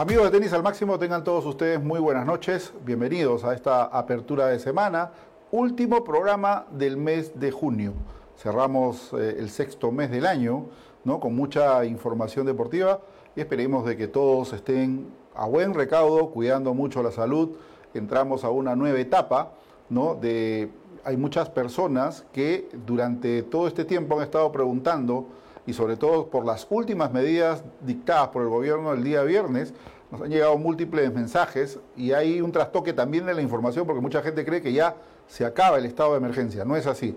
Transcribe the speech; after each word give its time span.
Amigos 0.00 0.24
de 0.24 0.38
Tenis 0.38 0.54
al 0.54 0.62
Máximo, 0.62 0.98
tengan 0.98 1.24
todos 1.24 1.44
ustedes 1.44 1.78
muy 1.78 2.00
buenas 2.00 2.24
noches. 2.24 2.72
Bienvenidos 2.86 3.44
a 3.44 3.52
esta 3.52 3.84
apertura 3.84 4.46
de 4.46 4.58
semana, 4.58 5.10
último 5.50 6.04
programa 6.04 6.64
del 6.70 6.96
mes 6.96 7.38
de 7.38 7.50
junio. 7.50 7.92
Cerramos 8.38 9.12
eh, 9.12 9.36
el 9.38 9.50
sexto 9.50 9.92
mes 9.92 10.10
del 10.10 10.24
año, 10.24 10.64
¿no? 11.04 11.20
Con 11.20 11.36
mucha 11.36 11.84
información 11.84 12.46
deportiva 12.46 13.00
y 13.36 13.40
esperemos 13.40 13.84
de 13.84 13.98
que 13.98 14.08
todos 14.08 14.54
estén 14.54 15.10
a 15.34 15.46
buen 15.46 15.74
recaudo, 15.74 16.30
cuidando 16.30 16.72
mucho 16.72 17.02
la 17.02 17.12
salud. 17.12 17.50
Entramos 17.92 18.42
a 18.42 18.48
una 18.48 18.74
nueva 18.74 18.98
etapa, 18.98 19.52
¿no? 19.90 20.14
De 20.14 20.70
hay 21.04 21.18
muchas 21.18 21.50
personas 21.50 22.24
que 22.32 22.70
durante 22.86 23.42
todo 23.42 23.68
este 23.68 23.84
tiempo 23.84 24.16
han 24.16 24.22
estado 24.22 24.50
preguntando 24.50 25.26
y 25.70 25.72
sobre 25.72 25.96
todo 25.96 26.26
por 26.26 26.44
las 26.44 26.66
últimas 26.68 27.12
medidas 27.12 27.62
dictadas 27.80 28.28
por 28.28 28.42
el 28.42 28.48
gobierno 28.48 28.92
el 28.92 29.04
día 29.04 29.22
viernes, 29.22 29.72
nos 30.10 30.20
han 30.20 30.28
llegado 30.28 30.58
múltiples 30.58 31.14
mensajes 31.14 31.78
y 31.96 32.10
hay 32.10 32.40
un 32.40 32.50
trastoque 32.50 32.92
también 32.92 33.24
de 33.24 33.34
la 33.34 33.40
información 33.40 33.86
porque 33.86 34.00
mucha 34.00 34.20
gente 34.20 34.44
cree 34.44 34.60
que 34.60 34.72
ya 34.72 34.96
se 35.28 35.44
acaba 35.44 35.78
el 35.78 35.86
estado 35.86 36.10
de 36.10 36.18
emergencia. 36.18 36.64
No 36.64 36.76
es 36.76 36.88
así. 36.88 37.16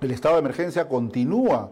El 0.00 0.12
estado 0.12 0.36
de 0.36 0.40
emergencia 0.42 0.88
continúa 0.88 1.70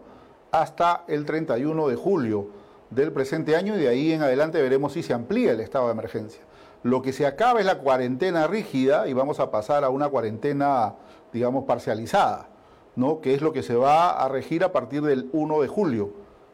hasta 0.51 1.05
el 1.07 1.25
31 1.25 1.87
de 1.87 1.95
julio 1.95 2.49
del 2.91 3.13
presente 3.13 3.55
año 3.55 3.77
y 3.77 3.81
de 3.81 3.89
ahí 3.89 4.13
en 4.13 4.23
adelante 4.23 4.61
veremos 4.61 4.95
si 4.95 5.05
se 5.05 5.15
amplía 5.15 5.53
el 5.53 5.61
estado 5.61 5.87
de 5.87 5.93
emergencia. 5.93 6.43
Lo 6.83 7.03
que 7.03 7.13
se 7.13 7.25
acaba 7.25 7.61
es 7.61 7.67
la 7.67 7.79
cuarentena 7.79 8.49
rígida 8.49 9.07
y 9.07 9.13
vamos 9.13 9.39
a 9.39 9.53
pasar 9.53 9.85
a 9.85 9.91
una 9.91 10.09
cuarentena, 10.09 10.95
digamos, 11.33 11.67
parcializada. 11.67 12.49
¿No? 12.97 13.21
que 13.21 13.35
es 13.35 13.43
lo 13.43 13.53
que 13.53 13.63
se 13.63 13.75
va 13.75 14.11
a 14.11 14.29
regir 14.29 14.65
a 14.65 14.73
partir 14.73 15.03
del 15.03 15.29
1 15.33 15.63
de 15.63 15.69
julio, 15.69 16.11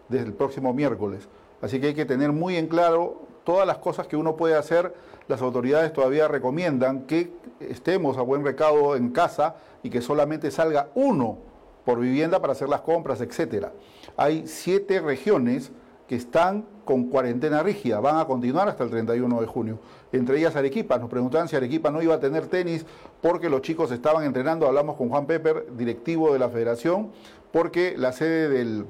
desde 0.09 0.27
el 0.27 0.33
próximo 0.33 0.73
miércoles. 0.73 1.29
Así 1.61 1.81
que 1.81 1.89
hay 1.89 1.95
que 1.95 2.05
tener 2.05 2.33
muy 2.33 2.57
en 2.57 2.69
claro 2.69 3.23
todas 3.45 3.67
las 3.67 3.79
cosas 3.79 4.07
que 4.07 4.17
uno 4.17 4.37
puede 4.37 4.55
hacer. 4.55 4.95
Las 5.29 5.41
autoridades 5.41 5.93
todavía 5.93 6.29
recomiendan 6.29 7.03
que 7.03 7.33
estemos 7.61 8.19
a 8.19 8.23
buen 8.23 8.45
recaudo 8.45 8.97
en 8.97 9.11
casa 9.11 9.57
y 9.83 9.91
que 9.91 10.03
solamente 10.03 10.51
salga 10.51 10.89
uno 10.95 11.39
por 11.85 12.01
vivienda 12.01 12.41
para 12.41 12.53
hacer 12.53 12.69
las 12.69 12.81
compras, 12.83 13.21
etc. 13.21 13.69
Hay 14.17 14.47
siete 14.47 15.01
regiones 15.01 15.71
que 16.09 16.17
están 16.17 16.67
con 16.87 17.11
cuarentena 17.11 17.63
rígida, 17.63 18.01
van 18.01 18.17
a 18.17 18.25
continuar 18.25 18.69
hasta 18.69 18.85
el 18.85 18.91
31 18.91 19.41
de 19.43 19.47
junio. 19.47 19.79
Entre 20.13 20.39
ellas 20.39 20.57
Arequipa, 20.57 20.99
nos 20.99 21.11
preguntaban 21.11 21.49
si 21.49 21.57
Arequipa 21.57 21.91
no 21.91 22.01
iba 22.01 22.15
a 22.15 22.21
tener 22.21 22.47
tenis 22.47 22.87
porque 23.21 23.51
los 23.51 23.61
chicos 23.61 23.91
estaban 23.91 24.25
entrenando, 24.25 24.67
hablamos 24.67 24.97
con 24.97 25.11
Juan 25.11 25.27
Pepper, 25.27 25.67
directivo 25.77 26.33
de 26.33 26.39
la 26.39 26.49
federación, 26.49 27.11
porque 27.53 27.95
la 27.99 28.13
sede 28.13 28.49
del 28.49 28.87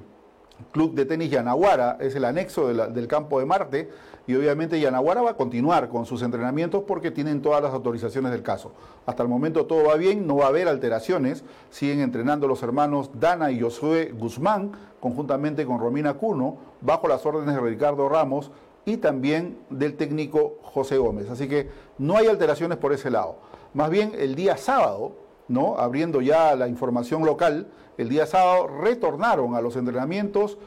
Club 0.73 0.95
de 0.95 1.07
Tenis 1.07 1.31
Yanaguara 1.31 1.97
es 2.01 2.15
el 2.15 2.25
anexo 2.25 2.69
del 2.69 3.09
campo 3.09 3.41
de 3.41 3.47
Marte 3.47 3.91
y 4.27 4.35
obviamente 4.35 4.81
Yanaguara 4.81 5.23
va 5.23 5.31
a 5.31 5.37
continuar 5.37 5.89
con 5.89 6.05
sus 6.05 6.23
entrenamientos 6.23 6.83
porque 6.87 7.11
tienen 7.11 7.43
todas 7.43 7.63
las 7.63 7.73
autorizaciones 7.73 8.33
del 8.33 8.43
caso. 8.43 8.73
Hasta 9.07 9.23
el 9.23 9.29
momento 9.29 9.67
todo 9.67 9.85
va 9.85 9.95
bien, 9.95 10.27
no 10.27 10.37
va 10.37 10.47
a 10.47 10.49
haber 10.49 10.69
alteraciones, 10.69 11.45
siguen 11.71 12.01
entrenando 12.01 12.49
los 12.49 12.63
hermanos 12.63 13.11
Dana 13.15 13.51
y 13.53 13.61
Josué 13.61 14.13
Guzmán 14.17 14.73
conjuntamente 15.01 15.65
con 15.65 15.79
Romina 15.79 16.15
Cuno 16.15 16.57
bajo 16.81 17.07
las 17.07 17.25
órdenes 17.25 17.55
de 17.55 17.61
Ricardo 17.61 18.09
Ramos 18.09 18.51
y 18.85 18.97
también 18.97 19.59
del 19.71 19.97
técnico 19.97 20.59
José 20.63 20.99
Gómez. 20.99 21.31
Así 21.31 21.49
que 21.49 21.71
no 21.99 22.17
hay 22.17 22.27
alteraciones 22.27 22.79
por 22.79 22.93
ese 22.93 23.11
lado. 23.11 23.37
Más 23.75 23.91
bien 23.91 24.13
el 24.17 24.35
día 24.35 24.57
sábado, 24.57 25.13
¿no? 25.49 25.79
abriendo 25.79 26.21
ya 26.21 26.57
la 26.57 26.67
información 26.67 27.25
local, 27.25 27.69
el 27.99 28.09
día 28.09 28.27
sábado 28.27 28.67
retornaron 28.67 29.55
a 29.55 29.61
los 29.61 29.77
entrenamientos 29.77 30.59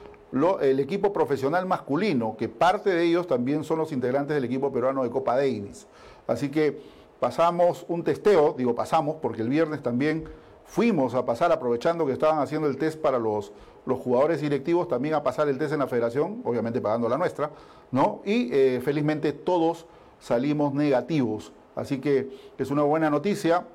el 0.61 0.79
equipo 0.79 1.11
profesional 1.11 1.65
masculino, 1.65 2.35
que 2.37 2.49
parte 2.49 2.91
de 2.91 3.03
ellos 3.03 3.27
también 3.27 3.63
son 3.63 3.79
los 3.79 3.91
integrantes 3.91 4.35
del 4.35 4.43
equipo 4.43 4.71
peruano 4.71 5.03
de 5.03 5.09
Copa 5.09 5.35
Davis. 5.35 5.87
Así 6.27 6.49
que 6.49 6.79
pasamos 7.19 7.85
un 7.87 8.03
testeo, 8.03 8.53
digo 8.57 8.75
pasamos 8.75 9.17
porque 9.21 9.41
el 9.41 9.49
viernes 9.49 9.81
también 9.81 10.25
fuimos 10.65 11.15
a 11.15 11.25
pasar, 11.25 11.51
aprovechando 11.51 12.05
que 12.05 12.13
estaban 12.13 12.39
haciendo 12.39 12.67
el 12.67 12.77
test 12.77 13.01
para 13.01 13.17
los, 13.17 13.51
los 13.85 13.99
jugadores 13.99 14.39
directivos, 14.41 14.87
también 14.87 15.15
a 15.15 15.23
pasar 15.23 15.49
el 15.49 15.57
test 15.57 15.73
en 15.73 15.79
la 15.79 15.87
federación, 15.87 16.41
obviamente 16.45 16.79
pagando 16.79 17.09
la 17.09 17.17
nuestra, 17.17 17.49
¿no? 17.91 18.21
Y 18.23 18.53
eh, 18.53 18.81
felizmente 18.83 19.33
todos 19.33 19.87
salimos 20.19 20.73
negativos. 20.73 21.51
Así 21.75 21.99
que 21.99 22.29
es 22.57 22.69
una 22.69 22.83
buena 22.83 23.09
noticia. 23.09 23.65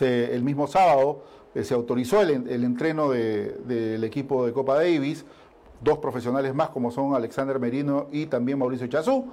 el 0.00 0.42
mismo 0.42 0.66
sábado 0.66 1.22
eh, 1.54 1.64
se 1.64 1.74
autorizó 1.74 2.22
el, 2.22 2.64
entreno 2.64 3.10
del 3.10 4.02
equipo 4.04 4.46
de 4.46 4.52
Copa 4.52 4.74
Davis 4.74 5.24
dos 5.80 5.98
profesionales 5.98 6.54
más 6.54 6.70
como 6.70 6.90
son 6.90 7.14
Alexander 7.14 7.58
Merino 7.58 8.06
y 8.10 8.26
también 8.26 8.58
Mauricio 8.58 8.86
Chazú. 8.86 9.26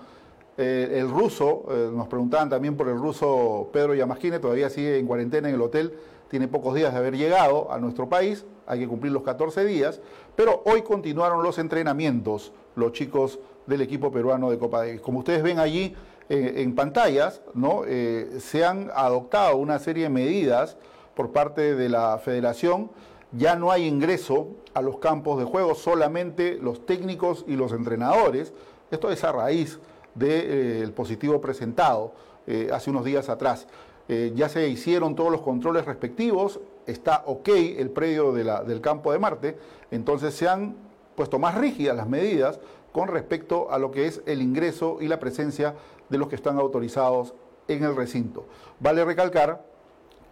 Eh, 0.55 0.99
el 0.99 1.09
ruso, 1.09 1.65
eh, 1.71 1.89
nos 1.91 2.07
preguntaban 2.07 2.47
también 2.47 2.77
por 2.77 2.87
el 2.87 2.97
ruso 2.97 3.69
Pedro 3.73 3.95
Yamaskine, 3.95 4.39
todavía 4.39 4.69
sigue 4.69 4.99
en 4.99 5.07
cuarentena 5.07 5.49
en 5.49 5.55
el 5.55 5.61
hotel, 5.61 5.93
tiene 6.29 6.47
pocos 6.47 6.75
días 6.75 6.93
de 6.93 6.99
haber 6.99 7.17
llegado 7.17 7.71
a 7.71 7.79
nuestro 7.79 8.07
país, 8.07 8.45
hay 8.67 8.79
que 8.79 8.87
cumplir 8.87 9.11
los 9.11 9.23
14 9.23 9.65
días, 9.65 9.99
pero 10.35 10.61
hoy 10.65 10.83
continuaron 10.83 11.41
los 11.41 11.57
entrenamientos 11.57 12.51
los 12.75 12.91
chicos 12.91 13.39
del 13.65 13.81
equipo 13.81 14.11
peruano 14.11 14.51
de 14.51 14.59
Copa 14.59 14.79
Davis. 14.79 15.01
Como 15.01 15.19
ustedes 15.19 15.41
ven 15.41 15.57
allí 15.57 15.95
eh, 16.29 16.53
en 16.57 16.75
pantallas, 16.75 17.41
¿no? 17.55 17.81
se 17.85 18.65
han 18.65 18.91
adoptado 18.95 19.57
una 19.57 19.79
serie 19.79 20.03
de 20.03 20.09
medidas 20.09 20.77
por 21.15 21.31
parte 21.31 21.75
de 21.75 21.89
la 21.89 22.19
federación 22.19 22.91
ya 23.37 23.55
no 23.55 23.71
hay 23.71 23.85
ingreso 23.85 24.47
a 24.73 24.81
los 24.81 24.97
campos 24.97 25.39
de 25.39 25.45
juego, 25.45 25.75
solamente 25.75 26.57
los 26.61 26.85
técnicos 26.85 27.45
y 27.47 27.55
los 27.55 27.71
entrenadores. 27.71 28.53
Esto 28.91 29.11
es 29.11 29.23
a 29.23 29.31
raíz 29.31 29.79
del 30.15 30.89
eh, 30.89 30.93
positivo 30.95 31.41
presentado 31.41 32.13
eh, 32.47 32.69
hace 32.71 32.89
unos 32.89 33.05
días 33.05 33.29
atrás. 33.29 33.67
Eh, 34.07 34.33
ya 34.35 34.49
se 34.49 34.67
hicieron 34.67 35.15
todos 35.15 35.31
los 35.31 35.41
controles 35.41 35.85
respectivos, 35.85 36.59
está 36.85 37.23
ok 37.25 37.49
el 37.77 37.89
predio 37.89 38.33
del 38.33 38.81
campo 38.81 39.11
de 39.13 39.19
Marte, 39.19 39.57
entonces 39.91 40.33
se 40.33 40.47
han 40.47 40.75
puesto 41.15 41.39
más 41.39 41.55
rígidas 41.55 41.95
las 41.95 42.07
medidas 42.07 42.59
con 42.91 43.07
respecto 43.07 43.71
a 43.71 43.79
lo 43.79 43.91
que 43.91 44.05
es 44.07 44.21
el 44.25 44.41
ingreso 44.41 44.97
y 44.99 45.07
la 45.07 45.19
presencia 45.19 45.75
de 46.09 46.17
los 46.17 46.27
que 46.27 46.35
están 46.35 46.57
autorizados 46.59 47.33
en 47.67 47.83
el 47.83 47.95
recinto. 47.95 48.45
Vale 48.79 49.05
recalcar 49.05 49.65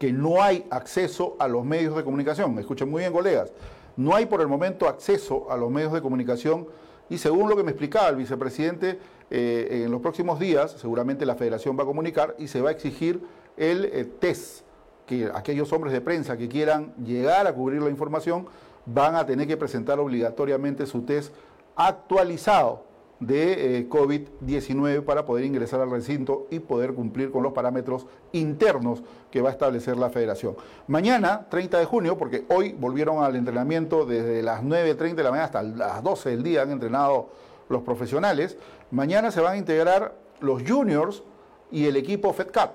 que 0.01 0.11
no 0.11 0.41
hay 0.41 0.65
acceso 0.71 1.35
a 1.37 1.47
los 1.47 1.63
medios 1.63 1.95
de 1.95 2.03
comunicación. 2.03 2.57
Escuchen 2.57 2.89
muy 2.89 3.01
bien, 3.01 3.13
colegas. 3.13 3.53
No 3.95 4.15
hay 4.15 4.25
por 4.25 4.41
el 4.41 4.47
momento 4.47 4.87
acceso 4.87 5.45
a 5.51 5.55
los 5.55 5.69
medios 5.69 5.93
de 5.93 6.01
comunicación 6.01 6.65
y 7.07 7.19
según 7.19 7.47
lo 7.47 7.55
que 7.55 7.61
me 7.61 7.69
explicaba 7.69 8.07
el 8.07 8.15
vicepresidente, 8.15 8.97
eh, 9.29 9.83
en 9.85 9.91
los 9.91 10.01
próximos 10.01 10.39
días 10.39 10.71
seguramente 10.71 11.23
la 11.23 11.35
federación 11.35 11.77
va 11.77 11.83
a 11.83 11.85
comunicar 11.85 12.35
y 12.39 12.47
se 12.47 12.61
va 12.61 12.69
a 12.69 12.71
exigir 12.71 13.21
el 13.57 13.85
eh, 13.93 14.05
test, 14.19 14.63
que 15.05 15.29
aquellos 15.35 15.71
hombres 15.71 15.93
de 15.93 16.01
prensa 16.01 16.35
que 16.35 16.49
quieran 16.49 16.95
llegar 17.05 17.45
a 17.45 17.53
cubrir 17.53 17.83
la 17.83 17.91
información 17.91 18.47
van 18.87 19.13
a 19.13 19.27
tener 19.27 19.47
que 19.47 19.55
presentar 19.55 19.99
obligatoriamente 19.99 20.87
su 20.87 21.03
test 21.03 21.31
actualizado 21.75 22.85
de 23.21 23.77
eh, 23.77 23.89
COVID-19 23.89 25.03
para 25.03 25.25
poder 25.25 25.45
ingresar 25.45 25.79
al 25.79 25.91
recinto 25.91 26.47
y 26.49 26.59
poder 26.59 26.93
cumplir 26.93 27.31
con 27.31 27.43
los 27.43 27.53
parámetros 27.53 28.07
internos 28.33 29.03
que 29.29 29.41
va 29.41 29.49
a 29.49 29.51
establecer 29.53 29.95
la 29.95 30.09
federación. 30.09 30.55
Mañana, 30.87 31.47
30 31.49 31.79
de 31.79 31.85
junio, 31.85 32.17
porque 32.17 32.45
hoy 32.49 32.73
volvieron 32.73 33.23
al 33.23 33.35
entrenamiento 33.35 34.05
desde 34.05 34.41
las 34.41 34.63
9.30 34.63 35.15
de 35.15 35.23
la 35.23 35.29
mañana 35.29 35.45
hasta 35.45 35.63
las 35.63 36.03
12 36.03 36.31
del 36.31 36.43
día, 36.43 36.63
han 36.63 36.71
entrenado 36.71 37.29
los 37.69 37.83
profesionales, 37.83 38.57
mañana 38.89 39.31
se 39.31 39.39
van 39.39 39.53
a 39.53 39.57
integrar 39.57 40.15
los 40.41 40.63
juniors 40.67 41.23
y 41.71 41.85
el 41.85 41.95
equipo 41.95 42.33
FedCat, 42.33 42.71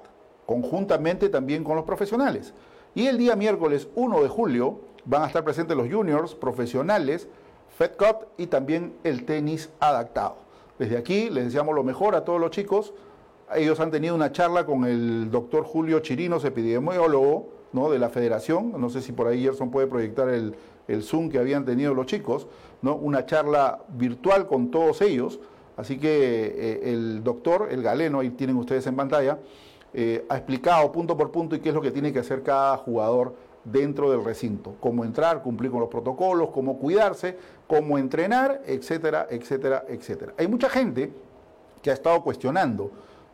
conjuntamente 0.47 1.28
también 1.28 1.65
con 1.65 1.75
los 1.75 1.84
profesionales. 1.84 2.55
Y 2.95 3.09
el 3.09 3.19
día 3.19 3.34
miércoles 3.34 3.89
1 3.97 4.22
de 4.22 4.28
julio 4.28 4.81
van 5.04 5.25
a 5.25 5.27
estar 5.27 5.45
presentes 5.45 5.77
los 5.77 5.93
juniors 5.93 6.34
profesionales, 6.34 7.28
FedCut 7.77 8.28
y 8.39 8.47
también 8.47 8.95
el 9.05 9.25
tenis 9.25 9.71
adaptado. 9.81 10.37
Desde 10.78 10.97
aquí 10.97 11.28
les 11.31 11.45
deseamos 11.45 11.75
lo 11.75 11.84
mejor 11.84 12.15
a 12.15 12.25
todos 12.25 12.41
los 12.41 12.51
chicos. 12.51 12.95
Ellos 13.55 13.81
han 13.81 13.91
tenido 13.91 14.15
una 14.15 14.33
charla 14.33 14.65
con 14.65 14.84
el 14.84 15.31
doctor 15.31 15.65
Julio 15.65 16.01
Chirinos, 16.01 16.45
epidemiólogo 16.45 17.49
¿no? 17.73 17.91
de 17.91 17.99
la 17.99 18.09
federación. 18.09 18.73
No 18.81 18.89
sé 18.89 19.03
si 19.03 19.13
por 19.13 19.27
ahí 19.27 19.43
Gerson 19.43 19.71
puede 19.71 19.87
proyectar 19.87 20.28
el, 20.28 20.55
Zoom 21.03 21.28
que 21.31 21.39
habían 21.39 21.65
tenido 21.65 21.95
los 21.95 22.07
chicos. 22.07 22.47
¿no? 22.81 22.97
Una 22.97 23.27
charla 23.27 23.81
virtual 23.89 24.47
con 24.47 24.71
todos 24.71 25.03
ellos. 25.03 25.39
Así 25.77 25.99
que 25.99 26.55
eh, 26.57 26.93
el 26.93 27.22
doctor, 27.22 27.69
el 27.71 27.83
galeno, 27.83 28.21
ahí 28.21 28.31
tienen 28.31 28.57
ustedes 28.57 28.87
en 28.87 28.97
pantalla, 28.97 29.39
eh, 29.93 30.25
ha 30.31 30.37
explicado 30.37 30.91
punto 30.91 31.17
por 31.17 31.31
punto 31.31 31.55
y 31.55 31.61
qué 31.61 31.69
es 31.69 31.75
lo 31.75 31.83
que 31.83 31.91
tiene 31.91 32.15
que 32.15 32.21
hacer 32.21 32.43
cada 32.43 32.79
jugador 32.79 33.34
dentro 33.67 34.11
del 34.11 34.25
recinto, 34.25 34.77
cómo 34.81 35.05
entrar, 35.05 35.43
cumplir 35.43 35.71
con 35.71 35.81
los 35.81 35.89
protocolos, 35.89 36.51
cómo 36.51 36.79
cuidarse, 36.79 37.37
cómo 37.66 37.98
entrenar, 37.98 38.63
etcétera, 38.66 39.27
etcétera, 39.30 39.84
etcétera. 39.89 40.34
Hay 40.39 40.48
mucha 40.48 40.68
gente 40.68 41.13
que 41.83 41.91
ha 41.91 41.95
estado 41.95 42.22
cuestionando 42.22 42.91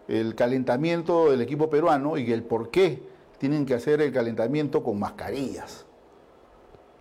el 0.08 0.34
calentamiento 0.34 1.31
del 1.31 1.40
equipo 1.40 1.70
peruano 1.70 2.17
y 2.19 2.32
el 2.32 2.43
por 2.43 2.70
qué 2.70 3.02
tienen 3.38 3.67
que 3.67 3.75
hacer 3.75 4.00
el 4.00 4.12
calentamiento 4.12 4.82
con 4.82 4.99
mascarillas. 4.99 5.84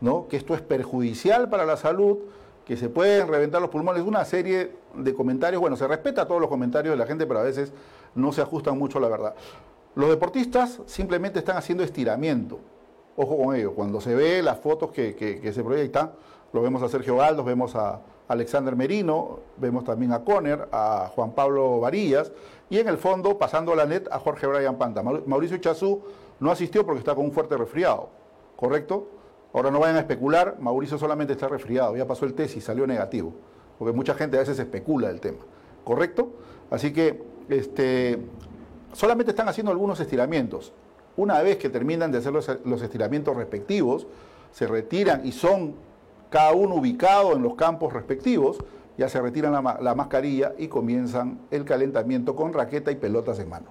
¿no? 0.01 0.27
Que 0.27 0.37
esto 0.37 0.55
es 0.55 0.61
perjudicial 0.61 1.49
para 1.49 1.65
la 1.65 1.77
salud, 1.77 2.17
que 2.65 2.75
se 2.75 2.89
pueden 2.89 3.27
reventar 3.27 3.61
los 3.61 3.69
pulmones, 3.69 4.03
una 4.03 4.25
serie 4.25 4.71
de 4.95 5.13
comentarios, 5.13 5.61
bueno, 5.61 5.75
se 5.77 5.87
respeta 5.87 6.27
todos 6.27 6.41
los 6.41 6.49
comentarios 6.49 6.93
de 6.93 6.97
la 6.97 7.05
gente, 7.05 7.25
pero 7.25 7.39
a 7.39 7.43
veces 7.43 7.71
no 8.15 8.31
se 8.33 8.41
ajustan 8.41 8.77
mucho 8.77 8.97
a 8.97 9.01
la 9.01 9.07
verdad. 9.07 9.35
Los 9.95 10.09
deportistas 10.09 10.79
simplemente 10.85 11.39
están 11.39 11.57
haciendo 11.57 11.83
estiramiento. 11.83 12.59
Ojo 13.17 13.37
con 13.37 13.55
ello, 13.55 13.73
cuando 13.73 13.99
se 13.99 14.15
ve 14.15 14.41
las 14.41 14.59
fotos 14.59 14.91
que, 14.91 15.51
se 15.53 15.63
proyectan, 15.63 16.11
lo 16.53 16.61
vemos 16.61 16.81
a 16.83 16.89
Sergio 16.89 17.17
Galdos, 17.17 17.45
vemos 17.45 17.75
a 17.75 18.01
Alexander 18.27 18.75
Merino, 18.75 19.39
vemos 19.57 19.83
también 19.83 20.13
a 20.13 20.23
Conner, 20.23 20.67
a 20.71 21.11
Juan 21.13 21.31
Pablo 21.31 21.79
Varillas, 21.79 22.31
y 22.69 22.79
en 22.79 22.87
el 22.87 22.97
fondo, 22.97 23.37
pasando 23.37 23.75
la 23.75 23.85
net, 23.85 24.07
a 24.11 24.19
Jorge 24.19 24.47
Brian 24.47 24.77
Panta. 24.77 25.03
Mauricio 25.03 25.57
Chazú 25.57 26.01
no 26.39 26.51
asistió 26.51 26.85
porque 26.85 26.99
está 26.99 27.15
con 27.15 27.25
un 27.25 27.31
fuerte 27.31 27.57
resfriado, 27.57 28.09
¿correcto? 28.55 29.07
Ahora 29.53 29.69
no 29.69 29.79
vayan 29.79 29.97
a 29.97 29.99
especular, 29.99 30.57
Mauricio 30.59 30.97
solamente 30.97 31.33
está 31.33 31.47
resfriado, 31.49 31.95
ya 31.97 32.07
pasó 32.07 32.25
el 32.25 32.33
test 32.33 32.55
y 32.55 32.61
salió 32.61 32.87
negativo, 32.87 33.33
porque 33.77 33.93
mucha 33.93 34.13
gente 34.13 34.37
a 34.37 34.39
veces 34.39 34.57
especula 34.59 35.09
el 35.09 35.19
tema, 35.19 35.39
¿correcto? 35.83 36.31
Así 36.69 36.93
que 36.93 37.21
este, 37.49 38.17
solamente 38.93 39.31
están 39.31 39.49
haciendo 39.49 39.71
algunos 39.71 39.99
estiramientos. 39.99 40.71
Una 41.17 41.41
vez 41.41 41.57
que 41.57 41.69
terminan 41.69 42.11
de 42.11 42.19
hacer 42.19 42.31
los, 42.31 42.81
estiramientos 42.81 43.35
respectivos, 43.35 44.07
se 44.51 44.67
retiran 44.67 45.25
y 45.25 45.33
son 45.33 45.75
cada 46.31 46.53
uno 46.53 46.75
ubicado 46.75 47.33
en 47.33 47.43
los 47.43 47.53
campos 47.53 47.93
respectivos, 47.93 48.57
ya 48.97 49.07
se 49.07 49.21
retiran 49.21 49.51
la, 49.51 49.77
la 49.79 49.93
mascarilla 49.93 50.53
y 50.57 50.67
comienzan 50.67 51.41
el 51.51 51.65
calentamiento 51.65 52.35
con 52.35 52.53
raqueta 52.53 52.89
y 52.89 52.95
pelotas 52.95 53.37
en 53.37 53.49
mano, 53.49 53.67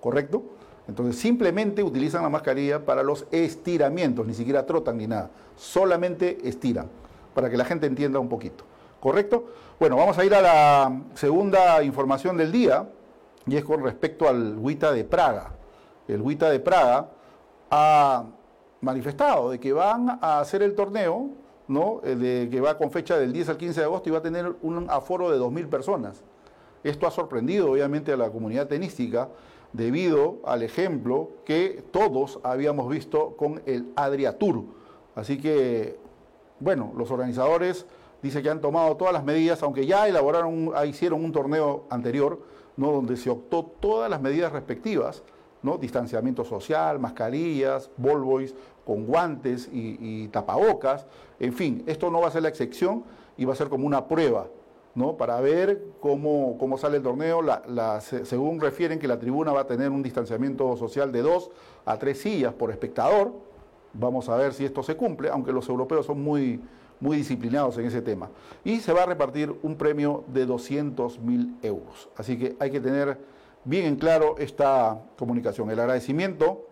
¿correcto? 0.00 0.42
Entonces 0.88 1.16
simplemente 1.16 1.82
utilizan 1.82 2.22
la 2.22 2.28
mascarilla 2.28 2.84
para 2.84 3.02
los 3.02 3.26
estiramientos, 3.30 4.26
ni 4.26 4.34
siquiera 4.34 4.66
trotan 4.66 4.98
ni 4.98 5.06
nada, 5.06 5.30
solamente 5.56 6.38
estiran, 6.46 6.88
para 7.32 7.48
que 7.48 7.56
la 7.56 7.64
gente 7.64 7.86
entienda 7.86 8.18
un 8.18 8.28
poquito. 8.28 8.64
¿Correcto? 8.98 9.46
Bueno, 9.78 9.96
vamos 9.96 10.18
a 10.18 10.24
ir 10.24 10.34
a 10.34 10.42
la 10.42 11.00
segunda 11.14 11.82
información 11.82 12.36
del 12.36 12.52
día, 12.52 12.86
y 13.46 13.56
es 13.56 13.64
con 13.64 13.82
respecto 13.82 14.28
al 14.28 14.58
Huita 14.58 14.92
de 14.92 15.04
Praga. 15.04 15.52
El 16.06 16.20
Huita 16.20 16.50
de 16.50 16.60
Praga 16.60 17.08
ha 17.70 18.24
manifestado 18.80 19.50
de 19.50 19.60
que 19.60 19.72
van 19.72 20.18
a 20.20 20.40
hacer 20.40 20.62
el 20.62 20.74
torneo, 20.74 21.30
¿no? 21.70 22.00
Eh, 22.02 22.16
de 22.16 22.48
que 22.50 22.60
va 22.60 22.76
con 22.76 22.90
fecha 22.90 23.16
del 23.16 23.32
10 23.32 23.50
al 23.50 23.56
15 23.56 23.80
de 23.80 23.86
agosto 23.86 24.08
y 24.08 24.12
va 24.12 24.18
a 24.18 24.22
tener 24.22 24.56
un 24.60 24.86
aforo 24.90 25.30
de 25.30 25.38
2.000 25.38 25.68
personas. 25.68 26.24
Esto 26.82 27.06
ha 27.06 27.12
sorprendido 27.12 27.70
obviamente 27.70 28.12
a 28.12 28.16
la 28.16 28.28
comunidad 28.28 28.66
tenística 28.66 29.28
debido 29.72 30.40
al 30.44 30.64
ejemplo 30.64 31.30
que 31.44 31.84
todos 31.92 32.40
habíamos 32.42 32.88
visto 32.90 33.36
con 33.36 33.62
el 33.66 33.92
Adriatur. 33.94 34.64
Así 35.14 35.38
que, 35.38 35.96
bueno, 36.58 36.92
los 36.96 37.12
organizadores 37.12 37.86
dicen 38.20 38.42
que 38.42 38.50
han 38.50 38.60
tomado 38.60 38.96
todas 38.96 39.14
las 39.14 39.22
medidas, 39.22 39.62
aunque 39.62 39.86
ya 39.86 40.08
elaboraron, 40.08 40.72
hicieron 40.88 41.24
un 41.24 41.30
torneo 41.30 41.84
anterior, 41.88 42.40
¿no? 42.76 42.90
donde 42.90 43.16
se 43.16 43.30
optó 43.30 43.64
todas 43.78 44.10
las 44.10 44.20
medidas 44.20 44.52
respectivas, 44.52 45.22
distanciamiento 45.80 46.44
social, 46.44 46.98
mascarillas, 46.98 47.90
ballboys 47.96 48.54
con 48.84 49.06
guantes 49.06 49.68
y, 49.72 50.28
tapabocas, 50.28 51.06
en 51.38 51.52
fin, 51.52 51.84
esto 51.86 52.10
no 52.10 52.20
va 52.20 52.28
a 52.28 52.30
ser 52.30 52.42
la 52.42 52.48
excepción 52.48 53.04
y 53.36 53.44
va 53.44 53.52
a 53.52 53.56
ser 53.56 53.68
como 53.68 53.86
una 53.86 54.08
prueba 54.08 54.48
¿no? 54.94 55.16
para 55.16 55.40
ver 55.40 55.82
cómo, 56.00 56.56
cómo 56.58 56.76
sale 56.76 56.96
el 56.96 57.02
torneo. 57.02 57.40
Según 58.24 58.60
refieren 58.60 58.98
que 58.98 59.06
la 59.06 59.18
tribuna 59.18 59.52
va 59.52 59.60
a 59.60 59.66
tener 59.66 59.90
un 59.90 60.02
distanciamiento 60.02 60.76
social 60.76 61.12
de 61.12 61.22
dos 61.22 61.50
a 61.84 61.98
tres 61.98 62.20
sillas 62.20 62.52
por 62.52 62.70
espectador. 62.70 63.32
Vamos 63.92 64.28
a 64.28 64.36
ver 64.36 64.54
si 64.54 64.64
esto 64.64 64.82
se 64.82 64.96
cumple, 64.96 65.28
aunque 65.30 65.52
los 65.52 65.68
europeos 65.68 66.06
son 66.06 66.22
muy, 66.22 66.60
muy 67.00 67.16
disciplinados 67.16 67.76
en 67.78 67.86
ese 67.86 68.02
tema. 68.02 68.30
Y 68.64 68.80
se 68.80 68.92
va 68.92 69.02
a 69.02 69.06
repartir 69.06 69.54
un 69.62 69.76
premio 69.76 70.24
de 70.28 70.46
200 70.46 71.18
mil 71.20 71.56
euros. 71.62 72.08
Así 72.16 72.38
que 72.38 72.56
hay 72.60 72.70
que 72.70 72.80
tener 72.80 73.18
bien 73.64 73.86
en 73.86 73.96
claro 73.96 74.36
esta 74.38 75.00
comunicación. 75.18 75.70
El 75.70 75.80
agradecimiento, 75.80 76.66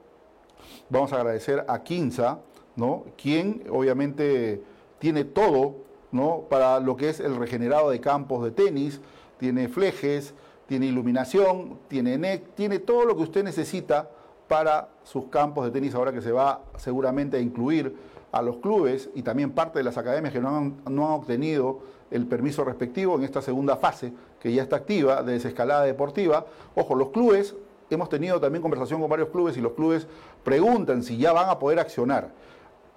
vamos 0.88 1.12
a 1.12 1.16
agradecer 1.16 1.64
a 1.68 1.82
Quinza, 1.82 2.38
¿no? 2.76 3.04
quien 3.16 3.64
obviamente 3.70 4.62
tiene 4.98 5.24
todo 5.24 5.76
¿no? 6.12 6.44
para 6.48 6.80
lo 6.80 6.96
que 6.96 7.10
es 7.10 7.20
el 7.20 7.36
regenerado 7.36 7.90
de 7.90 8.00
campos 8.00 8.44
de 8.44 8.50
tenis, 8.50 9.00
tiene 9.38 9.68
flejes, 9.68 10.34
tiene 10.66 10.86
iluminación, 10.86 11.78
tiene 11.88 12.18
NEC, 12.18 12.54
tiene 12.54 12.78
todo 12.78 13.04
lo 13.04 13.16
que 13.16 13.22
usted 13.22 13.44
necesita 13.44 14.10
para 14.48 14.88
sus 15.02 15.26
campos 15.26 15.64
de 15.64 15.70
tenis 15.70 15.94
ahora 15.94 16.12
que 16.12 16.22
se 16.22 16.32
va 16.32 16.62
seguramente 16.76 17.36
a 17.36 17.40
incluir 17.40 17.94
a 18.32 18.42
los 18.42 18.58
clubes 18.58 19.10
y 19.14 19.22
también 19.22 19.52
parte 19.52 19.78
de 19.78 19.84
las 19.84 19.96
academias 19.96 20.32
que 20.32 20.40
no 20.40 20.56
han, 20.56 20.76
no 20.88 21.06
han 21.06 21.12
obtenido 21.12 21.80
el 22.10 22.26
permiso 22.26 22.64
respectivo 22.64 23.16
en 23.16 23.24
esta 23.24 23.42
segunda 23.42 23.76
fase 23.76 24.12
que 24.40 24.52
ya 24.52 24.62
está 24.62 24.76
activa 24.76 25.22
de 25.22 25.32
desescalada 25.32 25.84
deportiva. 25.84 26.46
Ojo, 26.74 26.94
los 26.94 27.10
clubes, 27.10 27.54
hemos 27.90 28.08
tenido 28.08 28.40
también 28.40 28.62
conversación 28.62 29.00
con 29.00 29.10
varios 29.10 29.28
clubes 29.30 29.56
y 29.56 29.60
los 29.60 29.72
clubes 29.72 30.06
preguntan 30.44 31.02
si 31.02 31.16
ya 31.18 31.32
van 31.32 31.48
a 31.48 31.58
poder 31.58 31.78
accionar. 31.78 32.30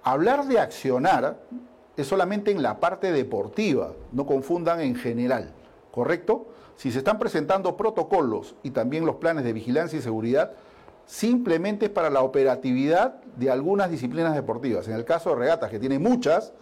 Hablar 0.02 0.46
de 0.46 0.58
accionar 0.58 1.38
es 1.96 2.06
solamente 2.06 2.50
en 2.50 2.62
la 2.62 2.80
parte 2.80 3.12
deportiva, 3.12 3.92
no 4.12 4.26
confundan 4.26 4.80
en 4.80 4.94
general, 4.94 5.52
¿correcto? 5.90 6.46
Si 6.76 6.90
se 6.90 6.98
están 6.98 7.18
presentando 7.18 7.76
protocolos 7.76 8.54
y 8.62 8.70
también 8.70 9.06
los 9.06 9.16
planes 9.16 9.44
de 9.44 9.52
vigilancia 9.52 9.98
y 9.98 10.02
seguridad, 10.02 10.52
simplemente 11.06 11.86
es 11.86 11.90
para 11.92 12.10
la 12.10 12.22
operatividad 12.22 13.20
de 13.36 13.50
algunas 13.50 13.90
disciplinas 13.90 14.34
deportivas. 14.34 14.88
En 14.88 14.94
el 14.94 15.04
caso 15.04 15.30
de 15.30 15.36
regatas, 15.36 15.70
que 15.70 15.78
tiene 15.78 15.98
muchas, 15.98 16.52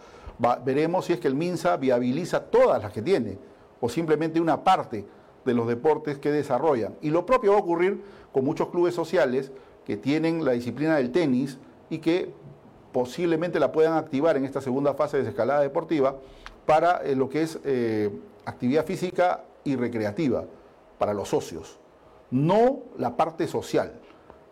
veremos 0.65 1.05
si 1.05 1.13
es 1.13 1.19
que 1.19 1.27
el 1.27 1.35
MINSA 1.35 1.77
viabiliza 1.77 2.41
todas 2.41 2.81
las 2.81 2.91
que 2.91 3.01
tiene 3.01 3.37
o 3.81 3.89
simplemente 3.89 4.39
una 4.39 4.63
parte 4.63 5.05
de 5.43 5.53
los 5.53 5.67
deportes 5.67 6.19
que 6.19 6.31
desarrollan. 6.31 6.95
Y 7.01 7.09
lo 7.09 7.25
propio 7.25 7.51
va 7.51 7.57
a 7.57 7.61
ocurrir 7.61 8.01
con 8.31 8.45
muchos 8.45 8.69
clubes 8.69 8.95
sociales 8.95 9.51
que 9.85 9.97
tienen 9.97 10.45
la 10.45 10.51
disciplina 10.53 10.95
del 10.95 11.11
tenis 11.11 11.57
y 11.89 11.97
que 11.97 12.31
posiblemente 12.93 13.59
la 13.59 13.71
puedan 13.71 13.93
activar 13.93 14.37
en 14.37 14.45
esta 14.45 14.61
segunda 14.61 14.93
fase 14.93 15.17
de 15.17 15.23
desescalada 15.23 15.61
deportiva 15.61 16.15
para 16.65 17.01
eh, 17.03 17.15
lo 17.15 17.27
que 17.27 17.41
es 17.41 17.59
eh, 17.65 18.11
actividad 18.45 18.85
física 18.85 19.43
y 19.63 19.75
recreativa 19.75 20.45
para 20.97 21.13
los 21.13 21.29
socios, 21.29 21.79
no 22.29 22.79
la 22.97 23.17
parte 23.17 23.47
social. 23.47 23.93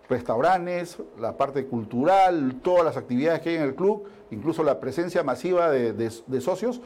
Restaurantes, 0.10 0.98
la 1.20 1.38
parte 1.38 1.68
cultural, 1.68 2.56
todas 2.64 2.84
las 2.84 2.98
actividades 2.98 3.42
que 3.42 3.50
hay 3.50 3.56
en 3.58 3.62
el 3.62 3.76
club, 3.76 4.06
incluso 4.32 4.64
la 4.64 4.80
presencia 4.80 5.22
masiva 5.22 5.70
de 5.70 6.42
socios, 6.42 6.82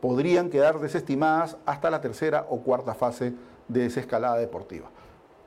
podrían 0.00 0.50
quedar 0.50 0.80
desestimadas 0.80 1.56
hasta 1.66 1.90
la 1.90 2.00
tercera 2.00 2.46
o 2.50 2.60
cuarta 2.60 2.94
fase 2.94 3.32
de 3.68 3.82
desescalada 3.82 4.36
deportiva. 4.36 4.88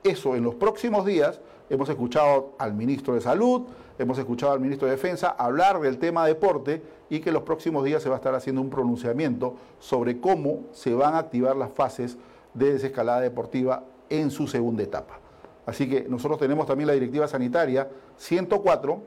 Eso 0.02 0.34
en 0.34 0.44
los 0.44 0.54
próximos 0.54 1.04
días 1.04 1.40
hemos 1.68 1.88
escuchado 1.88 2.54
al 2.58 2.74
ministro 2.74 3.14
de 3.14 3.20
Salud, 3.20 3.62
hemos 3.98 4.18
escuchado 4.18 4.52
al 4.52 4.60
ministro 4.60 4.86
de 4.88 4.92
Defensa 4.92 5.28
hablar 5.28 5.80
del 5.80 5.98
tema 5.98 6.26
deporte 6.26 6.82
y 7.10 7.20
que 7.20 7.30
en 7.30 7.34
los 7.34 7.42
próximos 7.42 7.84
días 7.84 8.02
se 8.02 8.08
va 8.08 8.16
a 8.16 8.18
estar 8.18 8.34
haciendo 8.34 8.62
un 8.62 8.70
pronunciamiento 8.70 9.56
sobre 9.78 10.20
cómo 10.20 10.64
se 10.72 10.94
van 10.94 11.14
a 11.14 11.18
activar 11.18 11.56
las 11.56 11.70
fases 11.72 12.16
de 12.54 12.72
desescalada 12.72 13.20
deportiva 13.20 13.84
en 14.08 14.30
su 14.30 14.46
segunda 14.46 14.82
etapa. 14.82 15.18
Así 15.66 15.88
que 15.88 16.06
nosotros 16.08 16.38
tenemos 16.38 16.66
también 16.66 16.88
la 16.88 16.94
directiva 16.94 17.28
sanitaria 17.28 17.88
104, 18.16 19.02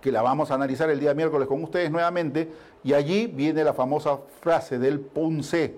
que 0.00 0.12
la 0.12 0.22
vamos 0.22 0.50
a 0.50 0.54
analizar 0.54 0.90
el 0.90 1.00
día 1.00 1.14
miércoles 1.14 1.46
con 1.46 1.62
ustedes 1.62 1.90
nuevamente, 1.90 2.48
y 2.82 2.92
allí 2.94 3.26
viene 3.26 3.64
la 3.64 3.74
famosa 3.74 4.18
frase 4.40 4.78
del 4.78 5.00
PUNCE, 5.00 5.76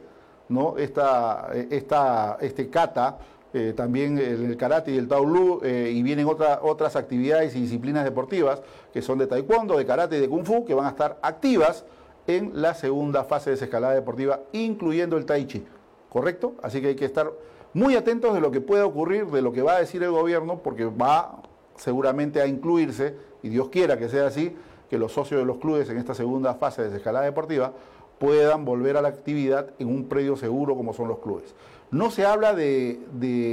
¿no? 0.49 0.77
Esta, 0.79 1.51
esta, 1.71 2.39
este 2.41 2.69
cata 2.69 3.19
eh, 3.55 3.75
también 3.77 4.17
el 4.17 4.57
karate 4.57 4.93
y 4.93 4.97
el 4.97 5.09
taolu, 5.09 5.61
eh, 5.63 5.93
y 5.95 6.03
vienen 6.03 6.27
otras 6.27 6.97
actividades 6.97 7.55
y 7.55 7.61
disciplinas 7.61 8.03
deportivas 8.03 8.63
que 8.95 9.03
son 9.03 9.19
de 9.19 9.27
taekwondo, 9.27 9.77
de 9.77 9.85
karate 9.85 10.17
y 10.17 10.21
de 10.21 10.29
kung 10.29 10.45
fu, 10.45 10.65
que 10.65 10.73
van 10.73 10.87
a 10.87 10.91
estar 10.91 11.19
activas 11.21 11.85
en 12.27 12.63
la 12.63 12.73
segunda 12.73 13.25
fase 13.25 13.51
de 13.51 13.57
escalada 13.57 13.93
deportiva, 13.93 14.41
incluyendo 14.53 15.19
el 15.19 15.27
tai 15.27 15.47
chi, 15.47 15.67
¿correcto? 16.09 16.55
Así 16.63 16.81
que 16.81 16.89
hay 16.89 16.95
que 16.95 17.05
estar 17.05 17.31
muy 17.75 17.95
atentos 17.95 18.33
de 18.33 18.41
lo 18.41 18.51
que 18.51 18.63
pueda 18.63 18.87
ocurrir, 18.87 19.27
de 19.27 19.43
lo 19.43 19.53
que 19.53 19.61
va 19.61 19.77
a 19.77 19.81
decir 19.81 20.03
el 20.03 20.13
gobierno, 20.13 20.61
porque 20.63 20.87
va 20.87 21.43
seguramente 21.83 22.41
a 22.41 22.47
incluirse, 22.47 23.17
y 23.43 23.49
Dios 23.49 23.69
quiera 23.69 23.99
que 23.99 24.09
sea 24.09 24.29
así, 24.29 24.55
que 24.89 24.99
los 24.99 25.13
socios 25.13 25.41
de 25.41 25.47
los 25.47 25.57
clubes 25.57 25.89
en 25.91 25.97
esta 25.97 26.15
segunda 26.15 26.55
fase 26.55 26.89
de 26.89 26.97
escalada 26.97 27.25
deportiva 27.25 27.73
puedan 28.21 28.65
volver 28.65 28.97
a 28.97 29.03
la 29.03 29.09
actividad 29.09 29.71
en 29.81 29.89
un 29.89 30.05
predio 30.05 30.37
seguro 30.37 30.77
como 30.77 30.93
son 30.93 31.09
los 31.09 31.19
clubes. 31.19 31.57
No 31.91 32.13
se 32.13 32.25
habla 32.25 32.55
de, 32.55 33.01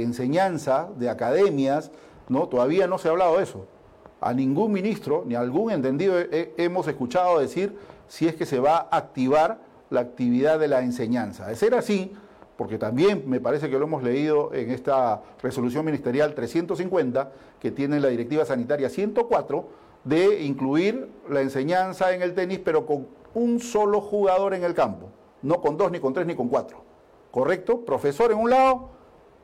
enseñanza, 0.02 0.88
de 0.96 1.10
academias, 1.10 1.90
¿no? 2.28 2.46
Todavía 2.46 2.86
no 2.86 2.98
se 2.98 3.08
ha 3.08 3.10
hablado 3.10 3.38
de 3.38 3.42
eso. 3.42 3.66
A 4.20 4.32
ningún 4.32 4.70
ministro 4.70 5.24
ni 5.26 5.34
a 5.34 5.40
algún 5.40 5.72
entendido 5.72 6.14
hemos 6.30 6.86
escuchado 6.86 7.40
decir 7.40 7.76
si 8.06 8.28
es 8.28 8.36
que 8.36 8.46
se 8.46 8.60
va 8.60 8.76
a 8.76 8.96
activar 8.96 9.58
la 9.90 10.00
actividad 10.00 10.60
de 10.60 10.68
la 10.68 10.82
enseñanza. 10.82 11.48
De 11.48 11.56
ser 11.56 11.74
así, 11.74 12.12
porque 12.60 12.76
también 12.76 13.22
me 13.24 13.40
parece 13.40 13.70
que 13.70 13.78
lo 13.78 13.86
hemos 13.86 14.02
leído 14.02 14.52
en 14.52 14.70
esta 14.70 15.22
resolución 15.42 15.82
ministerial 15.82 16.34
350, 16.34 17.32
que 17.58 17.70
tiene 17.70 17.98
la 18.00 18.08
directiva 18.08 18.44
sanitaria 18.44 18.90
104, 18.90 19.66
de 20.04 20.42
incluir 20.42 21.08
la 21.30 21.40
enseñanza 21.40 22.12
en 22.12 22.20
el 22.20 22.34
tenis, 22.34 22.60
pero 22.62 22.84
con 22.84 23.06
un 23.32 23.60
solo 23.60 24.02
jugador 24.02 24.52
en 24.52 24.62
el 24.62 24.74
campo. 24.74 25.08
no 25.40 25.62
con 25.62 25.78
dos, 25.78 25.90
ni 25.90 26.00
con 26.00 26.12
tres, 26.12 26.26
ni 26.26 26.34
con 26.34 26.50
cuatro. 26.50 26.82
¿Correcto? 27.30 27.82
Profesor 27.82 28.30
en 28.30 28.36
un 28.36 28.50
lado 28.50 28.90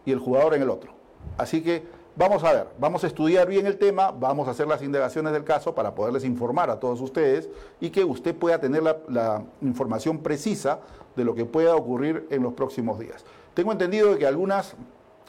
y 0.05 0.13
el 0.13 0.19
jugador 0.19 0.53
en 0.53 0.61
el 0.61 0.69
otro. 0.69 0.93
Así 1.39 1.63
que 1.63 1.85
vamos 2.17 2.43
a 2.45 2.53
ver, 2.53 2.67
vamos 2.79 3.05
a 3.05 3.07
estudiar 3.07 3.47
bien 3.47 3.67
el 3.67 3.77
tema, 3.77 4.11
vamos 4.11 4.49
a 4.49 4.53
hacer 4.53 4.67
las 4.67 4.83
indagaciones 4.83 5.33
del 5.33 5.45
caso 5.45 5.75
para 5.75 5.95
poderles 5.95 6.25
informar 6.25 6.71
a 6.71 6.81
todos 6.81 7.01
ustedes 7.01 7.49
y 7.81 7.91
que 7.91 8.05
usted 8.05 8.35
pueda 8.35 8.59
tener 8.59 8.83
la, 8.83 9.43
información 9.61 10.19
precisa 10.19 10.81
de 11.15 11.25
lo 11.25 11.35
que 11.35 11.45
pueda 11.45 11.77
ocurrir 11.77 12.27
en 12.31 12.43
los 12.43 12.55
próximos 12.55 12.99
días. 12.99 13.25
Tengo 13.55 13.73
entendido 13.73 14.17
que 14.19 14.27
algunas 14.27 14.75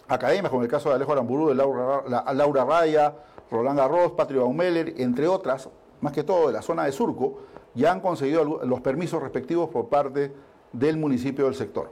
academias, 0.07 0.49
como 0.49 0.63
el 0.63 0.69
caso 0.69 0.89
de 0.89 0.95
Alejo 0.95 1.11
Aramburú, 1.11 1.49
de 1.49 1.55
Laura, 1.55 2.33
Laura 2.33 2.65
Raya, 2.65 3.13
Roland 3.51 3.77
Garros, 3.77 4.11
Patrick 4.13 4.41
Baumeller, 4.41 4.93
entre 4.97 5.27
otras, 5.27 5.69
más 6.01 6.13
que 6.13 6.23
todo 6.23 6.47
de 6.47 6.53
la 6.53 6.61
zona 6.61 6.85
de 6.85 6.91
Surco, 6.91 7.39
ya 7.73 7.91
han 7.91 8.01
conseguido 8.01 8.43
los 8.43 8.81
permisos 8.81 9.21
respectivos 9.21 9.69
por 9.69 9.87
parte 9.87 10.33
del 10.71 10.97
municipio 10.97 11.45
del 11.45 11.55
sector. 11.55 11.91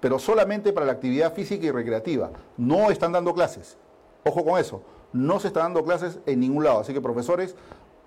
Pero 0.00 0.18
solamente 0.18 0.72
para 0.72 0.86
la 0.86 0.92
actividad 0.92 1.32
física 1.34 1.66
y 1.66 1.70
recreativa. 1.70 2.30
No 2.56 2.90
están 2.90 3.12
dando 3.12 3.34
clases. 3.34 3.76
Ojo 4.24 4.44
con 4.44 4.58
eso. 4.58 4.82
No 5.12 5.38
se 5.38 5.48
están 5.48 5.64
dando 5.64 5.84
clases 5.84 6.18
en 6.26 6.40
ningún 6.40 6.64
lado. 6.64 6.80
Así 6.80 6.92
que 6.92 7.00
profesores, 7.00 7.54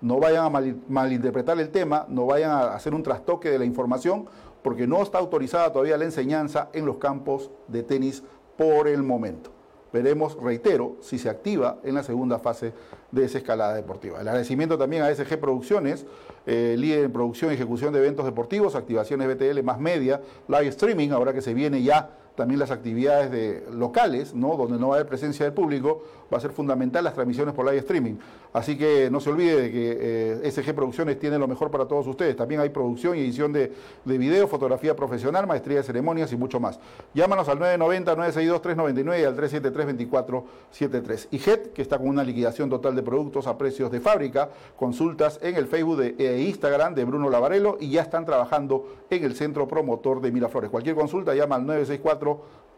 no 0.00 0.18
vayan 0.20 0.44
a 0.44 0.62
malinterpretar 0.88 1.58
el 1.58 1.70
tema, 1.70 2.06
no 2.08 2.26
vayan 2.26 2.50
a 2.50 2.74
hacer 2.74 2.94
un 2.94 3.02
trastoque 3.02 3.50
de 3.50 3.58
la 3.58 3.64
información, 3.64 4.26
porque 4.62 4.86
no 4.86 5.02
está 5.02 5.18
autorizada 5.18 5.72
todavía 5.72 5.96
la 5.96 6.04
enseñanza 6.04 6.68
en 6.72 6.86
los 6.86 6.98
campos 6.98 7.50
de 7.68 7.82
tenis 7.82 8.22
por 8.56 8.88
el 8.88 9.02
momento. 9.02 9.50
Veremos, 9.92 10.36
reitero, 10.42 10.96
si 11.00 11.18
se 11.18 11.30
activa 11.30 11.78
en 11.82 11.94
la 11.94 12.02
segunda 12.02 12.38
fase 12.38 12.74
de 13.10 13.24
esa 13.24 13.38
escalada 13.38 13.74
deportiva. 13.74 14.20
El 14.20 14.28
agradecimiento 14.28 14.76
también 14.76 15.02
a 15.02 15.14
SG 15.14 15.38
Producciones, 15.40 16.04
eh, 16.44 16.76
líder 16.78 17.04
en 17.04 17.12
producción 17.12 17.50
y 17.50 17.54
ejecución 17.54 17.94
de 17.94 18.00
eventos 18.00 18.26
deportivos, 18.26 18.74
activaciones 18.74 19.34
BTL 19.34 19.62
más 19.62 19.80
media, 19.80 20.20
live 20.46 20.68
streaming, 20.68 21.10
ahora 21.10 21.32
que 21.32 21.40
se 21.40 21.54
viene 21.54 21.82
ya 21.82 22.10
también 22.38 22.60
las 22.60 22.70
actividades 22.70 23.32
de, 23.32 23.64
locales, 23.72 24.32
¿no? 24.32 24.56
donde 24.56 24.78
no 24.78 24.90
va 24.90 24.94
a 24.94 24.98
haber 24.98 25.08
presencia 25.08 25.44
del 25.44 25.52
público, 25.52 26.04
va 26.32 26.38
a 26.38 26.40
ser 26.40 26.52
fundamental 26.52 27.02
las 27.02 27.14
transmisiones 27.14 27.52
por 27.52 27.66
live 27.66 27.78
streaming. 27.78 28.14
Así 28.52 28.78
que 28.78 29.10
no 29.10 29.18
se 29.20 29.30
olvide 29.30 29.60
de 29.60 29.72
que 29.72 29.96
eh, 30.44 30.50
SG 30.50 30.72
Producciones 30.72 31.18
tiene 31.18 31.36
lo 31.36 31.48
mejor 31.48 31.70
para 31.70 31.86
todos 31.86 32.06
ustedes. 32.06 32.36
También 32.36 32.60
hay 32.60 32.68
producción 32.68 33.16
y 33.16 33.20
edición 33.20 33.52
de, 33.52 33.72
de 34.04 34.18
video, 34.18 34.46
fotografía 34.46 34.94
profesional, 34.94 35.48
maestría 35.48 35.78
de 35.78 35.82
ceremonias 35.82 36.32
y 36.32 36.36
mucho 36.36 36.60
más. 36.60 36.78
Llámanos 37.12 37.48
al 37.48 37.58
990-962-399 37.58 39.20
y 39.20 39.24
al 39.24 39.36
373-2473. 39.36 41.28
Y 41.32 41.38
JET, 41.40 41.72
que 41.72 41.82
está 41.82 41.98
con 41.98 42.08
una 42.08 42.22
liquidación 42.22 42.70
total 42.70 42.94
de 42.94 43.02
productos 43.02 43.48
a 43.48 43.58
precios 43.58 43.90
de 43.90 44.00
fábrica, 44.00 44.50
consultas 44.76 45.40
en 45.42 45.56
el 45.56 45.66
Facebook 45.66 45.98
de, 45.98 46.14
e 46.18 46.42
Instagram 46.42 46.94
de 46.94 47.04
Bruno 47.04 47.28
Lavarello 47.30 47.78
y 47.80 47.90
ya 47.90 48.02
están 48.02 48.24
trabajando 48.24 48.86
en 49.10 49.24
el 49.24 49.34
centro 49.34 49.66
promotor 49.66 50.20
de 50.20 50.30
Miraflores. 50.30 50.70
Cualquier 50.70 50.94
consulta 50.94 51.34
llama 51.34 51.56
al 51.56 51.66
964 51.66 52.27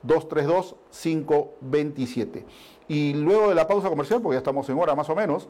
232-527. 0.06 2.44
Y 2.88 3.14
luego 3.14 3.50
de 3.50 3.54
la 3.54 3.66
pausa 3.66 3.88
comercial, 3.88 4.20
porque 4.20 4.34
ya 4.34 4.38
estamos 4.38 4.68
en 4.68 4.78
hora 4.78 4.94
más 4.94 5.08
o 5.10 5.14
menos, 5.14 5.48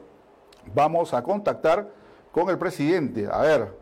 vamos 0.73 1.13
a 1.13 1.23
contactar 1.23 1.89
con 2.31 2.49
el 2.49 2.57
presidente. 2.57 3.27
A 3.31 3.41
ver, 3.41 3.73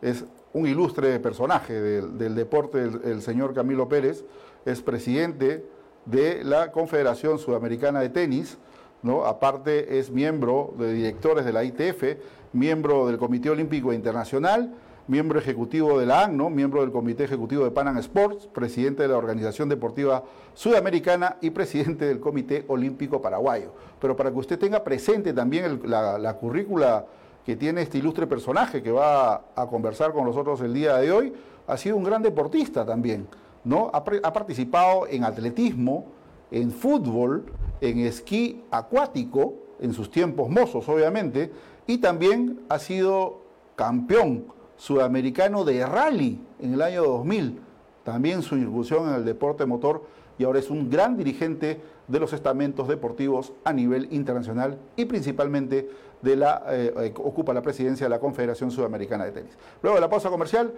es 0.00 0.24
un 0.52 0.66
ilustre 0.66 1.18
personaje 1.18 1.80
del, 1.80 2.34
deporte, 2.34 2.82
el, 2.82 3.22
señor 3.22 3.54
Camilo 3.54 3.88
Pérez, 3.88 4.24
es 4.64 4.82
presidente 4.82 5.66
de 6.06 6.44
la 6.44 6.70
Confederación 6.70 7.38
Sudamericana 7.38 8.00
de 8.00 8.08
Tenis, 8.08 8.58
¿no? 9.02 9.24
aparte 9.24 9.98
es 9.98 10.10
miembro 10.10 10.74
de 10.78 10.92
directores 10.92 11.44
de 11.44 11.52
la 11.52 11.64
ITF, 11.64 12.18
miembro 12.52 13.06
del 13.06 13.18
Comité 13.18 13.50
Olímpico 13.50 13.92
Internacional, 13.92 14.74
miembro 15.06 15.38
ejecutivo 15.38 15.98
de 15.98 16.06
la 16.06 16.24
ANNO, 16.24 16.48
miembro 16.48 16.80
del 16.80 16.90
Comité 16.90 17.24
Ejecutivo 17.24 17.64
de 17.64 17.70
Panam 17.70 17.98
Sports, 17.98 18.46
presidente 18.46 19.02
de 19.02 19.08
la 19.08 19.18
Organización 19.18 19.68
Deportiva 19.68 20.24
Sudamericana 20.54 21.36
y 21.42 21.50
presidente 21.50 22.06
del 22.06 22.20
Comité 22.20 22.64
Olímpico 22.68 23.20
Paraguayo. 23.20 23.72
Pero 24.00 24.16
para 24.16 24.30
que 24.30 24.38
usted 24.38 24.58
tenga 24.58 24.82
presente 24.82 25.32
también 25.32 25.80
la, 25.84 26.36
currícula 26.40 27.04
que 27.44 27.56
tiene 27.56 27.82
este 27.82 27.98
ilustre 27.98 28.26
personaje 28.26 28.82
que 28.82 28.90
va 28.90 29.44
a, 29.54 29.66
conversar 29.66 30.12
con 30.12 30.24
nosotros 30.24 30.60
el 30.62 30.72
día 30.72 30.96
de 30.96 31.12
hoy, 31.12 31.32
ha 31.66 31.76
sido 31.76 31.96
un 31.96 32.04
gran 32.04 32.22
deportista 32.22 32.86
también, 32.86 33.26
¿no? 33.64 33.90
Ha, 33.92 33.98
ha 34.22 34.32
participado 34.32 35.06
en 35.06 35.24
atletismo, 35.24 36.06
en 36.50 36.70
fútbol, 36.70 37.44
en 37.80 37.98
esquí 38.00 38.62
acuático, 38.70 39.54
en 39.80 39.92
sus 39.92 40.10
tiempos 40.10 40.48
mozos 40.48 40.88
obviamente, 40.88 41.50
y 41.86 41.98
también 41.98 42.60
ha 42.70 42.78
sido 42.78 43.42
campeón 43.76 44.53
sudamericano 44.76 45.64
de 45.64 45.84
rally 45.86 46.40
en 46.60 46.74
el 46.74 46.82
año 46.82 47.02
2000, 47.04 47.60
también 48.04 48.42
su 48.42 48.56
incursión 48.56 49.08
en 49.08 49.14
el 49.14 49.24
deporte 49.24 49.66
motor 49.66 50.04
y 50.38 50.44
ahora 50.44 50.58
es 50.58 50.70
un 50.70 50.90
gran 50.90 51.16
dirigente 51.16 51.80
de 52.08 52.20
los 52.20 52.32
estamentos 52.32 52.88
deportivos 52.88 53.52
a 53.64 53.72
nivel 53.72 54.08
internacional 54.10 54.78
y 54.96 55.04
principalmente 55.04 55.88
de 56.20 56.36
la, 56.36 56.62
eh, 56.68 57.14
ocupa 57.18 57.54
la 57.54 57.62
presidencia 57.62 58.06
de 58.06 58.10
la 58.10 58.18
Confederación 58.18 58.70
Sudamericana 58.70 59.24
de 59.24 59.32
Tenis. 59.32 59.56
Luego 59.82 59.96
de 59.96 60.00
la 60.00 60.08
pausa 60.08 60.30
comercial, 60.30 60.72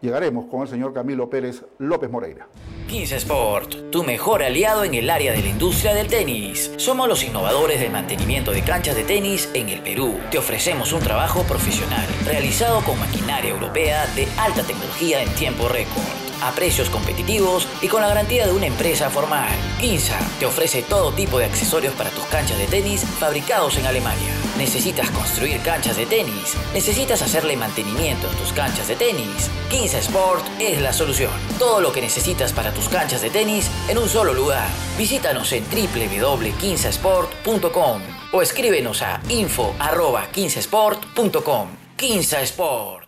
llegaremos 0.00 0.46
con 0.46 0.62
el 0.62 0.68
señor 0.68 0.92
Camilo 0.92 1.28
Pérez 1.30 1.64
López 1.78 2.10
Moreira. 2.10 2.48
15 2.88 3.16
Sport, 3.16 3.90
tu 3.90 4.04
mejor 4.04 4.42
aliado 4.42 4.84
en 4.84 4.94
el 4.94 5.10
área 5.10 5.32
de 5.32 5.42
la 5.42 5.48
industria 5.48 5.94
del 5.94 6.06
tenis. 6.06 6.72
Somos 6.76 7.08
los 7.08 7.24
innovadores 7.24 7.80
del 7.80 7.90
mantenimiento 7.90 8.52
de 8.52 8.62
canchas 8.62 8.94
de 8.94 9.04
tenis 9.04 9.50
en 9.54 9.68
el 9.68 9.80
Perú. 9.80 10.18
Te 10.30 10.38
ofrecemos 10.38 10.92
un 10.92 11.00
trabajo 11.00 11.42
profesional 11.42 12.06
realizado 12.24 12.82
con 12.82 12.98
maquinaria 13.00 13.50
europea 13.50 14.06
de 14.14 14.28
alta 14.38 14.62
tecnología 14.62 15.22
en 15.22 15.28
tiempo 15.34 15.68
récord 15.68 16.25
a 16.42 16.52
precios 16.52 16.90
competitivos 16.90 17.66
y 17.82 17.88
con 17.88 18.02
la 18.02 18.08
garantía 18.08 18.46
de 18.46 18.52
una 18.52 18.66
empresa 18.66 19.10
formal. 19.10 19.48
Quinza 19.80 20.18
te 20.38 20.46
ofrece 20.46 20.82
todo 20.82 21.12
tipo 21.12 21.38
de 21.38 21.46
accesorios 21.46 21.94
para 21.94 22.10
tus 22.10 22.24
canchas 22.24 22.58
de 22.58 22.66
tenis 22.66 23.04
fabricados 23.04 23.78
en 23.78 23.86
Alemania. 23.86 24.32
¿Necesitas 24.58 25.10
construir 25.10 25.60
canchas 25.60 25.96
de 25.96 26.06
tenis? 26.06 26.56
¿Necesitas 26.72 27.22
hacerle 27.22 27.56
mantenimiento 27.56 28.28
a 28.28 28.32
tus 28.32 28.52
canchas 28.52 28.88
de 28.88 28.96
tenis? 28.96 29.48
Quinza 29.70 29.98
Sport 29.98 30.44
es 30.58 30.80
la 30.80 30.92
solución. 30.92 31.30
Todo 31.58 31.80
lo 31.80 31.92
que 31.92 32.00
necesitas 32.00 32.52
para 32.52 32.72
tus 32.72 32.88
canchas 32.88 33.22
de 33.22 33.30
tenis 33.30 33.70
en 33.88 33.98
un 33.98 34.08
solo 34.08 34.34
lugar. 34.34 34.66
Visítanos 34.98 35.52
en 35.52 35.64
www.quinzasport.com 35.64 38.02
o 38.32 38.42
escríbenos 38.42 39.02
a 39.02 39.20
info.15sport.com. 39.28 41.68
Quinza 41.96 42.40
Sport. 42.42 43.05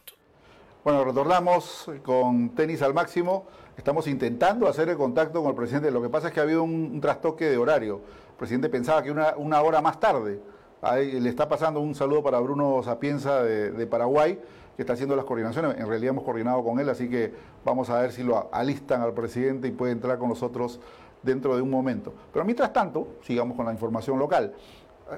Bueno, 0.84 1.04
retornamos 1.04 1.90
con 2.04 2.50
tenis 2.50 2.82
al 2.82 2.94
máximo. 2.94 3.46
Estamos 3.76 4.06
intentando 4.06 4.68
hacer 4.68 4.88
el 4.88 4.96
contacto 4.96 5.40
con 5.40 5.50
el 5.50 5.56
presidente. 5.56 5.90
Lo 5.90 6.00
que 6.00 6.08
pasa 6.08 6.28
es 6.28 6.32
que 6.32 6.38
ha 6.38 6.44
habido 6.44 6.62
un, 6.62 7.00
trastoque 7.00 7.46
de 7.46 7.56
horario. 7.56 8.00
El 8.30 8.36
presidente 8.36 8.68
pensaba 8.68 9.02
que 9.02 9.10
una, 9.10 9.62
hora 9.62 9.80
más 9.82 9.98
tarde. 9.98 10.40
Le 10.82 11.28
está 11.28 11.48
pasando 11.48 11.80
un 11.80 11.96
saludo 11.96 12.22
para 12.22 12.38
Bruno 12.38 12.80
Sapienza 12.84 13.42
de, 13.42 13.86
Paraguay, 13.88 14.38
que 14.76 14.82
está 14.82 14.92
haciendo 14.92 15.16
las 15.16 15.24
coordinaciones. 15.24 15.76
En 15.78 15.88
realidad 15.88 16.10
hemos 16.10 16.22
coordinado 16.22 16.62
con 16.62 16.78
él, 16.78 16.88
así 16.88 17.10
que 17.10 17.34
vamos 17.64 17.90
a 17.90 18.00
ver 18.00 18.12
si 18.12 18.22
lo 18.22 18.48
alistan 18.52 19.02
al 19.02 19.14
presidente 19.14 19.66
y 19.66 19.72
puede 19.72 19.90
entrar 19.90 20.16
con 20.16 20.28
nosotros 20.28 20.78
dentro 21.24 21.56
de 21.56 21.62
un 21.62 21.70
momento. 21.70 22.14
Pero 22.32 22.44
mientras 22.44 22.72
tanto, 22.72 23.16
sigamos 23.22 23.56
con 23.56 23.66
la 23.66 23.72
información 23.72 24.16
local. 24.16 24.54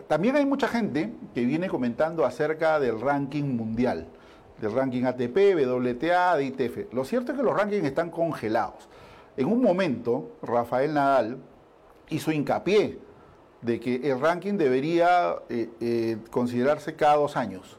También 0.09 0.37
hay 0.37 0.47
mucha 0.47 0.69
gente 0.69 1.12
que 1.35 1.45
viene 1.45 1.69
comentando 1.69 2.25
acerca 2.25 2.81
del 2.81 2.99
ranking 2.99 3.45
mundial 3.45 4.07
del 4.61 4.73
ranking 4.73 5.05
ATP, 5.05 5.57
WTA, 5.67 6.40
ITF. 6.40 6.93
Lo 6.93 7.05
cierto 7.05 7.33
es 7.33 7.38
que 7.38 7.45
los 7.45 7.57
rankings 7.57 7.85
están 7.85 8.11
congelados. 8.11 8.88
En 9.37 9.47
un 9.47 9.62
momento, 9.62 10.33
Rafael 10.43 10.93
Nadal 10.93 11.38
hizo 12.11 12.31
hincapié 12.31 12.99
de 13.62 13.81
que 13.81 14.11
el 14.11 14.21
ranking 14.21 14.55
debería 14.55 15.37
eh, 15.49 15.71
eh, 15.81 16.19
considerarse 16.31 16.95
cada 16.95 17.17
dos 17.17 17.37
años, 17.37 17.79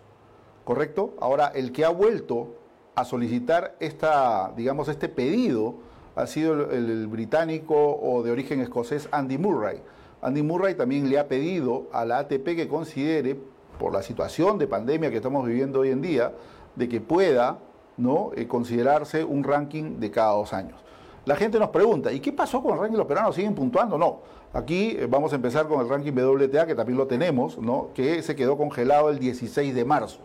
¿correcto? 0.64 1.16
Ahora, 1.20 1.48
el 1.48 1.72
que 1.72 1.86
ha 1.86 1.90
vuelto 1.90 2.56
a 2.96 3.06
solicitar 3.06 3.76
esta, 3.80 4.54
digamos, 4.56 4.88
este 4.88 5.10
pedido 5.10 5.76
ha 6.16 6.28
sido 6.28 6.72
el, 6.72 7.08
británico 7.08 7.76
o 7.76 8.22
de 8.22 8.32
origen 8.32 8.60
escocés 8.62 9.08
Andy 9.12 9.38
Murray. 9.38 9.82
Andy 10.22 10.44
Murray 10.44 10.76
también 10.76 11.10
le 11.10 11.18
ha 11.18 11.28
pedido 11.28 11.88
a 11.94 12.06
la 12.06 12.20
ATP 12.20 12.56
que 12.56 12.68
considere, 12.68 13.38
por 13.80 13.94
la 13.94 14.04
situación 14.04 14.60
de 14.60 14.68
pandemia 14.68 15.10
que 15.10 15.18
estamos 15.18 15.46
viviendo 15.48 15.80
hoy 15.80 15.90
en 15.90 16.02
día, 16.02 16.34
de 16.76 16.90
que 16.90 17.02
pueda 17.02 17.60
¿no? 17.98 18.32
Eh, 18.36 18.48
considerarse 18.48 19.24
un 19.24 19.44
ranking 19.44 20.00
de 20.00 20.12
cada 20.12 20.32
dos 20.32 20.54
años. 20.54 20.80
La 21.26 21.36
gente 21.36 21.60
nos 21.60 21.70
pregunta, 21.70 22.12
¿y 22.12 22.20
qué 22.20 22.32
pasó 22.32 22.64
con 22.64 22.74
el 22.74 22.80
ranking 22.80 22.98
los 22.98 23.06
peruanos? 23.06 23.36
¿Siguen 23.36 23.54
puntuando? 23.54 23.98
No. 23.98 24.20
Aquí 24.54 24.96
eh, 24.98 25.08
vamos 25.10 25.32
a 25.34 25.36
empezar 25.36 25.68
con 25.68 25.80
el 25.82 25.88
ranking 25.88 26.14
WTA, 26.14 26.66
que 26.66 26.76
también 26.76 26.98
lo 26.98 27.08
tenemos, 27.08 27.58
¿no? 27.58 27.90
que 27.94 28.22
se 28.24 28.36
quedó 28.36 28.58
congelado 28.58 29.10
el 29.10 29.20
16 29.20 29.74
de 29.76 29.86
marzo, 29.86 30.20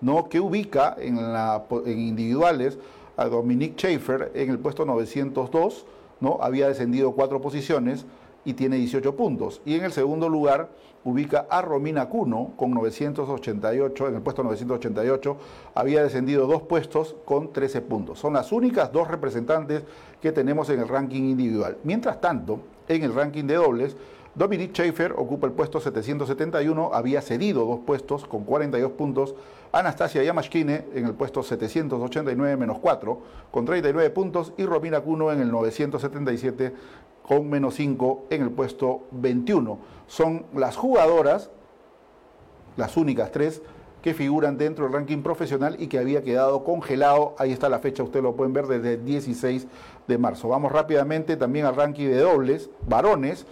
¿no? 0.00 0.28
que 0.28 0.40
ubica 0.40 0.96
en, 0.98 1.32
la, 1.32 1.64
en 1.86 1.98
individuales 1.98 2.78
a 3.16 3.26
Dominique 3.26 3.74
Schaefer 3.76 4.32
en 4.34 4.50
el 4.50 4.58
puesto 4.58 4.84
902, 4.84 5.86
¿no? 6.20 6.38
había 6.40 6.68
descendido 6.68 7.12
cuatro 7.12 7.40
posiciones, 7.40 8.04
y 8.44 8.54
tiene 8.54 8.76
18 8.76 9.16
puntos. 9.16 9.60
Y 9.64 9.76
en 9.76 9.84
el 9.84 9.92
segundo 9.92 10.28
lugar 10.28 10.68
ubica 11.04 11.46
a 11.50 11.62
Romina 11.62 12.08
Cuno 12.08 12.52
con 12.56 12.70
988, 12.72 14.08
en 14.08 14.14
el 14.14 14.22
puesto 14.22 14.42
988, 14.42 15.36
había 15.74 16.02
descendido 16.02 16.46
dos 16.46 16.62
puestos 16.62 17.16
con 17.24 17.52
13 17.52 17.80
puntos. 17.82 18.18
Son 18.18 18.34
las 18.34 18.52
únicas 18.52 18.92
dos 18.92 19.08
representantes 19.08 19.84
que 20.20 20.32
tenemos 20.32 20.70
en 20.70 20.80
el 20.80 20.88
ranking 20.88 21.22
individual. 21.22 21.78
Mientras 21.84 22.20
tanto, 22.20 22.60
en 22.88 23.02
el 23.02 23.14
ranking 23.14 23.44
de 23.44 23.54
dobles, 23.54 23.96
Dominic 24.34 24.72
Schaefer 24.72 25.12
ocupa 25.12 25.46
el 25.46 25.52
puesto 25.52 25.78
771, 25.78 26.90
había 26.94 27.20
cedido 27.20 27.66
dos 27.66 27.80
puestos 27.80 28.24
con 28.24 28.44
42 28.44 28.92
puntos. 28.92 29.34
Anastasia 29.72 30.22
Yamashkine 30.22 30.86
en 30.94 31.04
el 31.04 31.12
puesto 31.12 31.42
789 31.42 32.56
menos 32.56 32.78
4 32.78 33.20
con 33.50 33.66
39 33.66 34.08
puntos 34.10 34.54
y 34.56 34.64
Romina 34.64 35.00
Cuno 35.00 35.32
en 35.32 35.40
el 35.40 35.50
977 35.50 36.72
con 37.22 37.48
menos 37.48 37.74
5 37.74 38.26
en 38.30 38.42
el 38.42 38.50
puesto 38.50 39.02
21. 39.12 39.78
Son 40.06 40.44
las 40.54 40.76
jugadoras, 40.76 41.50
las 42.76 42.96
únicas 42.96 43.32
tres, 43.32 43.62
que 44.02 44.14
figuran 44.14 44.58
dentro 44.58 44.84
del 44.84 44.92
ranking 44.92 45.22
profesional 45.22 45.76
y 45.78 45.86
que 45.86 45.98
había 45.98 46.22
quedado 46.22 46.64
congelado. 46.64 47.34
Ahí 47.38 47.52
está 47.52 47.68
la 47.68 47.78
fecha, 47.78 48.02
ustedes 48.02 48.24
lo 48.24 48.34
pueden 48.34 48.52
ver 48.52 48.66
desde 48.66 48.94
el 48.94 49.04
16 49.04 49.66
de 50.08 50.18
marzo. 50.18 50.48
Vamos 50.48 50.72
rápidamente 50.72 51.36
también 51.36 51.66
al 51.66 51.76
ranking 51.76 52.08
de 52.08 52.18
dobles, 52.18 52.68
varones. 52.86 53.46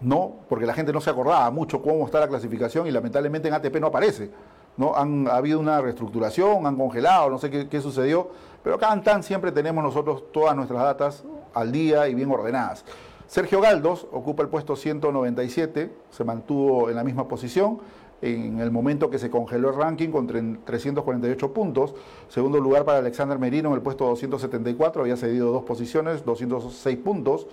No, 0.00 0.36
porque 0.48 0.64
la 0.64 0.72
gente 0.72 0.92
no 0.92 1.00
se 1.00 1.10
acordaba 1.10 1.50
mucho 1.50 1.82
cómo 1.82 2.06
está 2.06 2.20
la 2.20 2.28
clasificación 2.28 2.86
y 2.86 2.90
lamentablemente 2.90 3.48
en 3.48 3.54
ATP 3.54 3.80
no 3.80 3.88
aparece. 3.88 4.30
¿no? 4.76 4.94
Han 4.94 5.28
ha 5.28 5.36
habido 5.36 5.58
una 5.58 5.80
reestructuración, 5.80 6.66
han 6.66 6.76
congelado, 6.76 7.28
no 7.28 7.38
sé 7.38 7.50
qué, 7.50 7.68
qué 7.68 7.80
sucedió, 7.80 8.30
en 8.64 9.02
TAN 9.02 9.22
siempre 9.22 9.52
tenemos 9.52 9.82
nosotros 9.82 10.24
todas 10.32 10.54
nuestras 10.54 10.82
datas 10.82 11.24
al 11.54 11.72
día 11.72 12.08
y 12.08 12.14
bien 12.14 12.30
ordenadas. 12.30 12.84
Sergio 13.26 13.60
Galdos 13.60 14.06
ocupa 14.10 14.42
el 14.42 14.48
puesto 14.48 14.74
197, 14.74 15.90
se 16.10 16.24
mantuvo 16.24 16.90
en 16.90 16.96
la 16.96 17.04
misma 17.04 17.28
posición 17.28 17.78
en 18.22 18.60
el 18.60 18.70
momento 18.70 19.08
que 19.08 19.18
se 19.18 19.30
congeló 19.30 19.70
el 19.70 19.76
ranking 19.76 20.10
con 20.10 20.26
348 20.26 21.52
puntos. 21.52 21.94
Segundo 22.28 22.58
lugar 22.58 22.84
para 22.84 22.98
Alexander 22.98 23.38
Merino 23.38 23.70
en 23.70 23.76
el 23.76 23.82
puesto 23.82 24.06
274, 24.06 25.02
había 25.02 25.16
cedido 25.16 25.52
dos 25.52 25.64
posiciones, 25.64 26.24
206 26.24 26.98
puntos. 26.98 27.46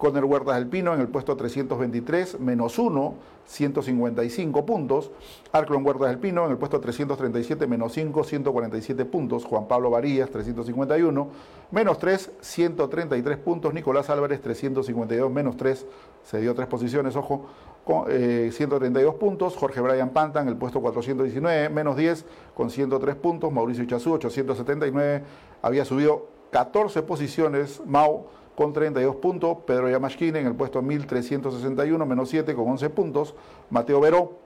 Conner 0.00 0.24
Huertas 0.24 0.56
del 0.56 0.66
Pino 0.66 0.94
en 0.94 1.00
el 1.00 1.08
puesto 1.08 1.36
323, 1.36 2.40
menos 2.40 2.78
1, 2.78 3.14
155 3.44 4.64
puntos. 4.64 5.10
Arclon 5.52 5.84
Huertas 5.84 6.08
del 6.08 6.18
Pino 6.18 6.46
en 6.46 6.52
el 6.52 6.56
puesto 6.56 6.80
337, 6.80 7.66
menos 7.66 7.92
5, 7.92 8.24
147 8.24 9.04
puntos. 9.04 9.44
Juan 9.44 9.68
Pablo 9.68 9.90
Varillas, 9.90 10.30
351, 10.30 11.28
menos 11.70 11.98
3, 11.98 12.30
133 12.40 13.38
puntos. 13.40 13.74
Nicolás 13.74 14.08
Álvarez, 14.08 14.40
352, 14.40 15.30
menos 15.30 15.58
3, 15.58 15.86
se 16.24 16.40
dio 16.40 16.54
tres 16.54 16.66
posiciones, 16.66 17.14
ojo, 17.14 17.44
con 17.84 18.06
132 18.06 19.14
eh, 19.14 19.18
puntos. 19.18 19.54
Jorge 19.54 19.82
Brian 19.82 20.14
Panta 20.14 20.40
en 20.40 20.48
el 20.48 20.56
puesto 20.56 20.80
419, 20.80 21.68
menos 21.68 21.98
10, 21.98 22.24
con 22.54 22.70
103 22.70 23.16
puntos. 23.16 23.52
Mauricio 23.52 23.84
Chazú, 23.84 24.14
879, 24.14 25.24
había 25.60 25.84
subido 25.84 26.28
14 26.52 27.02
posiciones. 27.02 27.82
Mau 27.84 28.39
con 28.54 28.72
32 28.72 29.16
puntos, 29.16 29.58
Pedro 29.66 29.88
Yamashkine 29.88 30.40
en 30.40 30.46
el 30.46 30.54
puesto 30.54 30.82
1361, 30.82 32.04
menos 32.06 32.28
7 32.28 32.54
con 32.54 32.68
11 32.68 32.90
puntos, 32.90 33.34
Mateo 33.70 34.00
Veró 34.00 34.38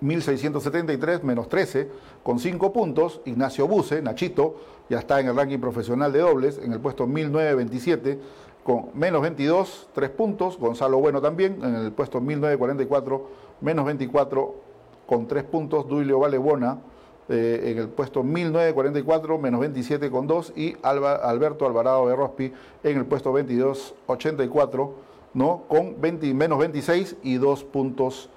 1673, 0.00 1.24
menos 1.24 1.48
13 1.48 1.90
con 2.22 2.38
5 2.38 2.72
puntos, 2.72 3.20
Ignacio 3.24 3.66
Buse, 3.66 4.02
Nachito, 4.02 4.56
ya 4.88 4.98
está 4.98 5.20
en 5.20 5.28
el 5.28 5.36
ranking 5.36 5.58
profesional 5.58 6.12
de 6.12 6.20
dobles, 6.20 6.58
en 6.58 6.72
el 6.72 6.80
puesto 6.80 7.06
1927 7.06 8.18
con 8.62 8.86
menos 8.94 9.20
22, 9.22 9.90
3 9.92 10.10
puntos, 10.10 10.58
Gonzalo 10.58 10.98
Bueno 10.98 11.20
también, 11.20 11.58
en 11.62 11.74
el 11.76 11.92
puesto 11.92 12.20
1944, 12.20 13.28
menos 13.60 13.84
24 13.84 14.54
con 15.06 15.26
3 15.26 15.44
puntos, 15.44 15.86
Duilio 15.86 16.18
Valebona 16.18 16.78
eh, 17.28 17.70
en 17.72 17.78
el 17.78 17.88
puesto 17.88 18.22
1944, 18.22 19.38
menos 19.38 19.60
27 19.60 20.10
con 20.10 20.26
2, 20.26 20.52
y 20.56 20.76
Alberto 20.82 21.66
Alvarado 21.66 22.06
de 22.08 22.16
Rospi 22.16 22.52
en 22.82 22.98
el 22.98 23.06
puesto 23.06 23.30
2284, 23.30 24.94
¿no? 25.34 25.62
con 25.68 26.00
20, 26.00 26.34
menos 26.34 26.58
26 26.58 27.16
y 27.22 27.36
2 27.36 27.64
puntos 27.64 28.28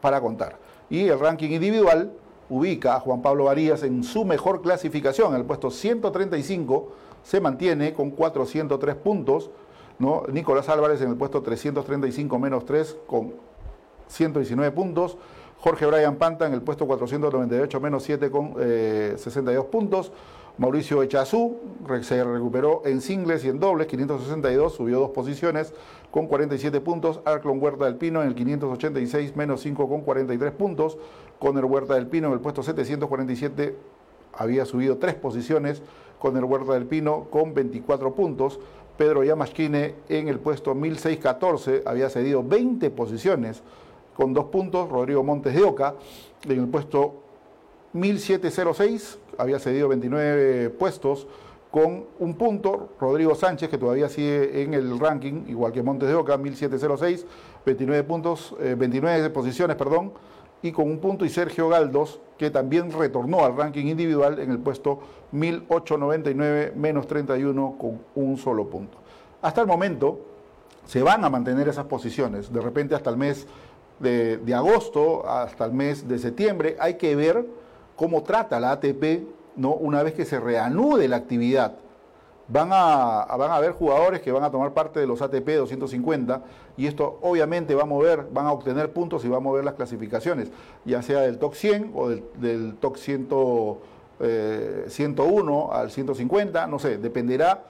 para 0.00 0.20
contar. 0.20 0.58
Y 0.90 1.08
el 1.08 1.18
ranking 1.18 1.50
individual 1.50 2.12
ubica 2.50 2.96
a 2.96 3.00
Juan 3.00 3.22
Pablo 3.22 3.44
Varías 3.44 3.82
en 3.82 4.04
su 4.04 4.24
mejor 4.24 4.60
clasificación, 4.60 5.32
en 5.32 5.40
el 5.40 5.46
puesto 5.46 5.70
135, 5.70 6.92
se 7.22 7.40
mantiene 7.40 7.94
con 7.94 8.10
403 8.10 8.94
puntos, 8.96 9.50
¿no? 9.98 10.24
Nicolás 10.30 10.68
Álvarez 10.68 11.00
en 11.00 11.08
el 11.10 11.16
puesto 11.16 11.42
335 11.42 12.38
menos 12.38 12.66
3 12.66 12.98
con 13.06 13.32
119 14.08 14.72
puntos, 14.72 15.16
Jorge 15.58 15.86
Brian 15.86 16.16
Panta 16.16 16.46
en 16.46 16.52
el 16.52 16.62
puesto 16.62 16.86
498 16.86 17.80
menos 17.80 18.02
7 18.02 18.30
con 18.30 18.54
62 18.54 19.64
eh, 19.64 19.68
puntos. 19.70 20.12
Mauricio 20.56 21.02
Echazú 21.02 21.56
se 22.02 22.22
recuperó 22.22 22.82
en 22.84 23.00
singles 23.00 23.44
y 23.44 23.48
en 23.48 23.58
dobles, 23.58 23.88
562, 23.88 24.72
subió 24.72 25.00
dos 25.00 25.10
posiciones 25.10 25.74
con 26.12 26.28
47 26.28 26.80
puntos. 26.80 27.20
Arclon 27.24 27.60
Huerta 27.60 27.86
del 27.86 27.96
Pino 27.96 28.22
en 28.22 28.28
el 28.28 28.36
586 28.36 29.34
menos 29.34 29.62
5 29.62 29.88
con 29.88 30.02
43 30.02 30.52
puntos. 30.52 30.96
Conner 31.40 31.64
Huerta 31.64 31.94
del 31.94 32.06
Pino 32.06 32.28
en 32.28 32.34
el 32.34 32.40
puesto 32.40 32.62
747 32.62 33.76
había 34.32 34.64
subido 34.64 34.98
tres 34.98 35.16
posiciones. 35.16 35.82
Conner 36.20 36.44
Huerta 36.44 36.74
del 36.74 36.86
Pino 36.86 37.26
con 37.30 37.52
24 37.52 38.14
puntos. 38.14 38.60
Pedro 38.96 39.24
Yamashkine 39.24 39.96
en 40.08 40.28
el 40.28 40.38
puesto 40.38 40.72
1614 40.76 41.82
había 41.84 42.08
cedido 42.10 42.44
20 42.44 42.90
posiciones 42.90 43.64
con 44.16 44.32
dos 44.32 44.46
puntos, 44.46 44.88
Rodrigo 44.88 45.22
Montes 45.22 45.54
de 45.54 45.62
Oca, 45.62 45.94
en 46.44 46.60
el 46.60 46.68
puesto 46.68 47.22
1706, 47.92 49.18
había 49.38 49.58
cedido 49.58 49.88
29 49.88 50.70
puestos 50.70 51.26
con 51.70 52.04
un 52.20 52.34
punto, 52.34 52.90
Rodrigo 53.00 53.34
Sánchez, 53.34 53.68
que 53.68 53.78
todavía 53.78 54.08
sigue 54.08 54.62
en 54.62 54.74
el 54.74 54.96
ranking, 54.98 55.46
igual 55.48 55.72
que 55.72 55.82
Montes 55.82 56.08
de 56.08 56.14
Oca, 56.14 56.36
1706, 56.36 57.26
29 57.66 58.04
puntos, 58.04 58.54
29 58.60 59.26
eh, 59.26 59.30
posiciones, 59.30 59.76
perdón, 59.76 60.12
y 60.62 60.70
con 60.70 60.88
un 60.88 60.98
punto, 60.98 61.24
y 61.24 61.28
Sergio 61.28 61.68
Galdos, 61.68 62.20
que 62.38 62.50
también 62.50 62.92
retornó 62.92 63.44
al 63.44 63.56
ranking 63.56 63.86
individual 63.86 64.38
en 64.38 64.52
el 64.52 64.58
puesto 64.58 65.00
1899, 65.32 66.74
menos 66.76 67.08
31, 67.08 67.76
con 67.76 68.00
un 68.14 68.36
solo 68.36 68.68
punto. 68.70 68.96
Hasta 69.42 69.60
el 69.60 69.66
momento 69.66 70.20
se 70.86 71.02
van 71.02 71.24
a 71.24 71.28
mantener 71.28 71.68
esas 71.68 71.86
posiciones, 71.86 72.52
de 72.52 72.60
repente 72.60 72.94
hasta 72.94 73.10
el 73.10 73.16
mes 73.16 73.46
de, 73.98 74.54
agosto 74.54 75.28
hasta 75.28 75.64
el 75.64 75.72
mes 75.72 76.08
de 76.08 76.18
septiembre. 76.18 76.76
Hay 76.80 76.94
que 76.94 77.16
ver 77.16 77.44
cómo 77.96 78.22
trata 78.22 78.60
la 78.60 78.72
ATP 78.72 79.22
¿no? 79.56 79.74
una 79.74 80.02
vez 80.02 80.14
que 80.14 80.24
se 80.24 80.40
reanude 80.40 81.08
la 81.08 81.16
actividad. 81.16 81.74
Van 82.46 82.68
a, 82.72 83.24
van 83.38 83.50
a 83.50 83.56
haber 83.56 83.72
jugadores 83.72 84.20
que 84.20 84.30
van 84.30 84.44
a 84.44 84.50
tomar 84.50 84.74
parte 84.74 85.00
de 85.00 85.06
los 85.06 85.22
ATP 85.22 85.48
250 85.48 86.42
y 86.76 86.86
esto 86.86 87.18
obviamente 87.22 87.74
va 87.74 87.84
a 87.84 87.86
mover, 87.86 88.26
van 88.32 88.44
a 88.46 88.52
obtener 88.52 88.92
puntos 88.92 89.24
y 89.24 89.28
va 89.28 89.38
a 89.38 89.40
mover 89.40 89.64
las 89.64 89.74
clasificaciones, 89.74 90.50
ya 90.84 91.00
sea 91.00 91.20
del 91.20 91.38
TOC 91.38 91.54
100 91.54 91.92
o 91.94 92.10
del, 92.10 92.22
del 92.36 92.74
TOC 92.74 92.96
101 92.98 93.78
eh, 94.20 94.86
al 95.72 95.90
150, 95.90 96.66
no 96.66 96.78
sé, 96.78 96.98
dependerá 96.98 97.64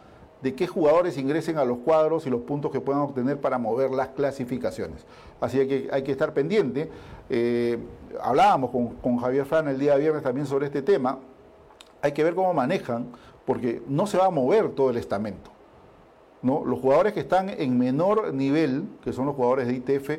de 0.44 0.54
qué 0.54 0.66
jugadores 0.66 1.16
ingresen 1.16 1.56
a 1.56 1.64
los 1.64 1.78
cuadros 1.78 2.26
y 2.26 2.30
los 2.30 2.42
puntos 2.42 2.70
que 2.70 2.78
puedan 2.78 3.00
obtener 3.00 3.40
para 3.40 3.56
mover 3.56 3.90
las 3.92 4.08
clasificaciones. 4.08 5.06
Así 5.40 5.56
que 5.66 5.88
hay 5.90 6.02
que 6.02 6.12
estar 6.12 6.34
pendiente. 6.34 6.90
Eh, 7.30 7.78
hablábamos 8.22 8.70
con, 8.70 9.16
Javier 9.16 9.46
Fran 9.46 9.68
el 9.68 9.78
día 9.78 9.96
viernes 9.96 10.22
también 10.22 10.46
sobre 10.46 10.66
este 10.66 10.82
tema. 10.82 11.18
Hay 12.02 12.12
que 12.12 12.22
ver 12.22 12.34
cómo 12.34 12.52
manejan, 12.52 13.06
porque 13.46 13.80
no 13.88 14.06
se 14.06 14.18
va 14.18 14.26
a 14.26 14.30
mover 14.30 14.68
todo 14.72 14.90
el 14.90 14.98
estamento. 14.98 15.50
Los 16.42 16.78
jugadores 16.78 17.14
que 17.14 17.20
están 17.20 17.48
en 17.48 17.78
menor 17.78 18.34
nivel, 18.34 18.84
que 19.02 19.14
son 19.14 19.24
los 19.24 19.34
jugadores 19.34 19.66
de 19.66 19.72
ITF 19.72 20.10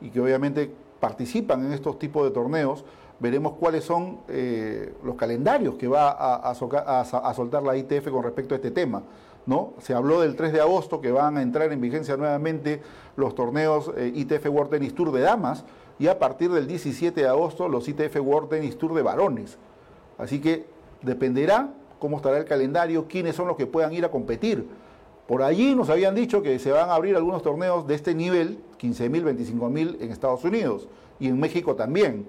y 0.00 0.10
que 0.10 0.20
obviamente 0.20 0.72
participan 0.98 1.64
en 1.64 1.72
estos 1.72 2.00
tipos 2.00 2.24
de 2.24 2.32
torneos, 2.32 2.84
veremos 3.20 3.52
cuáles 3.52 3.84
son 3.84 4.22
eh, 4.26 4.92
los 5.04 5.14
calendarios 5.14 5.76
que 5.76 5.86
va 5.86 6.10
a, 6.10 6.52
soltar 6.56 7.62
la 7.62 7.76
ITF 7.76 8.10
con 8.10 8.24
respecto 8.24 8.54
a 8.54 8.56
este 8.56 8.72
tema. 8.72 9.04
¿No? 9.48 9.72
Se 9.80 9.94
habló 9.94 10.20
del 10.20 10.36
3 10.36 10.52
de 10.52 10.60
agosto 10.60 11.00
que 11.00 11.10
van 11.10 11.38
a 11.38 11.42
entrar 11.42 11.72
en 11.72 11.80
vigencia 11.80 12.18
nuevamente 12.18 12.82
los 13.16 13.34
torneos 13.34 13.90
eh, 13.96 14.12
ITF 14.14 14.44
World 14.50 14.72
Tennis 14.72 14.94
Tour 14.94 15.10
de 15.10 15.22
damas 15.22 15.64
y 15.98 16.06
a 16.06 16.18
partir 16.18 16.52
del 16.52 16.66
17 16.66 17.18
de 17.18 17.26
agosto 17.26 17.66
los 17.66 17.88
ITF 17.88 18.14
World 18.20 18.50
Tennis 18.50 18.76
Tour 18.76 18.92
de 18.92 19.00
varones. 19.00 19.56
Así 20.18 20.38
que 20.38 20.66
dependerá 21.00 21.72
cómo 21.98 22.18
estará 22.18 22.36
el 22.36 22.44
calendario, 22.44 23.06
quiénes 23.08 23.36
son 23.36 23.48
los 23.48 23.56
que 23.56 23.66
puedan 23.66 23.94
ir 23.94 24.04
a 24.04 24.10
competir. 24.10 24.68
Por 25.26 25.42
allí 25.42 25.74
nos 25.74 25.88
habían 25.88 26.14
dicho 26.14 26.42
que 26.42 26.58
se 26.58 26.70
van 26.70 26.90
a 26.90 26.94
abrir 26.94 27.16
algunos 27.16 27.42
torneos 27.42 27.86
de 27.86 27.94
este 27.94 28.14
nivel, 28.14 28.58
15.000, 28.78 29.34
25.000 29.34 29.96
en 30.00 30.12
Estados 30.12 30.44
Unidos 30.44 30.88
y 31.18 31.28
en 31.28 31.40
México 31.40 31.74
también. 31.74 32.28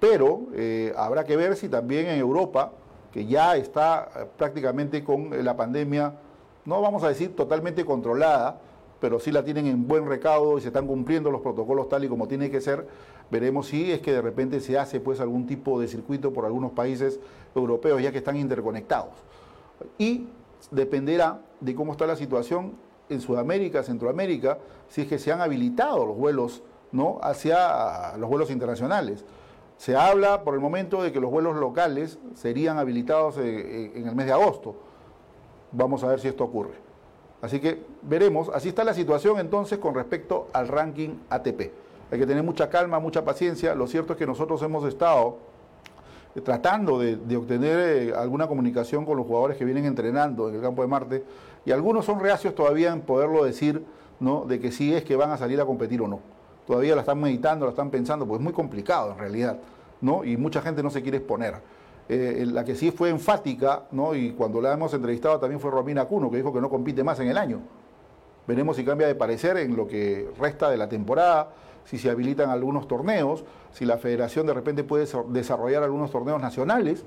Pero 0.00 0.48
eh, 0.54 0.92
habrá 0.96 1.22
que 1.22 1.36
ver 1.36 1.54
si 1.54 1.68
también 1.68 2.08
en 2.08 2.18
Europa 2.18 2.72
que 3.12 3.26
ya 3.26 3.56
está 3.56 4.08
eh, 4.16 4.26
prácticamente 4.36 5.04
con 5.04 5.44
la 5.44 5.56
pandemia, 5.56 6.14
no 6.64 6.80
vamos 6.80 7.02
a 7.02 7.08
decir 7.08 7.34
totalmente 7.34 7.84
controlada, 7.84 8.60
pero 9.00 9.18
sí 9.18 9.32
la 9.32 9.44
tienen 9.44 9.66
en 9.66 9.88
buen 9.88 10.06
recaudo 10.06 10.58
y 10.58 10.60
se 10.60 10.68
están 10.68 10.86
cumpliendo 10.86 11.30
los 11.30 11.40
protocolos 11.40 11.88
tal 11.88 12.04
y 12.04 12.08
como 12.08 12.28
tiene 12.28 12.50
que 12.50 12.60
ser. 12.60 12.86
Veremos 13.30 13.66
si 13.66 13.90
es 13.90 14.00
que 14.00 14.12
de 14.12 14.22
repente 14.22 14.60
se 14.60 14.78
hace 14.78 15.00
pues 15.00 15.20
algún 15.20 15.46
tipo 15.46 15.80
de 15.80 15.88
circuito 15.88 16.32
por 16.32 16.44
algunos 16.44 16.72
países 16.72 17.18
europeos 17.54 18.00
ya 18.00 18.12
que 18.12 18.18
están 18.18 18.36
interconectados. 18.36 19.14
Y 19.98 20.28
dependerá 20.70 21.40
de 21.60 21.74
cómo 21.74 21.92
está 21.92 22.06
la 22.06 22.14
situación 22.14 22.74
en 23.08 23.20
Sudamérica, 23.20 23.82
Centroamérica, 23.82 24.58
si 24.88 25.02
es 25.02 25.08
que 25.08 25.18
se 25.18 25.32
han 25.32 25.40
habilitado 25.40 26.06
los 26.06 26.16
vuelos 26.16 26.62
¿no? 26.92 27.18
hacia 27.22 28.16
los 28.18 28.28
vuelos 28.28 28.50
internacionales. 28.50 29.24
Se 29.78 29.96
habla 29.96 30.44
por 30.44 30.54
el 30.54 30.60
momento 30.60 31.02
de 31.02 31.10
que 31.10 31.18
los 31.18 31.30
vuelos 31.30 31.56
locales 31.56 32.18
serían 32.34 32.78
habilitados 32.78 33.38
eh, 33.38 33.42
eh, 33.42 33.92
en 33.96 34.06
el 34.06 34.14
mes 34.14 34.26
de 34.26 34.32
agosto. 34.32 34.76
Vamos 35.72 36.04
a 36.04 36.08
ver 36.08 36.20
si 36.20 36.28
esto 36.28 36.44
ocurre. 36.44 36.74
Así 37.40 37.58
que 37.60 37.82
veremos. 38.02 38.50
Así 38.54 38.68
está 38.68 38.84
la 38.84 38.94
situación 38.94 39.38
entonces 39.38 39.78
con 39.78 39.94
respecto 39.94 40.48
al 40.52 40.68
ranking 40.68 41.10
ATP. 41.28 41.60
Hay 42.10 42.18
que 42.18 42.26
tener 42.26 42.42
mucha 42.42 42.68
calma, 42.68 42.98
mucha 43.00 43.24
paciencia. 43.24 43.74
Lo 43.74 43.86
cierto 43.86 44.12
es 44.12 44.18
que 44.18 44.26
nosotros 44.26 44.62
hemos 44.62 44.84
estado 44.84 45.38
eh, 46.34 46.40
tratando 46.40 46.98
de, 46.98 47.36
obtener 47.36 48.14
alguna 48.14 48.46
comunicación 48.46 49.04
con 49.04 49.16
los 49.16 49.26
jugadores 49.26 49.56
que 49.56 49.64
vienen 49.64 49.86
entrenando 49.86 50.48
en 50.48 50.56
el 50.56 50.60
campo 50.60 50.82
de 50.82 50.88
Marte 50.88 51.24
y 51.64 51.72
algunos 51.72 52.04
son 52.04 52.20
reacios 52.20 52.54
todavía 52.54 52.92
en 52.92 53.00
poderlo 53.00 53.44
decir, 53.44 53.84
¿no? 54.20 54.44
De 54.44 54.60
que 54.60 54.70
sí 54.70 54.94
es 54.94 55.04
que 55.04 55.16
van 55.16 55.30
a 55.30 55.38
salir 55.38 55.60
a 55.60 55.64
competir 55.64 56.02
o 56.02 56.08
no 56.08 56.20
todavía 56.66 56.94
la 56.94 57.00
están 57.02 57.20
meditando, 57.20 57.66
la 57.66 57.70
están 57.70 57.90
pensando, 57.90 58.26
pues 58.26 58.38
es 58.38 58.44
muy 58.44 58.52
complicado 58.52 59.12
en 59.12 59.18
realidad, 59.18 59.58
¿no? 60.00 60.24
Y 60.24 60.36
mucha 60.36 60.62
gente 60.62 60.82
no 60.82 60.90
se 60.90 61.02
quiere 61.02 61.18
exponer. 61.18 61.54
Eh, 62.08 62.44
la 62.46 62.64
que 62.64 62.74
sí 62.74 62.90
fue 62.90 63.10
enfática, 63.10 63.84
¿no? 63.92 64.14
Y 64.14 64.32
cuando 64.32 64.60
la 64.60 64.72
hemos 64.72 64.92
entrevistado 64.92 65.38
también 65.38 65.60
fue 65.60 65.70
Romina 65.70 66.04
Cuno, 66.04 66.30
que 66.30 66.36
dijo 66.36 66.52
que 66.52 66.60
no 66.60 66.68
compite 66.68 67.04
más 67.04 67.20
en 67.20 67.28
el 67.28 67.38
año. 67.38 67.60
Veremos 68.46 68.76
si 68.76 68.84
cambia 68.84 69.06
de 69.06 69.14
parecer 69.14 69.56
en 69.56 69.76
lo 69.76 69.86
que 69.86 70.28
resta 70.38 70.68
de 70.68 70.76
la 70.76 70.88
temporada, 70.88 71.50
si 71.84 71.98
se 71.98 72.10
habilitan 72.10 72.50
algunos 72.50 72.88
torneos, 72.88 73.44
si 73.72 73.84
la 73.84 73.98
federación 73.98 74.46
de 74.46 74.54
repente 74.54 74.84
puede 74.84 75.06
desarrollar 75.28 75.82
algunos 75.82 76.10
torneos 76.10 76.40
nacionales, 76.40 77.04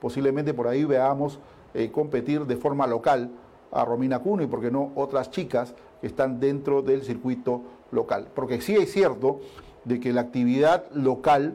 posiblemente 0.00 0.52
por 0.52 0.68
ahí 0.68 0.84
veamos 0.84 1.38
eh, 1.72 1.90
competir 1.90 2.44
de 2.44 2.56
forma 2.56 2.86
local 2.86 3.30
a 3.72 3.84
Romina 3.84 4.18
Cuno 4.20 4.42
y, 4.42 4.46
por 4.46 4.60
qué 4.60 4.70
no, 4.70 4.92
otras 4.94 5.30
chicas 5.30 5.74
que 6.00 6.06
están 6.06 6.38
dentro 6.38 6.82
del 6.82 7.02
circuito 7.02 7.62
local. 7.90 8.28
Porque 8.34 8.60
sí 8.60 8.76
es 8.76 8.92
cierto 8.92 9.40
de 9.84 10.00
que 10.00 10.12
la 10.12 10.20
actividad 10.20 10.84
local 10.92 11.54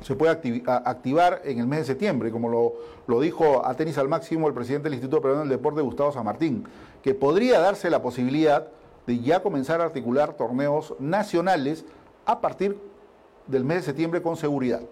se 0.00 0.14
puede 0.14 0.30
activar 0.66 1.42
en 1.44 1.58
el 1.58 1.66
mes 1.66 1.80
de 1.80 1.84
septiembre, 1.84 2.30
como 2.30 2.74
lo, 3.06 3.20
dijo 3.20 3.66
a 3.66 3.74
tenis 3.74 3.98
al 3.98 4.08
máximo 4.08 4.48
el 4.48 4.54
presidente 4.54 4.84
del 4.84 4.94
Instituto 4.94 5.20
Peruano 5.20 5.42
del 5.42 5.50
Deporte, 5.50 5.80
Gustavo 5.82 6.12
San 6.12 6.24
Martín, 6.24 6.64
que 7.02 7.14
podría 7.14 7.60
darse 7.60 7.90
la 7.90 8.00
posibilidad 8.00 8.68
de 9.06 9.18
ya 9.20 9.42
comenzar 9.42 9.80
a 9.80 9.84
articular 9.84 10.34
torneos 10.34 10.94
nacionales 10.98 11.84
a 12.24 12.40
partir 12.40 12.78
del 13.46 13.64
mes 13.64 13.78
de 13.78 13.82
septiembre 13.82 14.22
con 14.22 14.36
seguridad. 14.36 14.82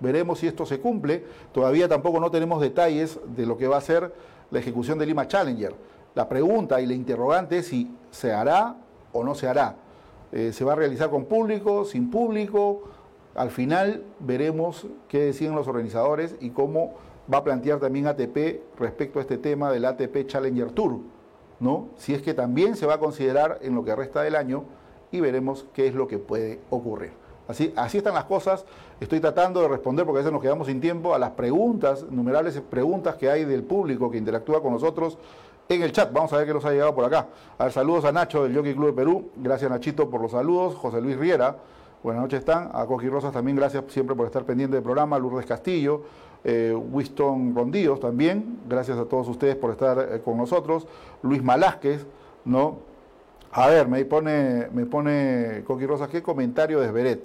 Veremos 0.00 0.38
si 0.38 0.46
esto 0.46 0.66
se 0.66 0.80
cumple. 0.80 1.24
Todavía 1.52 1.88
tampoco 1.88 2.20
no 2.20 2.30
tenemos 2.30 2.60
detalles 2.60 3.18
de 3.34 3.46
lo 3.46 3.56
que 3.56 3.66
va 3.66 3.78
a 3.78 3.80
ser 3.80 4.12
la 4.50 4.58
ejecución 4.58 4.98
de 4.98 5.06
Lima 5.06 5.26
Challenger. 5.26 5.74
La 6.14 6.28
pregunta 6.28 6.80
y 6.80 6.86
la 6.86 6.94
interrogante 6.94 7.58
es 7.58 7.68
si 7.68 7.90
se 8.10 8.32
hará 8.32 8.76
o 9.12 9.24
no 9.24 9.34
se 9.34 9.48
hará. 9.48 9.76
Eh, 10.30 10.52
se 10.52 10.64
va 10.64 10.74
a 10.74 10.76
realizar 10.76 11.10
con 11.10 11.24
público, 11.24 11.84
sin 11.84 12.10
público. 12.10 12.82
Al 13.38 13.52
final 13.52 14.02
veremos 14.18 14.88
qué 15.06 15.20
deciden 15.20 15.54
los 15.54 15.68
organizadores 15.68 16.34
y 16.40 16.50
cómo 16.50 16.94
va 17.32 17.38
a 17.38 17.44
plantear 17.44 17.78
también 17.78 18.08
ATP 18.08 18.60
respecto 18.76 19.20
a 19.20 19.22
este 19.22 19.38
tema 19.38 19.70
del 19.70 19.84
ATP 19.84 20.26
Challenger 20.26 20.72
Tour, 20.72 20.98
¿no? 21.60 21.86
Si 21.96 22.14
es 22.14 22.20
que 22.20 22.34
también 22.34 22.74
se 22.74 22.84
va 22.84 22.94
a 22.94 22.98
considerar 22.98 23.60
en 23.62 23.76
lo 23.76 23.84
que 23.84 23.94
resta 23.94 24.22
del 24.22 24.34
año 24.34 24.64
y 25.12 25.20
veremos 25.20 25.66
qué 25.72 25.86
es 25.86 25.94
lo 25.94 26.08
que 26.08 26.18
puede 26.18 26.58
ocurrir. 26.68 27.12
Así, 27.46 27.72
están 27.94 28.14
las 28.14 28.24
cosas. 28.24 28.64
Estoy 28.98 29.20
tratando 29.20 29.62
de 29.62 29.68
responder, 29.68 30.04
porque 30.04 30.18
a 30.18 30.22
veces 30.22 30.32
nos 30.32 30.42
quedamos 30.42 30.66
sin 30.66 30.80
tiempo, 30.80 31.14
a 31.14 31.18
las 31.20 31.30
preguntas, 31.30 32.06
numerables 32.10 32.60
preguntas 32.68 33.14
que 33.14 33.30
hay 33.30 33.44
del 33.44 33.62
público 33.62 34.10
que 34.10 34.18
interactúa 34.18 34.60
con 34.60 34.72
nosotros 34.72 35.16
en 35.68 35.82
el 35.82 35.92
chat. 35.92 36.12
Vamos 36.12 36.32
a 36.32 36.38
ver 36.38 36.46
qué 36.46 36.54
nos 36.54 36.64
ha 36.64 36.72
llegado 36.72 36.92
por 36.92 37.04
acá. 37.04 37.28
Saludos 37.70 38.04
a 38.04 38.10
Nacho 38.10 38.42
del 38.42 38.56
Jockey 38.56 38.74
Club 38.74 38.86
de 38.86 38.92
Perú. 38.94 39.30
Gracias 39.36 39.70
Nachito 39.70 40.10
por 40.10 40.22
los 40.22 40.32
saludos. 40.32 40.74
José 40.74 41.00
Luis 41.00 41.16
Riera. 41.16 41.56
Buenas 42.02 42.22
noches 42.22 42.38
están. 42.40 42.70
A 42.72 42.86
Coqui 42.86 43.08
Rosas 43.08 43.32
también 43.32 43.56
gracias 43.56 43.84
siempre 43.88 44.14
por 44.14 44.26
estar 44.26 44.44
pendiente 44.44 44.76
del 44.76 44.84
programa. 44.84 45.18
Lourdes 45.18 45.46
Castillo. 45.46 46.02
Eh, 46.44 46.72
Winston 46.72 47.54
Rondíos 47.54 47.98
también. 47.98 48.60
Gracias 48.68 48.96
a 48.98 49.04
todos 49.04 49.26
ustedes 49.28 49.56
por 49.56 49.72
estar 49.72 49.98
eh, 49.98 50.20
con 50.24 50.36
nosotros. 50.36 50.86
Luis 51.22 51.42
Malásquez, 51.42 52.06
¿no? 52.44 52.78
A 53.50 53.66
ver, 53.66 53.88
me 53.88 54.04
pone, 54.04 54.68
me 54.72 54.86
pone 54.86 55.64
Coqui 55.66 55.86
Rosas, 55.86 56.08
¿qué 56.08 56.22
comentario 56.22 56.78
de 56.80 56.86
Esberet? 56.86 57.24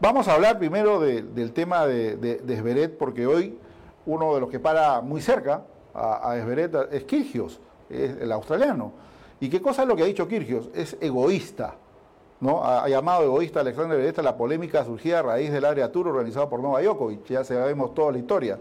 Vamos 0.00 0.28
a 0.28 0.34
hablar 0.34 0.58
primero 0.58 1.00
del 1.00 1.52
tema 1.52 1.86
de, 1.86 2.16
de, 2.16 2.54
Esberet, 2.54 2.96
porque 2.98 3.26
hoy 3.26 3.58
uno 4.04 4.34
de 4.34 4.40
los 4.40 4.50
que 4.50 4.60
para 4.60 5.00
muy 5.00 5.22
cerca 5.22 5.62
a, 5.94 6.30
a 6.30 6.36
Esberet 6.36 6.92
es 6.92 7.04
Kirgios 7.04 7.60
es 7.88 8.16
el 8.20 8.30
australiano. 8.30 8.92
¿Y 9.40 9.48
qué 9.48 9.60
cosa 9.60 9.82
es 9.82 9.88
lo 9.88 9.96
que 9.96 10.02
ha 10.02 10.06
dicho 10.06 10.28
Kirgios? 10.28 10.70
Es 10.74 10.96
egoísta. 11.00 11.76
Ha, 12.50 12.88
llamado 12.88 13.24
egoísta 13.24 13.60
Alexander 13.60 13.96
Beretta 13.96 14.22
la 14.22 14.36
polémica 14.36 14.84
surgida 14.84 15.20
a 15.20 15.22
raíz 15.22 15.52
del 15.52 15.64
área 15.64 15.90
tour 15.90 16.08
organizado 16.08 16.48
por 16.48 16.60
Nova 16.60 16.82
Djokovic. 16.82 17.24
Ya 17.26 17.44
sabemos 17.44 17.94
toda 17.94 18.12
la 18.12 18.18
historia. 18.18 18.58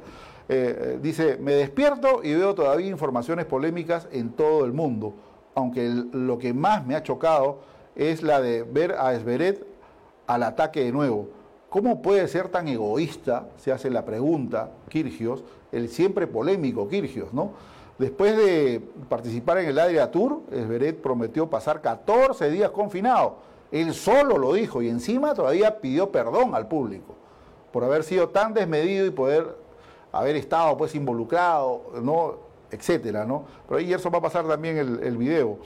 Eh, 0.50 0.78
eh, 0.78 1.00
dice, 1.02 1.38
me 1.38 1.54
despierto 1.54 2.22
y 2.24 2.34
veo 2.34 2.54
todavía 2.54 2.88
informaciones 2.88 3.46
polémicas 3.46 4.08
en 4.12 4.32
todo 4.32 4.66
el 4.66 4.74
mundo, 4.74 5.14
aunque 5.56 5.90
lo 6.12 6.38
que 6.38 6.54
más 6.54 6.86
me 6.86 6.96
ha 6.96 7.04
chocado 7.04 7.60
es 7.96 8.24
la 8.24 8.42
de 8.42 8.64
ver 8.64 8.96
a 8.98 9.14
Esberet 9.14 9.66
al 10.28 10.44
ataque 10.44 10.84
de 10.84 10.92
nuevo. 10.92 11.30
¿Cómo 11.70 12.02
puede 12.02 12.28
ser 12.28 12.50
tan 12.50 12.68
egoísta? 12.68 13.50
Se 13.58 13.72
hace 13.72 13.90
la 13.90 14.06
pregunta, 14.06 14.72
Kirgios, 14.90 15.44
el 15.72 15.90
siempre 15.90 16.28
polémico 16.28 16.88
Kirgios, 16.88 17.34
¿no? 17.34 17.52
Después 17.98 18.36
de 18.36 18.82
participar 19.08 19.60
en 19.60 19.70
el 19.70 19.80
Adria 19.80 20.12
Tour, 20.12 20.42
Esberet 20.52 21.02
prometió 21.02 21.50
pasar 21.50 21.82
14 21.82 22.50
días 22.50 22.72
confinado. 22.72 23.38
Él 23.74 23.96
solo 23.96 24.38
lo 24.38 24.54
dijo 24.54 24.84
y 24.84 24.88
encima 24.88 25.34
todavía 25.34 25.82
pidió 25.82 26.12
perdón 26.12 26.54
al 26.54 26.68
público 26.68 27.16
por 27.72 27.84
haber 27.84 28.04
sido 28.04 28.30
tan 28.30 28.54
desmedido 28.54 29.08
y 29.08 29.10
poder 29.10 29.58
haber 30.12 30.36
estado 30.36 30.78
pues 30.78 30.94
involucrado, 30.94 31.82
¿no? 32.04 32.36
etcétera, 32.70 33.26
¿no? 33.26 33.46
Pero 33.68 33.80
ahí 33.80 33.92
eso 33.92 34.12
va 34.12 34.20
a 34.20 34.22
pasar 34.22 34.48
también 34.48 34.78
el, 34.78 35.18
video. 35.18 35.58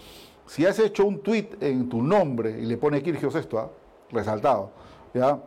Si 0.45 0.65
has 0.65 0.79
hecho 0.79 1.05
un 1.05 1.19
tweet 1.19 1.49
en 1.59 1.89
tu 1.89 2.01
nombre 2.01 2.51
y 2.51 2.65
le 2.65 2.77
pone 2.77 3.03
Kirgios 3.03 3.35
esto, 3.35 3.59
¿ah? 3.59 3.69
resaltado, 4.09 4.71
¿ya? 5.13 5.41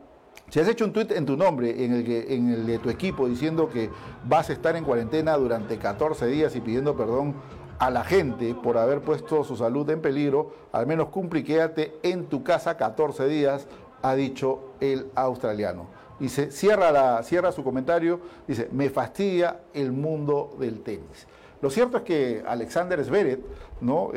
Si 0.50 0.60
has 0.60 0.68
hecho 0.68 0.84
un 0.84 0.92
tuit 0.92 1.12
en 1.12 1.24
tu 1.24 1.38
nombre, 1.38 1.82
en 1.84 1.94
el, 1.94 2.04
que, 2.04 2.34
en 2.34 2.50
el 2.50 2.66
de 2.66 2.78
tu 2.78 2.90
equipo, 2.90 3.26
diciendo 3.26 3.70
que 3.70 3.88
vas 4.24 4.50
a 4.50 4.52
estar 4.52 4.76
en 4.76 4.84
cuarentena 4.84 5.36
durante 5.36 5.78
14 5.78 6.26
días 6.26 6.54
y 6.56 6.60
pidiendo 6.60 6.96
perdón 6.96 7.34
a 7.80 7.90
la 7.90 8.04
gente 8.04 8.54
por 8.54 8.76
haber 8.76 9.00
puesto 9.00 9.42
su 9.42 9.56
salud 9.56 9.88
en 9.88 10.02
peligro, 10.02 10.52
al 10.70 10.86
menos 10.86 11.08
cumple 11.08 11.42
quédate 11.42 11.96
en 12.02 12.26
tu 12.26 12.44
casa 12.44 12.76
14 12.76 13.26
días, 13.26 13.66
ha 14.02 14.14
dicho 14.14 14.74
el 14.80 15.06
australiano. 15.14 15.86
Y 16.20 16.28
se 16.28 16.50
cierra, 16.50 16.92
la, 16.92 17.22
cierra 17.22 17.52
su 17.52 17.64
comentario, 17.64 18.20
dice, 18.46 18.68
me 18.70 18.90
fastidia 18.90 19.60
el 19.72 19.92
mundo 19.92 20.54
del 20.60 20.82
tenis. 20.82 21.26
Lo 21.62 21.70
cierto 21.70 21.96
es 21.96 22.02
que 22.02 22.44
Alexander 22.46 23.02
Zverev 23.02 23.40
¿no? 23.80 24.12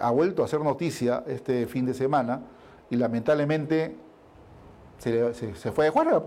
ha 0.00 0.10
vuelto 0.10 0.40
a 0.40 0.46
hacer 0.46 0.60
noticia 0.60 1.24
este 1.26 1.66
fin 1.66 1.84
de 1.84 1.92
semana 1.92 2.40
y 2.88 2.96
lamentablemente 2.96 3.94
se, 4.96 5.72
fue 5.72 5.86
de 5.86 5.90
juerga. 5.90 6.22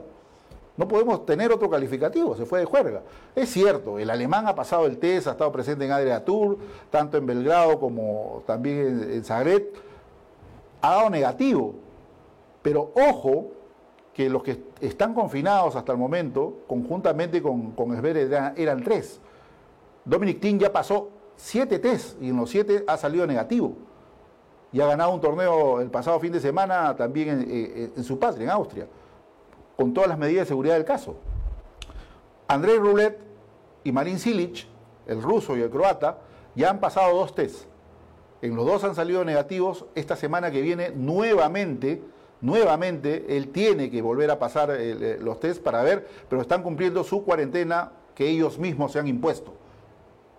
No 0.77 0.87
podemos 0.87 1.25
tener 1.25 1.51
otro 1.53 1.69
calificativo, 1.69 2.35
se 2.35 2.45
fue 2.45 2.59
de 2.59 2.65
juerga. 2.65 3.01
Es 3.33 3.49
cierto, 3.49 3.97
el 3.97 4.09
alemán 4.09 4.47
ha 4.47 4.55
pasado 4.55 4.85
el 4.85 4.97
test, 4.97 5.27
ha 5.27 5.31
estado 5.31 5.51
presente 5.51 5.85
en 5.85 5.91
Adria 5.91 6.23
Tour, 6.25 6.57
tanto 6.89 7.17
en 7.17 7.25
Belgrado 7.25 7.79
como 7.79 8.43
también 8.45 9.09
en, 9.09 9.23
Zagreb, 9.23 9.71
ha 10.81 10.95
dado 10.95 11.09
negativo. 11.09 11.75
Pero 12.61 12.91
ojo 12.95 13.51
que 14.13 14.29
los 14.29 14.43
que 14.43 14.63
están 14.81 15.13
confinados 15.13 15.75
hasta 15.75 15.93
el 15.93 15.97
momento, 15.97 16.59
conjuntamente 16.67 17.41
con, 17.41 17.71
con 17.71 17.93
eran, 18.05 18.83
tres. 18.83 19.21
Dominic 20.03 20.39
Thiem 20.39 20.59
ya 20.59 20.73
pasó 20.73 21.09
siete 21.37 21.79
test 21.79 22.21
y 22.21 22.29
en 22.29 22.37
los 22.37 22.49
siete 22.49 22.83
ha 22.87 22.97
salido 22.97 23.25
negativo 23.25 23.73
y 24.71 24.81
ha 24.81 24.87
ganado 24.87 25.13
un 25.13 25.21
torneo 25.21 25.79
el 25.79 25.89
pasado 25.89 26.19
fin 26.19 26.33
de 26.33 26.39
semana 26.39 26.95
también 26.95 27.91
en, 27.95 28.03
su 28.03 28.19
patria, 28.19 28.43
en 28.43 28.49
Austria, 28.49 28.87
con 29.75 29.93
todas 29.93 30.09
las 30.09 30.17
medidas 30.17 30.45
de 30.45 30.49
seguridad 30.49 30.75
del 30.75 30.85
caso. 30.85 31.17
Andrei 32.47 32.77
Rublev 32.77 33.17
y 33.83 33.91
Marin 33.91 34.19
Silic, 34.19 34.67
el 35.07 35.21
ruso 35.21 35.57
y 35.57 35.61
el 35.61 35.69
croata, 35.69 36.19
ya 36.55 36.69
han 36.69 36.79
pasado 36.79 37.15
dos 37.15 37.35
tests. 37.35 37.67
En 38.41 38.55
los 38.55 38.65
dos 38.65 38.83
han 38.83 38.95
salido 38.95 39.25
negativos. 39.25 39.85
Esta 39.95 40.15
semana 40.15 40.51
que 40.51 40.61
viene, 40.61 40.91
nuevamente, 40.91 42.01
nuevamente, 42.41 43.25
él 43.35 43.49
tiene 43.49 43.89
que 43.89 44.01
volver 44.01 44.29
a 44.31 44.39
pasar 44.39 44.71
eh, 44.71 45.17
los 45.21 45.39
tests 45.39 45.59
para 45.59 45.83
ver, 45.83 46.07
pero 46.29 46.41
están 46.41 46.63
cumpliendo 46.63 47.03
su 47.03 47.23
cuarentena 47.23 47.91
que 48.13 48.29
ellos 48.29 48.59
mismos 48.59 48.91
se 48.91 48.99
han 48.99 49.07
impuesto 49.07 49.53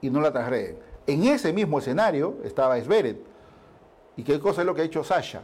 y 0.00 0.10
no 0.10 0.20
la 0.20 0.32
transgreden. 0.32 0.78
En 1.06 1.24
ese 1.24 1.52
mismo 1.52 1.78
escenario 1.78 2.36
estaba 2.44 2.80
Svered 2.80 3.16
¿Y 4.16 4.22
qué 4.22 4.40
cosa 4.40 4.62
es 4.62 4.66
lo 4.66 4.74
que 4.74 4.82
ha 4.82 4.84
hecho 4.84 5.04
Sasha? 5.04 5.42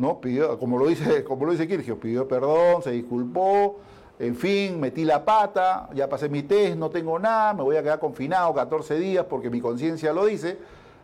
¿No? 0.00 0.18
Pidió, 0.18 0.58
como 0.58 0.78
lo 0.78 0.86
dice, 0.86 1.22
como 1.24 1.44
lo 1.44 1.52
dice 1.52 1.68
Kirchhoff, 1.68 1.98
pidió 1.98 2.26
perdón, 2.26 2.82
se 2.82 2.90
disculpó, 2.90 3.80
en 4.18 4.34
fin, 4.34 4.80
metí 4.80 5.04
la 5.04 5.22
pata, 5.26 5.90
ya 5.92 6.08
pasé 6.08 6.30
mi 6.30 6.42
test, 6.42 6.76
no 6.76 6.88
tengo 6.88 7.18
nada, 7.18 7.52
me 7.52 7.62
voy 7.62 7.76
a 7.76 7.82
quedar 7.82 7.98
confinado 7.98 8.54
14 8.54 8.98
días 8.98 9.26
porque 9.28 9.50
mi 9.50 9.60
conciencia 9.60 10.14
lo 10.14 10.24
dice, 10.24 10.56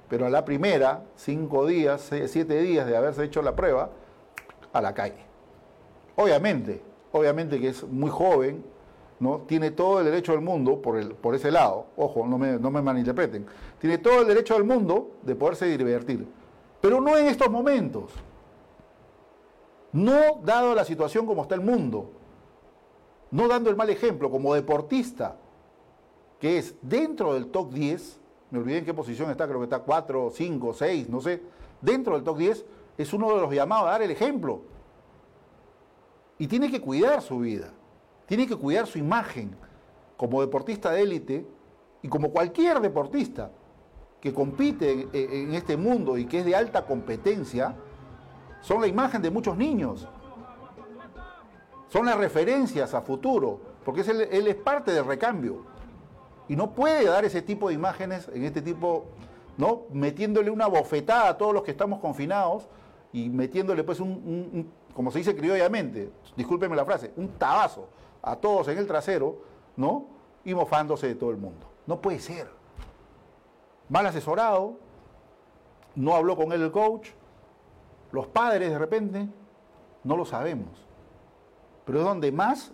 pero 0.08 0.24
a 0.24 0.30
la 0.30 0.46
primera, 0.46 1.02
5 1.16 1.66
días, 1.66 2.10
7 2.10 2.62
días 2.62 2.86
de 2.86 2.96
haberse 2.96 3.24
hecho 3.24 3.42
la 3.42 3.54
prueba, 3.54 3.90
a 4.72 4.80
la 4.80 4.94
calle. 4.94 5.26
Obviamente, 6.16 6.80
obviamente 7.12 7.60
que 7.60 7.68
es 7.68 7.84
muy 7.84 8.08
joven, 8.08 8.64
¿no? 9.20 9.42
Tiene 9.46 9.72
todo 9.72 9.98
el 9.98 10.06
derecho 10.06 10.32
del 10.32 10.40
mundo, 10.40 10.80
por, 10.80 10.96
el, 10.96 11.10
por 11.10 11.34
ese 11.34 11.50
lado, 11.50 11.88
ojo, 11.98 12.26
no 12.26 12.38
me, 12.38 12.58
no 12.58 12.70
me 12.70 12.80
malinterpreten, 12.80 13.44
tiene 13.78 13.98
todo 13.98 14.22
el 14.22 14.26
derecho 14.28 14.54
del 14.54 14.64
mundo 14.64 15.10
de 15.20 15.34
poderse 15.34 15.66
divertir, 15.66 16.26
pero 16.80 17.02
no 17.02 17.14
en 17.18 17.26
estos 17.26 17.50
momentos. 17.50 18.10
No 19.92 20.40
dado 20.44 20.74
la 20.74 20.84
situación 20.84 21.26
como 21.26 21.42
está 21.42 21.54
el 21.54 21.60
mundo 21.60 22.10
no 23.30 23.48
dando 23.48 23.70
el 23.70 23.76
mal 23.76 23.90
ejemplo 23.90 24.30
como 24.30 24.54
deportista, 24.54 25.36
que 26.40 26.58
es 26.58 26.74
dentro 26.82 27.34
del 27.34 27.48
top 27.48 27.72
10, 27.72 28.20
me 28.50 28.58
olvidé 28.58 28.78
en 28.78 28.84
qué 28.84 28.94
posición 28.94 29.30
está, 29.30 29.46
creo 29.46 29.58
que 29.58 29.64
está 29.64 29.80
4, 29.80 30.30
5, 30.30 30.74
6, 30.74 31.08
no 31.08 31.20
sé, 31.20 31.42
dentro 31.80 32.14
del 32.14 32.24
top 32.24 32.38
10, 32.38 32.64
es 32.98 33.12
uno 33.12 33.34
de 33.34 33.40
los 33.40 33.52
llamados 33.52 33.88
a 33.88 33.92
dar 33.92 34.02
el 34.02 34.10
ejemplo. 34.10 34.62
Y 36.38 36.46
tiene 36.46 36.70
que 36.70 36.80
cuidar 36.80 37.22
su 37.22 37.38
vida, 37.40 37.72
tiene 38.26 38.46
que 38.46 38.56
cuidar 38.56 38.86
su 38.86 38.98
imagen 38.98 39.56
como 40.16 40.40
deportista 40.40 40.90
de 40.90 41.02
élite 41.02 41.46
y 42.02 42.08
como 42.08 42.30
cualquier 42.30 42.80
deportista 42.80 43.50
que 44.20 44.32
compite 44.32 45.08
en, 45.12 45.54
este 45.54 45.76
mundo 45.76 46.16
y 46.16 46.26
que 46.26 46.40
es 46.40 46.44
de 46.44 46.54
alta 46.54 46.86
competencia, 46.86 47.76
son 48.66 48.80
la 48.80 48.88
imagen 48.88 49.22
de 49.22 49.30
muchos 49.30 49.56
niños 49.56 50.08
son 51.88 52.04
las 52.04 52.16
referencias 52.16 52.94
a 52.94 53.00
futuro, 53.00 53.60
porque 53.84 54.00
él, 54.00 54.46
es 54.48 54.54
parte 54.56 54.92
del 54.92 55.04
recambio. 55.04 55.62
Y 56.48 56.56
no 56.56 56.72
puede 56.72 57.04
dar 57.06 57.24
ese 57.24 57.42
tipo 57.42 57.68
de 57.68 57.74
imágenes 57.74 58.28
en 58.34 58.44
este 58.44 58.60
tipo, 58.60 59.06
¿no? 59.56 59.82
Metiéndole 59.92 60.50
una 60.50 60.66
bofetada 60.66 61.28
a 61.28 61.38
todos 61.38 61.54
los 61.54 61.62
que 61.62 61.70
estamos 61.70 62.00
confinados 62.00 62.68
y 63.12 63.30
metiéndole 63.30 63.82
pues 63.84 64.00
un, 64.00 64.70
como 64.94 65.10
se 65.10 65.18
dice 65.18 65.36
criollamente, 65.36 66.10
discúlpeme 66.36 66.76
la 66.76 66.84
frase, 66.84 67.12
un 67.16 67.28
tabazo 67.28 67.88
a 68.20 68.36
todos 68.36 68.68
en 68.68 68.78
el 68.78 68.86
trasero, 68.86 69.38
¿no? 69.76 70.08
Y 70.44 70.54
mofándose 70.54 71.06
de 71.06 71.14
todo 71.14 71.30
el 71.30 71.36
mundo. 71.36 71.66
No 71.86 72.00
puede 72.00 72.18
ser. 72.18 72.48
Mal 73.88 74.06
asesorado, 74.06 74.74
no 75.94 76.14
habló 76.14 76.36
con 76.36 76.52
él 76.52 76.62
el 76.62 76.72
coach, 76.72 77.10
los 78.16 78.26
padres 78.26 78.70
de 78.70 78.78
repente, 78.78 79.28
no 80.02 80.16
lo 80.16 80.24
sabemos 80.24 80.86
pero 81.86 82.00
es 82.00 82.04
donde 82.04 82.32
más 82.32 82.72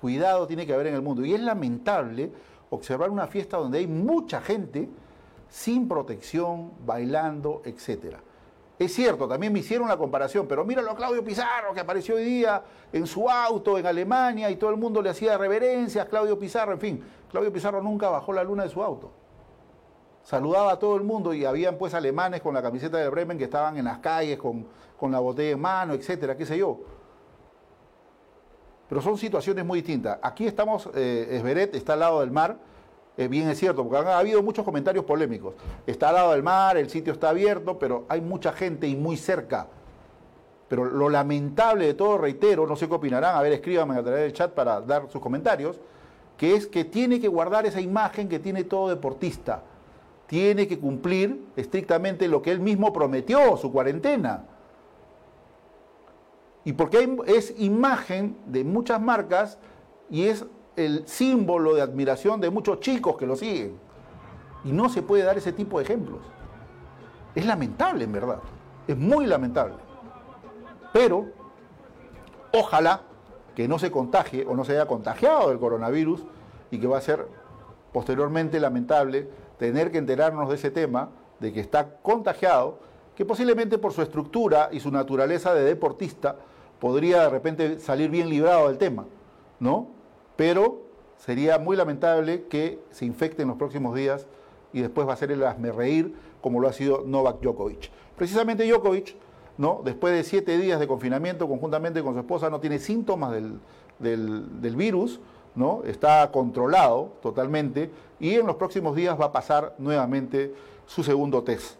cuidado 0.00 0.46
tiene 0.46 0.64
que 0.64 0.72
haber 0.72 0.86
en 0.86 0.94
el 0.94 1.02
mundo. 1.02 1.24
Y 1.24 1.34
es 1.34 1.40
lamentable 1.40 2.32
observar 2.70 3.10
una 3.10 3.26
fiesta 3.26 3.58
donde 3.58 3.78
hay 3.78 3.86
mucha 3.86 4.40
gente 4.40 4.88
sin 5.48 5.86
protección, 5.86 6.72
bailando, 6.86 7.60
etc. 7.64 8.16
Es 8.78 8.94
cierto, 8.94 9.28
también 9.28 9.52
me 9.52 9.58
hicieron 9.58 9.88
la 9.88 9.98
comparación, 9.98 10.46
pero 10.46 10.64
míralo 10.64 10.92
a 10.92 10.96
Claudio 10.96 11.22
Pizarro, 11.22 11.74
que 11.74 11.80
apareció 11.80 12.14
hoy 12.14 12.24
día 12.24 12.62
en 12.92 13.06
su 13.06 13.28
auto 13.28 13.76
en 13.78 13.84
Alemania 13.84 14.48
y 14.48 14.56
todo 14.56 14.70
el 14.70 14.76
mundo 14.76 15.02
le 15.02 15.10
hacía 15.10 15.36
reverencias, 15.36 16.08
Claudio 16.08 16.38
Pizarro, 16.38 16.72
en 16.72 16.80
fin, 16.80 17.04
Claudio 17.30 17.52
Pizarro 17.52 17.82
nunca 17.82 18.08
bajó 18.08 18.32
la 18.32 18.44
luna 18.44 18.62
de 18.62 18.70
su 18.70 18.82
auto. 18.82 19.10
Saludaba 20.22 20.72
a 20.72 20.78
todo 20.78 20.96
el 20.96 21.02
mundo 21.02 21.34
y 21.34 21.44
habían 21.44 21.76
pues 21.76 21.94
alemanes 21.94 22.40
con 22.40 22.54
la 22.54 22.62
camiseta 22.62 22.98
de 22.98 23.08
Bremen 23.08 23.38
que 23.38 23.44
estaban 23.44 23.76
en 23.76 23.84
las 23.86 23.98
calles 23.98 24.38
con, 24.38 24.66
con 24.98 25.10
la 25.10 25.18
botella 25.18 25.50
en 25.50 25.60
mano, 25.60 25.94
etcétera, 25.94 26.36
qué 26.36 26.46
sé 26.46 26.58
yo 26.58 26.78
pero 28.92 29.00
son 29.00 29.16
situaciones 29.16 29.64
muy 29.64 29.78
distintas. 29.78 30.18
Aquí 30.20 30.46
estamos, 30.46 30.90
eh, 30.94 31.70
está 31.72 31.94
al 31.94 32.00
lado 32.00 32.20
del 32.20 32.30
mar, 32.30 32.58
eh, 33.16 33.26
bien 33.26 33.48
es 33.48 33.58
cierto, 33.58 33.88
porque 33.88 34.06
ha 34.06 34.18
habido 34.18 34.42
muchos 34.42 34.66
comentarios 34.66 35.06
polémicos. 35.06 35.54
Está 35.86 36.10
al 36.10 36.16
lado 36.16 36.32
del 36.32 36.42
mar, 36.42 36.76
el 36.76 36.90
sitio 36.90 37.14
está 37.14 37.30
abierto, 37.30 37.78
pero 37.78 38.04
hay 38.10 38.20
mucha 38.20 38.52
gente 38.52 38.86
y 38.86 38.94
muy 38.94 39.16
cerca. 39.16 39.68
Pero 40.68 40.84
lo 40.84 41.08
lamentable 41.08 41.86
de 41.86 41.94
todo, 41.94 42.18
reitero, 42.18 42.66
no 42.66 42.76
sé 42.76 42.86
qué 42.86 42.92
opinarán, 42.92 43.34
a 43.34 43.40
ver, 43.40 43.54
escríbanme 43.54 43.96
a 43.96 44.02
través 44.02 44.24
del 44.24 44.34
chat 44.34 44.52
para 44.52 44.82
dar 44.82 45.08
sus 45.08 45.22
comentarios, 45.22 45.80
que 46.36 46.54
es 46.54 46.66
que 46.66 46.84
tiene 46.84 47.18
que 47.18 47.28
guardar 47.28 47.64
esa 47.64 47.80
imagen 47.80 48.28
que 48.28 48.40
tiene 48.40 48.64
todo 48.64 48.90
deportista. 48.90 49.62
Tiene 50.26 50.66
que 50.66 50.78
cumplir 50.78 51.46
estrictamente 51.56 52.28
lo 52.28 52.40
que 52.42 52.52
él 52.52 52.60
mismo 52.60 52.92
prometió, 52.92 53.56
su 53.56 53.70
cuarentena 53.70 54.46
y 56.64 56.72
porque 56.72 57.16
es 57.26 57.54
imagen 57.58 58.36
de 58.46 58.64
muchas 58.64 59.00
marcas 59.00 59.58
y 60.10 60.26
es 60.26 60.46
el 60.76 61.06
símbolo 61.06 61.74
de 61.74 61.82
admiración 61.82 62.40
de 62.40 62.50
muchos 62.50 62.80
chicos 62.80 63.16
que 63.16 63.26
lo 63.26 63.36
siguen. 63.36 63.78
Y 64.64 64.72
no 64.72 64.88
se 64.88 65.02
puede 65.02 65.24
dar 65.24 65.36
ese 65.36 65.52
tipo 65.52 65.78
de 65.78 65.84
ejemplos. 65.84 66.20
Es 67.34 67.44
lamentable, 67.44 68.04
en 68.04 68.12
verdad. 68.12 68.38
Es 68.86 68.96
muy 68.96 69.26
lamentable. 69.26 69.74
Pero, 70.92 71.26
ojalá 72.52 73.02
que 73.56 73.66
no 73.66 73.78
se 73.78 73.90
contagie 73.90 74.46
o 74.46 74.54
no 74.54 74.64
se 74.64 74.72
haya 74.72 74.86
contagiado 74.86 75.48
del 75.48 75.58
coronavirus 75.58 76.24
y 76.70 76.78
que 76.78 76.86
va 76.86 76.98
a 76.98 77.00
ser 77.00 77.26
posteriormente 77.92 78.60
lamentable 78.60 79.28
tener 79.62 79.92
que 79.92 79.98
enterarnos 79.98 80.48
de 80.48 80.56
ese 80.56 80.72
tema, 80.72 81.10
de 81.38 81.52
que 81.52 81.60
está 81.60 81.98
contagiado, 82.02 82.80
que 83.14 83.24
posiblemente 83.24 83.78
por 83.78 83.92
su 83.92 84.02
estructura 84.02 84.70
y 84.72 84.80
su 84.80 84.90
naturaleza 84.90 85.54
de 85.54 85.62
deportista, 85.62 86.34
podría 86.80 87.22
de 87.22 87.30
repente 87.30 87.78
salir 87.78 88.10
bien 88.10 88.28
librado 88.28 88.66
del 88.66 88.76
tema, 88.76 89.04
¿no? 89.60 89.86
Pero 90.34 90.82
sería 91.16 91.60
muy 91.60 91.76
lamentable 91.76 92.46
que 92.48 92.80
se 92.90 93.04
infecte 93.04 93.42
en 93.42 93.48
los 93.48 93.56
próximos 93.56 93.94
días 93.94 94.26
y 94.72 94.80
después 94.80 95.06
va 95.06 95.12
a 95.12 95.16
ser 95.16 95.30
el 95.30 95.44
reír 95.76 96.12
como 96.40 96.58
lo 96.58 96.66
ha 96.66 96.72
sido 96.72 97.04
Novak 97.06 97.40
Djokovic. 97.40 97.88
Precisamente 98.16 98.68
Djokovic, 98.68 99.14
¿no? 99.58 99.80
después 99.84 100.12
de 100.12 100.24
siete 100.24 100.58
días 100.58 100.80
de 100.80 100.88
confinamiento 100.88 101.46
conjuntamente 101.46 102.02
con 102.02 102.14
su 102.14 102.18
esposa, 102.18 102.50
no 102.50 102.58
tiene 102.58 102.80
síntomas 102.80 103.30
del, 103.30 103.60
del 104.00 104.74
virus, 104.74 105.20
¿no? 105.54 105.82
está 105.84 106.28
controlado 106.32 107.12
totalmente 107.22 107.90
y 108.22 108.36
en 108.36 108.46
los 108.46 108.56
próximos 108.56 108.96
días 108.96 109.20
va 109.20 109.26
a 109.26 109.32
pasar 109.32 109.74
nuevamente 109.76 110.54
su 110.86 111.02
segundo 111.02 111.42
test. 111.42 111.76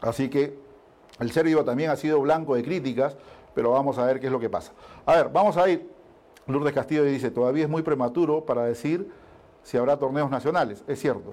Así 0.00 0.30
que 0.30 0.58
el 1.20 1.30
serbio 1.30 1.62
también 1.62 1.90
ha 1.90 1.96
sido 1.96 2.18
blanco 2.20 2.54
de 2.54 2.62
críticas 2.62 3.18
pero 3.56 3.70
vamos 3.70 3.96
a 3.96 4.04
ver 4.04 4.20
qué 4.20 4.26
es 4.26 4.32
lo 4.32 4.38
que 4.38 4.50
pasa. 4.50 4.72
A 5.06 5.16
ver, 5.16 5.30
vamos 5.30 5.56
a 5.56 5.66
ir. 5.66 5.88
Lourdes 6.46 6.74
Castillo 6.74 7.02
dice, 7.04 7.30
todavía 7.30 7.64
es 7.64 7.70
muy 7.70 7.80
prematuro 7.80 8.44
para 8.44 8.64
decir 8.64 9.10
si 9.62 9.78
habrá 9.78 9.96
torneos 9.96 10.30
nacionales. 10.30 10.84
Es 10.86 11.00
cierto, 11.00 11.32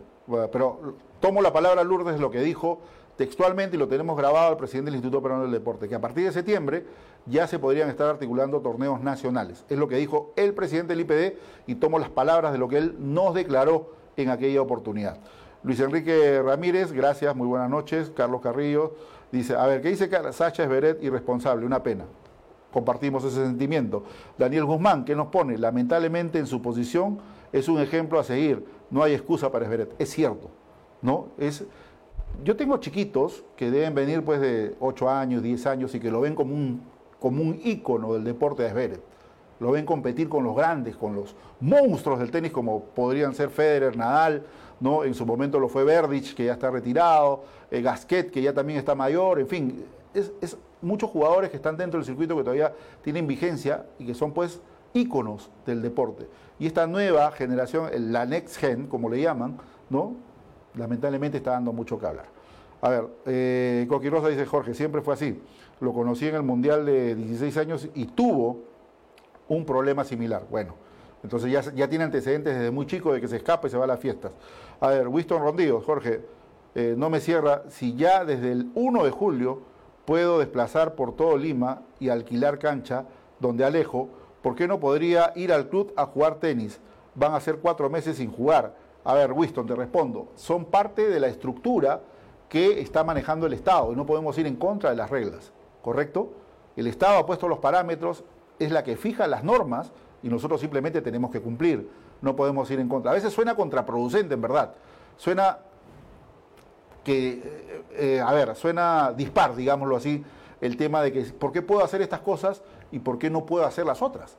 pero 0.50 0.96
tomo 1.19 1.41
la 1.41 1.52
palabra 1.52 1.84
Lourdes, 1.84 2.22
lo 2.22 2.32
que 2.32 2.39
dijo 2.39 2.80
textualmente 3.17 3.76
y 3.76 3.80
lo 3.80 3.89
tenemos 3.89 4.17
grabado 4.17 4.48
al 4.48 4.58
presidente 4.58 4.86
del 4.86 4.96
Instituto 4.96 5.22
Peruano 5.22 5.43
del 5.43 5.52
Deporte, 5.52 5.89
que 5.89 5.96
a 5.96 6.00
partir 6.00 6.24
de 6.24 6.32
septiembre 6.32 6.86
ya 7.26 7.46
se 7.46 7.60
podrían 7.60 7.89
estar 7.89 8.08
articulando 8.08 8.62
torneos 8.62 9.02
nacionales. 9.02 9.65
Es 9.67 9.78
lo 9.78 9.89
que 9.89 9.98
dijo 9.98 10.32
el 10.38 10.54
presidente 10.54 10.96
del 10.96 11.02
IPD 11.02 11.38
y 11.67 11.76
tomo 11.76 12.00
las 12.00 12.10
palabras 12.10 12.54
de 12.54 12.58
lo 12.58 12.69
que 12.69 12.78
él 12.78 12.96
nos 13.00 13.34
declaró 13.34 13.91
en 14.17 14.30
aquella 14.30 14.62
oportunidad. 14.62 15.17
Luis 15.63 15.80
Enrique 15.80 16.41
Ramírez, 16.41 16.91
gracias, 16.91 17.36
muy 17.36 17.47
buenas 17.47 17.69
noches. 17.69 18.12
Carlos 18.15 18.41
Carrillo, 18.41 18.93
Dice, 19.34 19.56
a 19.56 19.65
ver, 19.65 19.82
¿qué 19.82 19.89
dice 19.89 20.08
Sacha 20.32 20.62
Esberet? 20.62 21.04
Irresponsable, 21.04 21.65
una 21.65 21.82
pena. 21.82 22.06
Compartimos 22.71 23.23
ese 23.23 23.43
sentimiento. 23.43 24.04
Daniel 24.38 24.65
Guzmán, 24.65 25.06
¿qué 25.06 25.15
nos 25.15 25.30
pone? 25.30 25.58
Lamentablemente 25.58 26.38
en 26.38 26.45
su 26.45 26.62
posición 26.62 27.17
es 27.52 27.67
un 27.67 27.80
ejemplo 27.80 28.19
a 28.19 28.23
seguir. 28.23 28.63
No 28.91 29.02
hay 29.02 29.13
excusa 29.13 29.52
para 29.52 29.65
Esberet. 29.65 29.95
Es 29.97 30.12
cierto. 30.12 30.52
¿no? 31.02 31.30
Es, 31.39 31.65
yo 32.43 32.56
tengo 32.56 32.78
chiquitos 32.78 33.43
que 33.56 33.71
deben 33.71 33.95
venir 33.95 34.23
pues 34.23 34.39
de 34.39 34.76
8 34.80 35.10
años, 35.10 35.41
10 35.41 35.65
años 35.65 35.95
y 35.95 35.99
que 35.99 36.12
lo 36.12 36.21
ven 36.21 36.36
como 36.36 36.54
un, 36.54 36.84
como 37.19 37.41
un 37.41 37.60
ícono 37.63 38.13
del 38.13 38.23
deporte 38.26 38.62
de 38.62 38.69
Esberet. 38.69 39.02
Lo 39.63 39.71
ven 39.71 39.86
competir 39.86 40.28
con 40.28 40.43
los 40.43 40.58
grandes, 40.58 40.97
con 40.97 41.15
los 41.15 41.34
monstruos 41.62 42.19
del 42.19 42.30
tenis 42.30 42.52
como 42.52 42.84
podrían 42.84 43.34
ser 43.34 43.49
Federer, 43.49 43.95
Nadal, 43.95 44.43
¿no? 44.82 45.06
En 45.06 45.13
su 45.13 45.26
momento 45.26 45.58
lo 45.58 45.69
fue 45.69 45.86
Verdich, 45.86 46.36
que 46.36 46.43
ya 46.43 46.52
está 46.52 46.69
retirado, 46.69 47.45
eh, 47.71 47.82
Gasquet, 47.82 48.30
que 48.30 48.41
ya 48.41 48.54
también 48.54 48.78
está 48.78 48.93
mayor, 48.93 49.39
en 49.39 49.47
fin, 49.47 49.86
es, 50.13 50.58
muchos 50.82 51.10
jugadores 51.10 51.49
que 51.49 51.56
están 51.56 51.78
dentro 51.78 51.97
del 51.97 52.06
circuito 52.06 52.36
que 52.36 52.43
todavía 52.43 52.73
tienen 53.04 53.26
vigencia 53.26 53.86
y 53.97 54.06
que 54.06 54.13
son 54.13 54.34
pues 54.34 54.60
íconos 54.93 55.49
del 55.65 55.82
deporte. 55.82 56.28
Y 56.60 56.67
esta 56.67 56.86
nueva 56.86 57.32
generación, 57.32 57.89
la 58.12 58.26
next 58.26 58.58
gen, 58.58 58.88
como 58.88 59.10
le 59.10 59.21
llaman, 59.21 59.58
¿no? 59.89 60.13
Lamentablemente 60.76 61.38
está 61.38 61.52
dando 61.52 61.71
mucho 61.71 61.97
que 61.97 62.06
hablar. 62.06 62.26
A 62.82 62.89
ver, 62.89 63.08
eh, 63.28 63.86
Coquirosa 63.88 64.28
dice 64.28 64.45
Jorge, 64.45 64.73
siempre 64.73 65.02
fue 65.02 65.13
así. 65.13 65.39
Lo 65.80 65.93
conocí 65.93 66.28
en 66.28 66.36
el 66.36 66.43
Mundial 66.43 66.86
de 66.86 67.15
16 67.15 67.56
años 67.56 67.88
y 67.95 68.08
tuvo 68.08 68.73
un 69.54 69.66
problema 69.66 70.04
similar. 70.04 70.46
Bueno, 70.50 70.76
entonces 71.24 71.52
ya, 71.52 71.88
tiene 71.88 72.04
antecedentes 72.04 72.56
desde 72.56 72.72
muy 72.72 72.86
chico 72.86 73.13
de 73.13 73.22
que 73.22 73.28
se 73.28 73.38
escapa 73.38 73.68
y 73.68 73.72
se 73.72 73.78
va 73.78 73.86
a 73.86 73.88
las 73.88 74.00
fiestas. 74.00 74.32
A 74.80 74.89
ver, 74.89 75.08
Winston 75.08 75.42
Rondillo, 75.42 75.82
Jorge, 75.82 76.22
eh, 76.76 76.96
no 76.98 77.10
me 77.10 77.20
cierra, 77.20 77.63
si 77.70 77.96
ya 77.96 78.26
desde 78.26 78.52
el 78.52 78.72
1 78.76 79.04
de 79.04 79.12
julio 79.12 79.62
puedo 80.06 80.39
desplazar 80.39 80.96
por 80.96 81.16
todo 81.16 81.38
Lima 81.38 81.84
y 82.00 82.10
alquilar 82.10 82.60
cancha 82.60 83.06
donde 83.39 83.63
alejo, 83.63 84.10
¿por 84.42 84.56
qué 84.56 84.68
no 84.68 84.80
podría 84.80 85.32
ir 85.36 85.54
al 85.54 85.70
club 85.70 85.94
a 85.96 86.06
jugar 86.06 86.36
tenis? 86.36 86.80
Van 87.16 87.34
a 87.34 87.39
ser 87.39 87.58
cuatro 87.58 87.89
meses 87.89 88.18
sin 88.18 88.32
jugar. 88.32 88.76
A 89.06 89.13
ver, 89.13 89.32
Winston, 89.32 89.68
te 89.68 89.76
respondo. 89.76 90.30
Son 90.36 90.66
parte 90.66 91.08
de 91.08 91.20
la 91.20 91.28
estructura 91.28 92.02
que 92.50 92.82
está 92.82 93.04
manejando 93.04 93.48
el 93.48 93.54
Estado 93.54 93.92
y 93.94 93.96
no 93.96 94.06
podemos 94.06 94.38
ir 94.38 94.46
en 94.46 94.56
contra 94.56 94.89
de 94.89 94.96
las 94.96 95.10
reglas, 95.10 95.52
¿correcto? 95.82 96.34
El 96.76 96.88
Estado 96.88 97.18
ha 97.18 97.26
puesto 97.26 97.48
los 97.48 97.60
parámetros, 97.60 98.24
es 98.60 98.72
la 98.72 98.84
que 98.84 98.96
fija 98.96 99.28
las 99.28 99.44
normas 99.44 99.92
y 100.22 100.30
nosotros 100.30 100.62
simplemente 100.62 101.02
tenemos 101.02 101.32
que 101.32 101.42
cumplir. 101.42 101.89
No 102.22 102.36
podemos 102.36 102.70
ir 102.72 102.80
en 102.80 102.88
contra. 102.88 103.12
A 103.12 103.13
veces 103.13 103.34
suena 103.34 103.56
contraproducente, 103.56 104.34
en 104.34 104.42
verdad. 104.42 104.74
Suena 105.18 105.60
que, 107.04 107.32
eh, 107.32 107.84
eh, 107.92 108.22
a 108.22 108.32
ver, 108.32 108.56
suena 108.56 109.12
dispar, 109.12 109.56
digámoslo 109.56 109.98
así, 109.98 110.24
el 110.62 110.78
tema 110.78 111.02
de 111.02 111.12
que 111.12 111.22
por 111.24 111.52
qué 111.52 111.62
puedo 111.62 111.84
hacer 111.84 112.02
estas 112.02 112.22
cosas 112.22 112.63
y 112.92 113.00
por 113.00 113.20
qué 113.20 113.30
no 113.30 113.46
puedo 113.46 113.66
hacer 113.66 113.86
las 113.86 114.02
otras. 114.02 114.38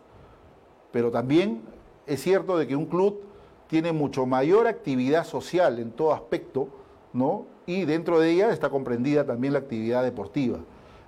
Pero 0.91 1.11
también 1.11 1.63
es 2.07 2.23
cierto 2.23 2.57
de 2.57 2.67
que 2.67 2.77
un 2.77 2.87
club 2.87 3.21
tiene 3.69 3.93
mucho 3.93 4.25
mayor 4.25 4.67
actividad 4.67 5.25
social 5.27 5.79
en 5.79 5.91
todo 5.91 6.15
aspecto, 6.15 6.69
¿no? 7.13 7.47
Y 7.67 7.85
dentro 7.85 8.21
de 8.21 8.31
ella 8.31 8.51
está 8.51 8.71
comprendida 8.71 9.25
también 9.25 9.53
la 9.53 9.59
actividad 9.59 10.03
deportiva. 10.03 10.59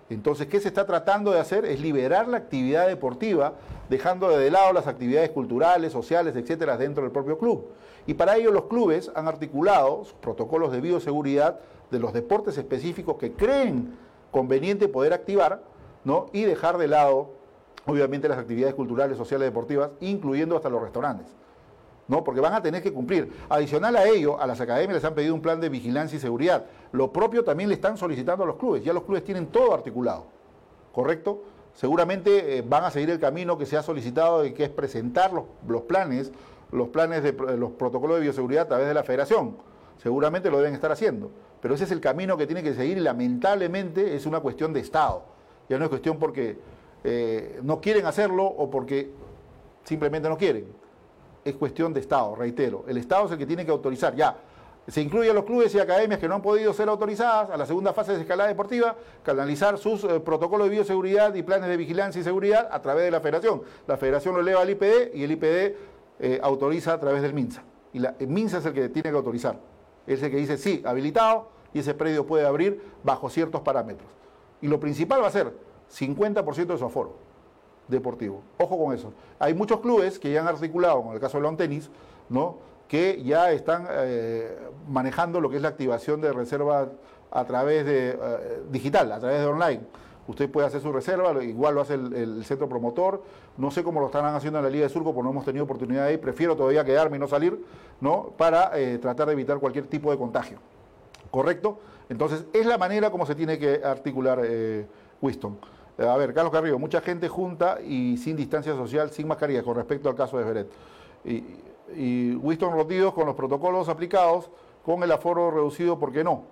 Entonces, 0.09 0.47
¿qué 0.47 0.61
se 0.61 0.69
está 0.69 0.87
tratando 0.87 1.33
de 1.33 1.41
hacer? 1.41 1.65
Es 1.65 1.81
liberar 1.81 2.29
la 2.29 2.37
actividad 2.37 2.87
deportiva, 2.87 3.55
dejando 3.89 4.29
de 4.29 4.51
lado 4.51 4.73
las 4.73 4.87
actividades 4.87 5.31
culturales, 5.31 5.93
sociales, 5.93 6.37
etcétera, 6.37 6.77
dentro 6.77 7.03
del 7.03 7.13
propio 7.13 7.39
club. 7.39 7.69
Y 8.07 8.15
para 8.15 8.37
ello 8.37 8.53
los 8.53 8.67
clubes 8.67 9.11
han 9.17 9.27
articulado 9.27 10.05
protocolos 10.21 10.71
de 10.71 10.81
bioseguridad 10.81 11.59
de 11.91 11.99
los 11.99 12.13
deportes 12.13 12.57
específicos 12.57 13.17
que 13.17 13.33
creen 13.33 13.97
conveniente 14.31 14.87
poder 14.87 15.13
activar, 15.13 15.63
¿no? 16.05 16.27
Y 16.33 16.43
dejar 16.43 16.79
de 16.79 16.87
lado, 16.87 17.33
obviamente, 17.85 18.29
las 18.29 18.39
actividades 18.39 18.75
culturales, 18.75 19.17
sociales, 19.17 19.49
deportivas, 19.49 19.91
incluyendo 20.01 20.55
hasta 20.55 20.69
los 20.69 20.83
restaurantes. 20.83 21.27
¿No? 22.09 22.23
Porque 22.23 22.41
van 22.41 22.55
a 22.55 22.63
tener 22.63 22.83
que 22.83 22.93
cumplir. 22.93 23.33
Adicional 23.49 23.97
a 23.97 24.07
ello, 24.07 24.41
a 24.41 24.47
las 24.47 24.61
academias 24.61 24.95
les 24.95 25.05
han 25.05 25.15
pedido 25.15 25.35
un 25.35 25.43
plan 25.43 25.61
de 25.61 25.69
vigilancia 25.69 26.17
y 26.17 26.21
seguridad. 26.21 26.67
Lo 26.93 27.13
propio 27.13 27.45
también 27.45 27.69
le 27.69 27.75
están 27.75 27.97
solicitando 27.97 28.45
a 28.45 28.47
los 28.47 28.57
clubes. 28.57 28.85
Ya 28.85 28.93
los 28.93 29.05
clubes 29.05 29.25
tienen 29.25 29.47
todo 29.47 29.75
articulado, 29.75 30.27
¿correcto? 30.93 31.43
Seguramente 31.75 32.59
eh, 32.59 32.65
van 32.67 32.85
a 32.85 32.91
seguir 32.91 33.11
el 33.11 33.19
camino 33.19 33.59
que 33.59 33.67
se 33.67 33.77
ha 33.77 33.83
solicitado, 33.83 34.43
que 34.55 34.65
es 34.65 34.71
presentar 34.71 35.33
los, 35.33 35.83
planes, 35.83 36.33
los 36.71 36.89
planes 36.89 37.23
de 37.23 37.33
los 37.33 37.73
protocolos 37.73 38.17
de 38.17 38.23
bioseguridad 38.23 38.65
a 38.65 38.69
través 38.69 38.89
de 38.89 38.95
la 38.95 39.03
federación. 39.03 39.57
Seguramente 39.99 40.51
lo 40.51 40.59
deben 40.59 40.75
estar 40.75 40.93
haciendo. 40.93 41.31
Pero 41.61 41.75
ese 41.75 41.85
es 41.85 41.91
el 41.91 42.01
camino 42.01 42.37
que 42.37 42.47
tiene 42.47 42.63
que 42.63 42.75
seguir 42.75 42.99
y 42.99 43.01
lamentablemente 43.01 44.15
es 44.15 44.27
una 44.27 44.41
cuestión 44.41 44.73
de 44.73 44.81
Estado. 44.81 45.25
Ya 45.69 45.79
no 45.79 45.85
es 45.85 45.89
cuestión 45.89 46.19
porque 46.19 46.57
eh, 47.03 47.59
no 47.63 47.81
quieren 47.81 48.07
hacerlo 48.07 48.45
o 48.45 48.71
porque 48.71 49.11
simplemente 49.85 50.29
no 50.29 50.37
quieren 50.37 50.86
es 51.47 51.55
cuestión 51.55 51.95
de 51.95 52.01
Estado, 52.01 52.35
reitero. 52.35 52.85
El 52.89 52.97
Estado 52.99 53.27
es 53.27 53.33
el 53.33 53.39
que 53.39 53.47
tiene 53.47 53.65
que 53.65 53.71
autorizar. 53.71 54.17
Ya, 54.17 54.37
se 54.89 55.01
incluye 55.01 55.31
a 55.31 55.33
los 55.33 55.45
clubes 55.45 55.73
y 55.77 55.79
academias 55.79 56.19
que 56.19 56.27
no 56.27 56.35
han 56.35 56.43
podido 56.43 56.73
ser 56.73 56.89
autorizadas 56.89 57.51
a 57.51 57.57
la 57.57 57.67
segunda 57.67 57.93
fase 57.93 58.15
de 58.15 58.21
escalada 58.23 58.49
deportiva, 58.49 58.97
canalizar 59.23 59.79
sus 59.79 60.03
eh, 60.03 60.19
protocolos 60.19 60.69
de 60.69 60.75
bioseguridad 60.75 61.33
y 61.35 61.45
planes 61.45 61.69
de 61.69 61.77
vigilancia 61.77 62.21
y 62.21 62.25
seguridad 62.25 62.69
a 62.71 62.83
través 62.83 63.05
de 63.05 63.13
la 63.13 63.21
federación. 63.21 63.63
La 63.87 63.97
federación 63.97 64.35
lo 64.35 64.41
eleva 64.41 64.63
al 64.63 64.71
IPD 64.71 65.15
y 65.15 65.23
el 65.23 65.31
IPD 65.31 65.77
eh, 66.19 66.41
autoriza 66.43 66.95
a 66.95 66.99
través 66.99 67.23
del 67.23 67.33
MINSA. 67.33 67.63
Y 67.93 68.01
la, 68.01 68.17
el 68.19 68.27
MINSA 68.27 68.59
es 68.59 68.67
el 68.67 68.73
que 68.73 68.89
tiene 68.89 69.11
que 69.11 69.17
autorizar. 69.17 69.57
Es 70.05 70.21
el 70.25 70.31
que 70.33 70.39
dice, 70.39 70.59
sí, 70.59 70.83
habilitado 70.85 71.49
y 71.73 71.79
ese 71.79 71.95
predio 71.95 72.27
puede 72.27 72.45
abrir 72.45 72.83
bajo 73.05 73.31
ciertos 73.31 73.61
parámetros. 73.61 74.09
Y 74.61 74.67
lo 74.67 74.81
principal 74.81 75.23
va 75.23 75.29
a 75.29 75.31
ser 75.31 75.53
50% 75.93 76.67
de 76.67 76.79
su 76.79 76.85
aforo 76.85 77.26
deportivo. 77.89 78.43
Ojo 78.59 78.85
con 78.85 78.95
eso. 78.95 79.13
Hay 79.39 79.55
muchos 79.55 79.81
clubes 79.81 80.19
que 80.19 80.33
ya 80.33 80.41
han 80.41 80.49
articulado, 80.49 80.99
como 80.99 81.13
el 81.13 81.21
caso 81.21 81.41
de 81.41 81.57
Tennis, 81.57 81.91
¿no? 82.29 82.67
que 82.89 83.23
ya 83.25 83.51
están 83.53 83.87
eh, 83.91 84.57
manejando 84.89 85.41
lo 85.41 85.51
que 85.51 85.57
es 85.57 85.63
la 85.63 85.69
activación 85.69 86.21
de 86.21 86.33
reservas 86.33 86.89
a 87.31 87.45
través 87.45 87.85
de 87.85 88.11
eh, 88.11 88.63
digital, 88.71 89.11
a 89.13 89.19
través 89.19 89.41
de 89.41 89.47
online. 89.47 89.81
Usted 90.29 90.51
puede 90.51 90.67
hacer 90.67 90.81
su 90.81 90.93
reserva, 90.93 91.43
igual 91.45 91.77
lo 91.77 91.81
hace 91.81 91.95
el, 91.95 92.45
centro 92.45 92.69
promotor. 92.69 93.23
No 93.57 93.71
sé 93.71 93.85
cómo 93.85 94.01
lo 94.01 94.07
estarán 94.07 94.35
haciendo 94.35 94.59
en 94.59 94.65
la 94.65 94.71
Liga 94.71 94.85
de 94.85 94.89
Surco, 94.89 95.15
porque 95.15 95.25
no 95.25 95.31
hemos 95.31 95.45
tenido 95.45 95.65
oportunidad 95.65 96.07
de 96.07 96.15
ir. 96.15 96.21
Prefiero 96.21 96.57
todavía 96.57 96.85
quedarme 96.85 97.17
y 97.17 97.21
no 97.21 97.29
salir, 97.29 97.65
¿no? 98.01 98.33
Para 98.37 98.77
eh, 98.77 98.99
tratar 98.99 99.29
de 99.29 99.35
evitar 99.35 99.59
cualquier 99.59 99.87
tipo 99.87 100.11
de 100.11 100.19
contagio. 100.19 100.59
¿Correcto? 101.31 101.79
Entonces, 102.09 102.45
es 102.53 102.67
la 102.67 102.77
manera 102.77 103.11
como 103.11 103.25
se 103.25 103.37
tiene 103.37 103.59
que 103.59 103.81
articular 103.85 104.41
Winston. 105.21 105.59
A 105.99 106.17
ver, 106.17 106.35
Carlos 106.35 106.53
Carrillo, 106.53 106.79
mucha 106.79 107.01
gente 107.01 107.29
junta 107.29 107.79
y 107.81 108.19
sin 108.19 108.37
distancia 108.37 108.75
social, 108.75 109.11
sin 109.11 109.27
mascarilla, 109.27 109.63
con 109.63 109.77
respecto 109.77 110.09
al 110.09 110.15
caso 110.15 110.37
de 110.39 110.45
Beret. 110.45 110.69
Y, 111.25 112.35
Winston 112.35 112.73
Rotidos 112.73 113.15
con 113.15 113.27
los 113.27 113.37
protocolos 113.37 113.89
aplicados, 113.89 114.51
con 114.85 115.05
el 115.05 115.13
aforo 115.13 115.53
reducido, 115.53 116.01
¿por 116.01 116.13
qué 116.13 116.25
no? 116.25 116.43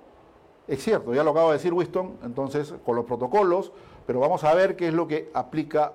Es 0.69 0.83
cierto, 0.83 1.13
ya 1.13 1.25
lo 1.25 1.33
acaba 1.33 1.49
de 1.49 1.55
decir 1.55 1.73
Winston, 1.75 2.19
entonces 2.23 2.73
con 2.85 2.95
los 2.95 3.05
protocolos, 3.05 3.73
pero 4.07 4.21
vamos 4.21 4.45
a 4.45 4.55
ver 4.55 4.77
qué 4.77 4.89
es 4.89 4.95
lo 4.95 5.09
que 5.09 5.31
aplica 5.35 5.95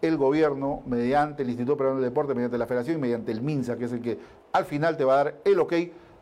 el 0.00 0.16
gobierno 0.16 0.82
mediante 0.86 1.42
el 1.42 1.50
Instituto 1.50 1.76
Peruano 1.76 2.00
del 2.00 2.08
Deporte, 2.08 2.34
mediante 2.34 2.56
la 2.56 2.66
Federación 2.66 2.96
y 2.96 3.00
mediante 3.00 3.32
el 3.32 3.42
MINSA, 3.42 3.76
que 3.76 3.84
es 3.84 3.92
el 3.92 4.00
que 4.00 4.18
al 4.52 4.64
final 4.64 4.96
te 4.96 5.04
va 5.04 5.12
a 5.12 5.24
dar 5.24 5.36
el 5.44 5.60
ok 5.60 5.74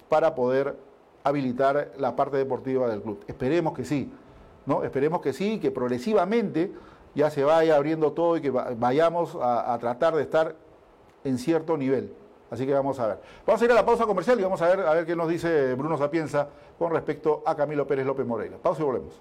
para 0.08 0.34
poder 0.34 0.76
habilitar 1.22 1.92
la 1.96 2.16
parte 2.16 2.36
deportiva 2.36 2.88
del 2.88 3.02
club. 3.02 3.20
Esperemos 3.26 3.72
que 3.72 3.84
sí. 3.84 4.10
Esperemos 4.84 5.20
que 5.20 5.32
sí, 5.32 5.58
que 5.58 5.70
progresivamente 5.70 6.72
ya 7.14 7.30
se 7.30 7.42
vaya 7.44 7.76
abriendo 7.76 8.12
todo 8.12 8.36
y 8.36 8.40
que 8.40 8.50
vayamos 8.50 9.36
a, 9.40 9.76
tratar 9.78 10.14
de 10.14 10.22
estar 10.22 10.54
en 11.24 11.38
cierto 11.38 11.76
nivel. 11.76 12.12
Así 12.50 12.66
que 12.66 12.72
vamos 12.72 12.98
a 12.98 13.06
ver. 13.08 13.18
Vamos 13.46 13.60
a 13.60 13.64
ir 13.64 13.70
a 13.72 13.74
la 13.74 13.84
pausa 13.84 14.06
comercial 14.06 14.38
y 14.40 14.42
vamos 14.42 14.62
a 14.62 14.68
ver, 14.68 14.80
a 14.80 14.94
ver 14.94 15.04
qué 15.04 15.14
nos 15.14 15.28
dice 15.28 15.74
Bruno 15.74 15.98
Sapienza 15.98 16.48
con 16.78 16.92
respecto 16.92 17.42
a 17.44 17.54
Camilo 17.54 17.86
Pérez 17.86 18.06
López 18.06 18.26
Moreira. 18.26 18.56
Pausa 18.56 18.82
y 18.82 18.84
volvemos. 18.84 19.20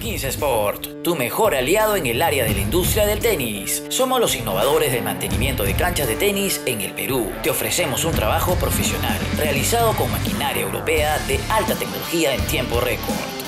15 0.00 0.28
Sport, 0.28 1.02
tu 1.02 1.14
mejor 1.14 1.54
aliado 1.54 1.96
en 1.96 2.06
el 2.06 2.22
área 2.22 2.44
de 2.44 2.54
la 2.54 2.60
industria 2.60 3.06
del 3.06 3.18
tenis. 3.18 3.84
Somos 3.88 4.20
los 4.20 4.36
innovadores 4.36 4.92
del 4.92 5.02
mantenimiento 5.02 5.64
de 5.64 5.74
canchas 5.74 6.08
de 6.08 6.16
tenis 6.16 6.62
en 6.66 6.80
el 6.80 6.94
Perú. 6.94 7.30
Te 7.42 7.50
ofrecemos 7.50 8.04
un 8.04 8.12
trabajo 8.12 8.54
profesional 8.54 9.18
realizado 9.36 9.92
con 9.94 10.10
maquinaria 10.10 10.62
europea 10.62 11.18
de 11.26 11.38
alta 11.50 11.74
tecnología 11.74 12.34
en 12.34 12.40
tiempo 12.46 12.80
récord 12.80 13.39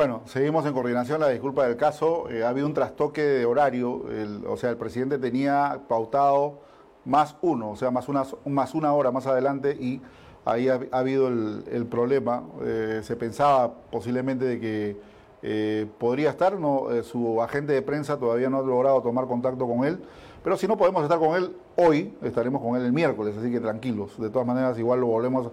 Bueno, 0.00 0.22
seguimos 0.24 0.64
en 0.64 0.72
coordinación 0.72 1.20
la 1.20 1.28
disculpa 1.28 1.66
del 1.66 1.76
caso. 1.76 2.30
Eh, 2.30 2.42
ha 2.42 2.48
habido 2.48 2.66
un 2.66 2.72
trastoque 2.72 3.20
de 3.20 3.44
horario, 3.44 4.02
o 4.48 4.56
sea, 4.56 4.70
el 4.70 4.78
presidente 4.78 5.18
tenía 5.18 5.82
pautado 5.88 6.60
más 7.04 7.36
uno, 7.42 7.72
o 7.72 7.76
sea, 7.76 7.90
más 7.90 8.08
una, 8.08 8.24
más 8.46 8.74
una 8.74 8.94
hora 8.94 9.10
más 9.10 9.26
adelante 9.26 9.76
y 9.78 10.00
ahí 10.46 10.70
ha, 10.70 10.80
habido 10.92 11.28
el, 11.28 11.86
problema. 11.90 12.44
Eh, 12.62 13.00
se 13.02 13.14
pensaba 13.14 13.74
posiblemente 13.90 14.46
de 14.46 14.58
que 14.58 14.96
eh, 15.42 15.86
podría 15.98 16.30
estar, 16.30 16.56
su 17.02 17.42
agente 17.42 17.74
de 17.74 17.82
prensa 17.82 18.18
todavía 18.18 18.48
no 18.48 18.60
ha 18.60 18.62
logrado 18.62 19.02
tomar 19.02 19.26
contacto 19.26 19.66
con 19.66 19.84
él, 19.84 20.00
pero 20.42 20.56
si 20.56 20.66
no 20.66 20.78
podemos 20.78 21.02
estar 21.02 21.18
con 21.18 21.36
él 21.36 21.54
hoy, 21.76 22.16
estaremos 22.22 22.62
con 22.62 22.74
él 22.74 22.86
el 22.86 22.92
miércoles, 22.94 23.36
así 23.36 23.50
que 23.50 23.60
tranquilos. 23.60 24.18
De 24.18 24.30
todas 24.30 24.46
maneras, 24.46 24.78
igual 24.78 25.00
lo 25.00 25.08
volvemos 25.08 25.50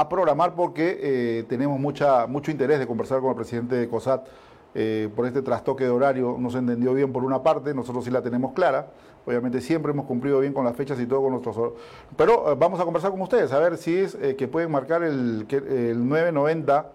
a 0.00 0.08
programar 0.08 0.54
porque 0.54 0.98
eh, 1.00 1.44
tenemos 1.48 1.78
mucha, 1.78 2.26
mucho 2.26 2.50
interés 2.50 2.78
de 2.78 2.86
conversar 2.86 3.20
con 3.20 3.30
el 3.30 3.36
presidente 3.36 3.76
de 3.76 3.88
COSAT 3.88 4.26
eh, 4.74 5.08
por 5.14 5.26
este 5.26 5.42
trastoque 5.42 5.84
de 5.84 5.90
horario. 5.90 6.36
No 6.38 6.50
se 6.50 6.58
entendió 6.58 6.94
bien 6.94 7.12
por 7.12 7.24
una 7.24 7.42
parte, 7.42 7.74
nosotros 7.74 8.04
sí 8.04 8.10
la 8.10 8.22
tenemos 8.22 8.52
clara. 8.52 8.88
Obviamente 9.24 9.60
siempre 9.60 9.92
hemos 9.92 10.06
cumplido 10.06 10.40
bien 10.40 10.52
con 10.52 10.64
las 10.64 10.76
fechas 10.76 11.00
y 11.00 11.06
todo 11.06 11.22
con 11.22 11.32
nuestros... 11.32 11.72
Pero 12.16 12.52
eh, 12.52 12.56
vamos 12.58 12.80
a 12.80 12.84
conversar 12.84 13.10
con 13.10 13.20
ustedes, 13.20 13.52
a 13.52 13.58
ver 13.58 13.76
si 13.76 13.96
es 13.96 14.16
que 14.16 14.48
pueden 14.48 14.70
marcar 14.70 15.02
el, 15.02 15.46
el 15.50 16.08
990 16.08 16.92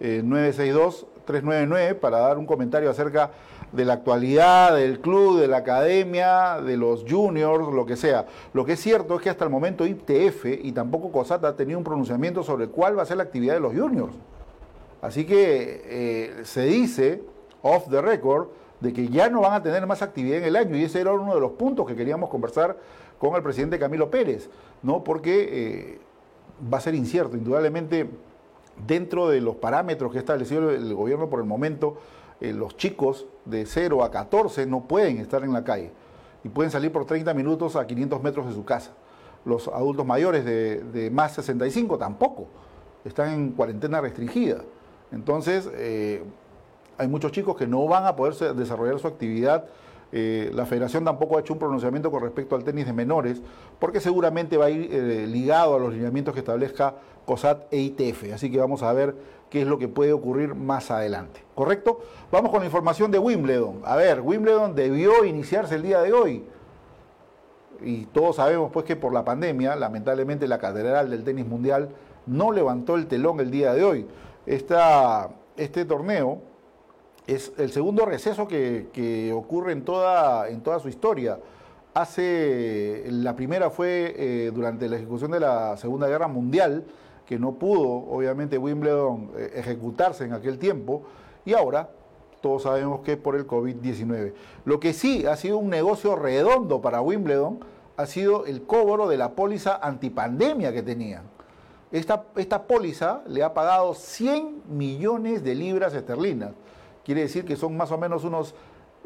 962 0.00 1.06
399 1.24 1.94
para 1.96 2.18
dar 2.18 2.38
un 2.38 2.46
comentario 2.46 2.90
acerca 2.90 3.30
la 3.72 3.94
actualidad 3.94 4.74
del 4.74 5.00
club, 5.00 5.40
de 5.40 5.48
la 5.48 5.58
academia, 5.58 6.60
de 6.60 6.76
los 6.76 7.04
juniors, 7.08 7.72
lo 7.72 7.84
que 7.86 7.96
sea. 7.96 8.26
Lo 8.52 8.64
que 8.64 8.72
es 8.72 8.80
cierto 8.80 9.16
es 9.16 9.22
que 9.22 9.30
hasta 9.30 9.44
el 9.44 9.50
momento 9.50 9.86
ITF 9.86 10.46
y 10.62 10.72
tampoco 10.72 11.10
COSAT 11.10 11.44
ha 11.44 11.56
tenido 11.56 11.78
un 11.78 11.84
pronunciamiento 11.84 12.42
sobre 12.42 12.68
cuál 12.68 12.98
va 12.98 13.02
a 13.02 13.06
ser 13.06 13.16
la 13.16 13.24
actividad 13.24 13.54
de 13.54 13.60
los 13.60 13.74
juniors. 13.74 14.14
Así 15.02 15.24
que 15.24 15.82
eh, 15.84 16.44
se 16.44 16.62
dice, 16.62 17.22
off 17.62 17.88
the 17.90 18.00
record, 18.00 18.48
de 18.80 18.92
que 18.92 19.08
ya 19.08 19.28
no 19.28 19.40
van 19.40 19.52
a 19.52 19.62
tener 19.62 19.86
más 19.86 20.02
actividad 20.02 20.38
en 20.38 20.44
el 20.44 20.56
año 20.56 20.76
y 20.76 20.84
ese 20.84 21.00
era 21.00 21.12
uno 21.12 21.34
de 21.34 21.40
los 21.40 21.52
puntos 21.52 21.86
que 21.86 21.96
queríamos 21.96 22.28
conversar 22.28 22.76
con 23.18 23.34
el 23.34 23.42
presidente 23.42 23.78
Camilo 23.78 24.10
Pérez, 24.10 24.50
¿no? 24.82 25.02
Porque 25.02 25.48
eh, 25.50 25.98
va 26.72 26.78
a 26.78 26.80
ser 26.80 26.94
incierto, 26.94 27.36
indudablemente 27.36 28.08
dentro 28.86 29.28
de 29.28 29.40
los 29.40 29.56
parámetros 29.56 30.12
que 30.12 30.18
ha 30.18 30.20
establecido 30.20 30.70
el 30.70 30.94
gobierno 30.94 31.30
por 31.30 31.40
el 31.40 31.46
momento, 31.46 31.96
eh, 32.40 32.52
los 32.52 32.76
chicos 32.76 33.26
de 33.44 33.66
0 33.66 34.04
a 34.04 34.10
14 34.10 34.66
no 34.66 34.86
pueden 34.86 35.18
estar 35.18 35.42
en 35.44 35.52
la 35.52 35.64
calle 35.64 35.92
y 36.44 36.48
pueden 36.48 36.70
salir 36.70 36.92
por 36.92 37.06
30 37.06 37.32
minutos 37.34 37.76
a 37.76 37.86
500 37.86 38.22
metros 38.22 38.46
de 38.46 38.54
su 38.54 38.64
casa. 38.64 38.92
Los 39.44 39.68
adultos 39.68 40.04
mayores 40.04 40.44
de, 40.44 40.82
de 40.82 41.10
más 41.10 41.34
65 41.34 41.98
tampoco, 41.98 42.48
están 43.04 43.32
en 43.32 43.52
cuarentena 43.52 44.00
restringida. 44.00 44.62
Entonces, 45.12 45.70
eh, 45.74 46.22
hay 46.98 47.08
muchos 47.08 47.32
chicos 47.32 47.56
que 47.56 47.66
no 47.66 47.86
van 47.86 48.04
a 48.04 48.16
poder 48.16 48.34
desarrollar 48.54 48.98
su 48.98 49.06
actividad. 49.06 49.66
Eh, 50.12 50.50
la 50.54 50.66
federación 50.66 51.04
tampoco 51.04 51.36
ha 51.36 51.40
hecho 51.40 51.52
un 51.52 51.58
pronunciamiento 51.58 52.10
con 52.10 52.22
respecto 52.22 52.56
al 52.56 52.64
tenis 52.64 52.86
de 52.86 52.92
menores, 52.92 53.40
porque 53.78 54.00
seguramente 54.00 54.56
va 54.56 54.66
a 54.66 54.70
ir 54.70 54.90
ligado 55.28 55.76
a 55.76 55.78
los 55.78 55.92
lineamientos 55.92 56.34
que 56.34 56.40
establezca 56.40 56.94
COSAT 57.24 57.72
e 57.72 57.78
ITF. 57.78 58.32
Así 58.34 58.50
que 58.50 58.58
vamos 58.58 58.82
a 58.82 58.92
ver 58.92 59.14
qué 59.50 59.62
es 59.62 59.68
lo 59.68 59.78
que 59.78 59.88
puede 59.88 60.12
ocurrir 60.12 60.54
más 60.54 60.90
adelante. 60.90 61.42
¿Correcto? 61.54 62.00
Vamos 62.30 62.50
con 62.50 62.60
la 62.60 62.66
información 62.66 63.10
de 63.10 63.18
Wimbledon. 63.18 63.82
A 63.84 63.96
ver, 63.96 64.20
Wimbledon 64.20 64.74
debió 64.74 65.24
iniciarse 65.24 65.76
el 65.76 65.82
día 65.82 66.00
de 66.00 66.12
hoy. 66.12 66.44
Y 67.82 68.06
todos 68.06 68.36
sabemos 68.36 68.70
pues 68.72 68.84
que 68.84 68.96
por 68.96 69.12
la 69.12 69.24
pandemia, 69.24 69.76
lamentablemente 69.76 70.48
la 70.48 70.58
Catedral 70.58 71.10
del 71.10 71.24
Tenis 71.24 71.46
Mundial 71.46 71.90
no 72.26 72.52
levantó 72.52 72.96
el 72.96 73.06
telón 73.06 73.40
el 73.40 73.50
día 73.50 73.72
de 73.74 73.84
hoy. 73.84 74.06
este 74.46 75.84
torneo 75.84 76.40
es 77.26 77.52
el 77.58 77.72
segundo 77.72 78.06
receso 78.06 78.46
que, 78.46 79.32
ocurre 79.34 79.72
en 79.72 79.82
toda, 79.82 80.80
su 80.80 80.88
historia. 80.88 81.38
Hace, 81.94 83.04
la 83.08 83.34
primera 83.34 83.70
fue 83.70 84.14
eh, 84.16 84.50
durante 84.54 84.88
la 84.88 84.96
ejecución 84.96 85.30
de 85.30 85.40
la 85.40 85.76
Segunda 85.78 86.08
Guerra 86.08 86.28
Mundial, 86.28 86.84
que 87.26 87.38
no 87.38 87.54
pudo, 87.54 87.88
obviamente, 87.88 88.56
Wimbledon 88.56 89.32
eh, 89.36 89.52
ejecutarse 89.56 90.24
en 90.24 90.32
aquel 90.32 90.58
tiempo, 90.58 91.02
y 91.44 91.54
ahora 91.54 91.90
todos 92.40 92.62
sabemos 92.62 93.00
que 93.00 93.12
es 93.12 93.18
por 93.18 93.36
el 93.36 93.46
COVID-19. 93.46 94.32
Lo 94.64 94.78
que 94.78 94.92
sí 94.92 95.26
ha 95.26 95.36
sido 95.36 95.58
un 95.58 95.68
negocio 95.68 96.16
redondo 96.16 96.80
para 96.80 97.00
Wimbledon 97.00 97.60
ha 97.96 98.06
sido 98.06 98.46
el 98.46 98.62
cobro 98.62 99.08
de 99.08 99.16
la 99.16 99.32
póliza 99.32 99.76
antipandemia 99.76 100.72
que 100.72 100.82
tenían. 100.82 101.22
Esta, 101.90 102.24
esta 102.36 102.64
póliza 102.64 103.22
le 103.26 103.42
ha 103.42 103.54
pagado 103.54 103.94
100 103.94 104.62
millones 104.68 105.42
de 105.42 105.54
libras 105.54 105.94
esterlinas 105.94 106.52
quiere 107.06 107.20
decir 107.20 107.44
que 107.44 107.54
son 107.54 107.76
más 107.76 107.92
o 107.92 107.98
menos 107.98 108.24
unos 108.24 108.56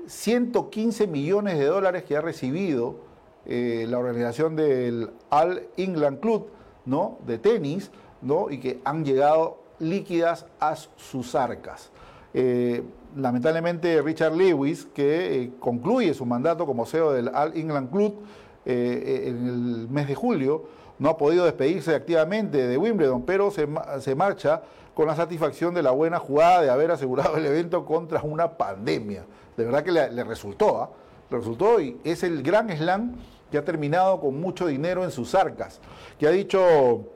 115 0.06 1.06
millones 1.06 1.58
de 1.58 1.66
dólares 1.66 2.02
que 2.04 2.16
ha 2.16 2.22
recibido 2.22 2.96
eh, 3.44 3.84
la 3.86 3.98
organización 3.98 4.56
del 4.56 5.10
All 5.28 5.66
England 5.76 6.18
Club 6.20 6.48
¿no? 6.86 7.18
de 7.26 7.36
tenis 7.36 7.90
y 8.50 8.58
que 8.58 8.80
han 8.84 9.04
llegado 9.04 9.58
líquidas 9.78 10.46
a 10.58 10.76
sus 10.76 11.34
arcas. 11.34 11.90
Eh, 12.32 12.82
lamentablemente 13.16 14.00
Richard 14.02 14.36
Lewis, 14.36 14.86
que 14.94 15.42
eh, 15.42 15.50
concluye 15.58 16.14
su 16.14 16.26
mandato 16.26 16.66
como 16.66 16.86
CEO 16.86 17.12
del 17.12 17.28
All 17.28 17.56
England 17.56 17.90
Club 17.90 18.14
en 18.66 19.48
el 19.48 19.88
mes 19.88 20.06
de 20.06 20.14
julio, 20.14 20.64
no 21.00 21.08
ha 21.08 21.16
podido 21.16 21.46
despedirse 21.46 21.94
activamente 21.94 22.68
de 22.68 22.76
Wimbledon, 22.76 23.22
pero 23.22 23.50
se, 23.50 23.66
marcha 24.14 24.62
con 24.94 25.06
la 25.06 25.16
satisfacción 25.16 25.72
de 25.72 25.82
la 25.82 25.92
buena 25.92 26.18
jugada 26.18 26.60
de 26.60 26.68
haber 26.68 26.90
asegurado 26.90 27.38
el 27.38 27.46
evento 27.46 27.86
contra 27.86 28.22
una 28.22 28.58
pandemia. 28.58 29.24
De 29.56 29.64
verdad 29.64 29.82
que 29.82 29.92
le, 29.92 30.24
resultó, 30.24 30.82
¿ah? 30.82 30.90
le 31.30 31.38
resultó 31.38 31.80
y 31.80 31.98
es 32.04 32.22
el 32.22 32.42
gran 32.42 32.68
slam 32.76 33.14
que 33.50 33.56
ha 33.56 33.64
terminado 33.64 34.20
con 34.20 34.38
mucho 34.38 34.66
dinero 34.66 35.02
en 35.02 35.10
sus 35.10 35.34
arcas. 35.34 35.80
Que 36.18 36.26
ha 36.26 36.30
dicho 36.30 37.06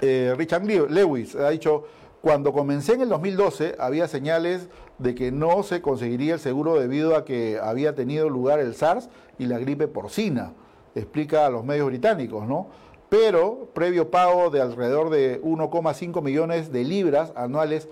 eh, 0.00 0.34
Richard 0.36 0.64
Lewis, 0.64 1.34
ha 1.36 1.50
dicho, 1.50 1.84
cuando 2.20 2.52
comencé 2.52 2.94
en 2.94 3.02
el 3.02 3.08
2012 3.08 3.76
había 3.78 4.08
señales 4.08 4.68
de 4.98 5.14
que 5.14 5.30
no 5.30 5.62
se 5.62 5.80
conseguiría 5.80 6.34
el 6.34 6.40
seguro 6.40 6.78
debido 6.78 7.16
a 7.16 7.24
que 7.24 7.58
había 7.62 7.94
tenido 7.94 8.28
lugar 8.28 8.58
el 8.58 8.74
SARS 8.74 9.08
y 9.38 9.46
la 9.46 9.58
gripe 9.58 9.88
porcina, 9.88 10.54
explica 10.94 11.46
a 11.46 11.50
los 11.50 11.64
medios 11.64 11.86
británicos, 11.86 12.46
¿no? 12.46 12.68
pero 13.08 13.68
previo 13.72 14.10
pago 14.10 14.50
de 14.50 14.60
alrededor 14.60 15.10
de 15.10 15.40
1,5 15.42 16.22
millones 16.22 16.72
de 16.72 16.84
libras 16.84 17.32
anuales 17.36 17.88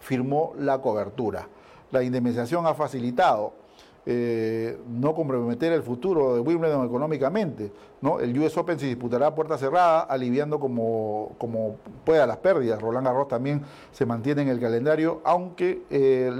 firmó 0.00 0.54
la 0.58 0.80
cobertura. 0.80 1.48
La 1.90 2.02
indemnización 2.02 2.66
ha 2.66 2.74
facilitado 2.74 3.52
eh, 4.06 4.78
no 4.86 5.14
comprometer 5.14 5.72
el 5.72 5.82
futuro 5.82 6.34
de 6.34 6.40
Wimbledon 6.40 6.84
económicamente. 6.84 7.72
¿no? 8.02 8.20
El 8.20 8.38
US 8.38 8.54
Open 8.58 8.78
se 8.78 8.84
disputará 8.84 9.28
a 9.28 9.34
puerta 9.34 9.56
cerrada, 9.56 10.00
aliviando 10.00 10.60
como, 10.60 11.32
como 11.38 11.76
pueda 12.04 12.26
las 12.26 12.36
pérdidas. 12.36 12.82
Roland 12.82 13.06
Garros 13.06 13.28
también 13.28 13.62
se 13.92 14.04
mantiene 14.04 14.42
en 14.42 14.48
el 14.48 14.60
calendario, 14.60 15.22
aunque 15.24 15.84
eh, 15.88 16.30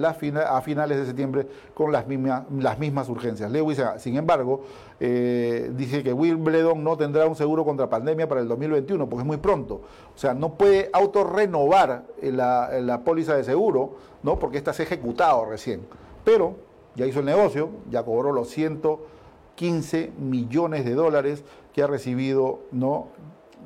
a 0.47 0.61
finales 0.61 0.99
de 0.99 1.07
septiembre 1.07 1.47
con 1.73 1.91
las 1.91 2.07
mismas, 2.07 2.43
las 2.55 2.79
mismas 2.79 3.09
urgencias. 3.09 3.51
Lewis, 3.51 3.83
sin 3.97 4.17
embargo, 4.17 4.65
eh, 5.01 5.73
dice 5.75 6.03
que 6.03 6.13
Wimbledon 6.13 6.85
no 6.85 6.99
tendrá 6.99 7.27
un 7.27 7.35
seguro 7.35 7.65
contra 7.65 7.89
pandemia 7.89 8.29
para 8.29 8.43
el 8.43 8.49
2021, 8.49 9.09
porque 9.09 9.23
es 9.23 9.27
muy 9.27 9.39
pronto. 9.39 9.81
O 10.15 10.19
sea, 10.19 10.35
no 10.35 10.53
puede 10.53 10.91
autorrenovar 10.93 12.05
la, 12.21 12.79
la 12.83 13.01
póliza 13.01 13.35
de 13.37 13.43
seguro, 13.43 13.97
¿no? 14.23 14.39
porque 14.39 14.59
esta 14.59 14.75
se 14.75 14.83
ha 14.83 14.85
ejecutado 14.85 15.47
recién. 15.47 15.81
Pero 16.25 16.57
ya 16.95 17.07
hizo 17.07 17.21
el 17.21 17.27
negocio, 17.27 17.71
ya 17.91 18.03
cobró 18.03 18.33
los 18.33 18.49
115 18.51 20.13
millones 20.19 20.85
de 20.85 20.95
dólares 20.95 21.45
que 21.73 21.83
ha 21.83 21.87
recibido, 21.87 22.61
¿no? 22.73 23.09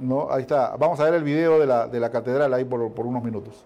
¿no? 0.00 0.30
Ahí 0.30 0.42
está, 0.42 0.76
vamos 0.76 1.00
a 1.00 1.04
ver 1.04 1.14
el 1.14 1.24
video 1.24 1.58
de 1.58 1.66
la, 1.66 1.88
de 1.88 2.00
la 2.00 2.10
catedral 2.10 2.54
ahí 2.54 2.64
por, 2.64 2.92
por 2.92 3.06
unos 3.06 3.22
minutos. 3.22 3.64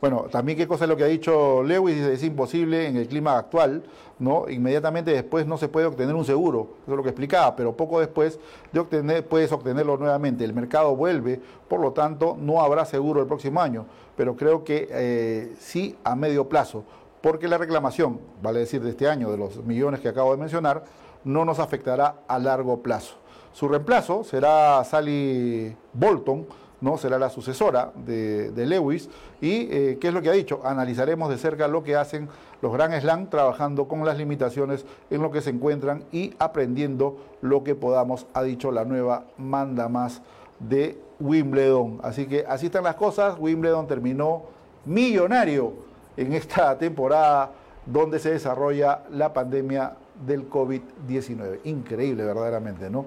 Bueno, 0.00 0.26
también 0.30 0.58
qué 0.58 0.68
cosa 0.68 0.84
es 0.84 0.90
lo 0.90 0.96
que 0.96 1.04
ha 1.04 1.08
dicho 1.08 1.62
Lewis, 1.62 1.96
es 1.96 2.22
imposible 2.22 2.86
en 2.86 2.96
el 2.96 3.08
clima 3.08 3.38
actual, 3.38 3.82
¿no? 4.18 4.48
Inmediatamente 4.48 5.10
después 5.10 5.46
no 5.46 5.56
se 5.56 5.68
puede 5.68 5.86
obtener 5.86 6.14
un 6.14 6.24
seguro, 6.24 6.68
eso 6.82 6.92
es 6.92 6.96
lo 6.96 7.02
que 7.02 7.08
explicaba, 7.08 7.56
pero 7.56 7.74
poco 7.74 8.00
después 8.00 8.38
de 8.72 8.80
obtener, 8.80 9.26
puedes 9.26 9.50
obtenerlo 9.52 9.96
nuevamente. 9.96 10.44
El 10.44 10.52
mercado 10.52 10.94
vuelve, 10.94 11.40
por 11.68 11.80
lo 11.80 11.92
tanto, 11.92 12.36
no 12.38 12.60
habrá 12.60 12.84
seguro 12.84 13.22
el 13.22 13.26
próximo 13.26 13.60
año, 13.60 13.86
pero 14.16 14.36
creo 14.36 14.64
que 14.64 14.86
eh, 14.90 15.54
sí 15.58 15.96
a 16.04 16.14
medio 16.14 16.46
plazo, 16.46 16.84
porque 17.22 17.48
la 17.48 17.56
reclamación, 17.56 18.20
vale 18.42 18.60
decir, 18.60 18.82
de 18.82 18.90
este 18.90 19.08
año, 19.08 19.30
de 19.30 19.38
los 19.38 19.64
millones 19.64 20.00
que 20.00 20.08
acabo 20.08 20.32
de 20.32 20.38
mencionar, 20.38 20.84
no 21.24 21.44
nos 21.44 21.58
afectará 21.58 22.16
a 22.28 22.38
largo 22.38 22.82
plazo. 22.82 23.16
Su 23.52 23.66
reemplazo 23.66 24.22
será 24.22 24.84
Sally 24.84 25.74
Bolton, 25.94 26.46
¿no? 26.86 26.96
será 26.96 27.18
la 27.18 27.30
sucesora 27.30 27.90
de, 27.96 28.52
Lewis. 28.54 29.10
¿Y 29.40 29.68
eh, 29.70 29.98
qué 30.00 30.08
es 30.08 30.14
lo 30.14 30.22
que 30.22 30.30
ha 30.30 30.32
dicho? 30.32 30.60
Analizaremos 30.64 31.28
de 31.28 31.36
cerca 31.36 31.66
lo 31.66 31.82
que 31.82 31.96
hacen 31.96 32.28
los 32.62 32.72
Grand 32.72 32.98
Slam, 33.00 33.28
trabajando 33.28 33.88
con 33.88 34.04
las 34.06 34.16
limitaciones 34.16 34.86
en 35.10 35.20
lo 35.20 35.32
que 35.32 35.40
se 35.40 35.50
encuentran 35.50 36.04
y 36.12 36.32
aprendiendo 36.38 37.16
lo 37.42 37.64
que 37.64 37.74
podamos, 37.74 38.26
ha 38.34 38.44
dicho 38.44 38.70
la 38.70 38.84
nueva 38.84 39.24
manda 39.36 39.88
más 39.88 40.22
de 40.60 40.96
Wimbledon. 41.18 41.98
Así 42.04 42.26
que 42.26 42.44
así 42.48 42.66
están 42.66 42.84
las 42.84 42.94
cosas. 42.94 43.36
Wimbledon 43.38 43.88
terminó 43.88 44.44
millonario 44.84 45.72
en 46.16 46.34
esta 46.34 46.78
temporada 46.78 47.50
donde 47.84 48.20
se 48.20 48.30
desarrolla 48.30 49.02
la 49.10 49.32
pandemia 49.32 49.96
del 50.24 50.48
COVID-19. 50.48 51.58
Increíble 51.64 52.24
verdaderamente, 52.24 52.88
¿no? 52.88 53.06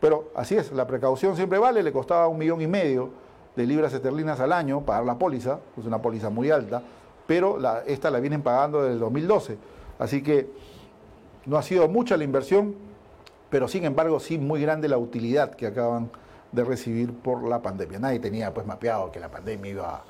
Pero 0.00 0.30
así 0.34 0.56
es, 0.56 0.72
la 0.72 0.86
precaución 0.86 1.36
siempre 1.36 1.58
vale, 1.58 1.82
le 1.82 1.92
costaba 1.92 2.28
un 2.28 2.38
millón 2.38 2.60
y 2.60 2.66
medio 2.66 3.10
de 3.56 3.66
libras 3.66 3.92
esterlinas 3.92 4.38
al 4.40 4.52
año 4.52 4.82
pagar 4.82 5.04
la 5.04 5.18
póliza, 5.18 5.58
es 5.76 5.84
una 5.84 6.00
póliza 6.00 6.30
muy 6.30 6.50
alta, 6.50 6.82
pero 7.26 7.58
esta 7.86 8.10
la 8.10 8.20
vienen 8.20 8.42
pagando 8.42 8.82
desde 8.82 8.94
el 8.94 9.00
2012. 9.00 9.58
Así 9.98 10.22
que 10.22 10.48
no 11.46 11.56
ha 11.56 11.62
sido 11.62 11.88
mucha 11.88 12.16
la 12.16 12.24
inversión, 12.24 12.76
pero 13.50 13.66
sin 13.66 13.84
embargo 13.84 14.20
sí 14.20 14.38
muy 14.38 14.62
grande 14.62 14.88
la 14.88 14.98
utilidad 14.98 15.54
que 15.54 15.66
acaban 15.66 16.10
de 16.52 16.64
recibir 16.64 17.12
por 17.12 17.46
la 17.46 17.60
pandemia. 17.60 17.98
Nadie 17.98 18.20
tenía 18.20 18.54
pues 18.54 18.66
mapeado 18.66 19.10
que 19.10 19.20
la 19.20 19.30
pandemia 19.30 19.70
iba, 19.70 20.04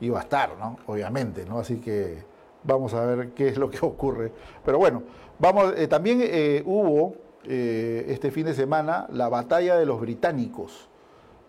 iba 0.00 0.18
a 0.18 0.22
estar, 0.22 0.56
¿no? 0.58 0.78
Obviamente, 0.86 1.44
¿no? 1.44 1.58
Así 1.58 1.76
que 1.76 2.24
vamos 2.64 2.94
a 2.94 3.04
ver 3.04 3.30
qué 3.30 3.48
es 3.48 3.58
lo 3.58 3.70
que 3.70 3.78
ocurre. 3.82 4.32
Pero 4.64 4.78
bueno, 4.78 5.02
vamos, 5.38 5.74
eh, 5.76 5.86
también 5.86 6.20
eh, 6.22 6.62
hubo 6.64 7.14
eh, 7.46 8.06
este 8.08 8.30
fin 8.30 8.46
de 8.46 8.54
semana 8.54 9.06
la 9.12 9.28
batalla 9.28 9.76
de 9.76 9.86
los 9.86 10.00
británicos. 10.00 10.88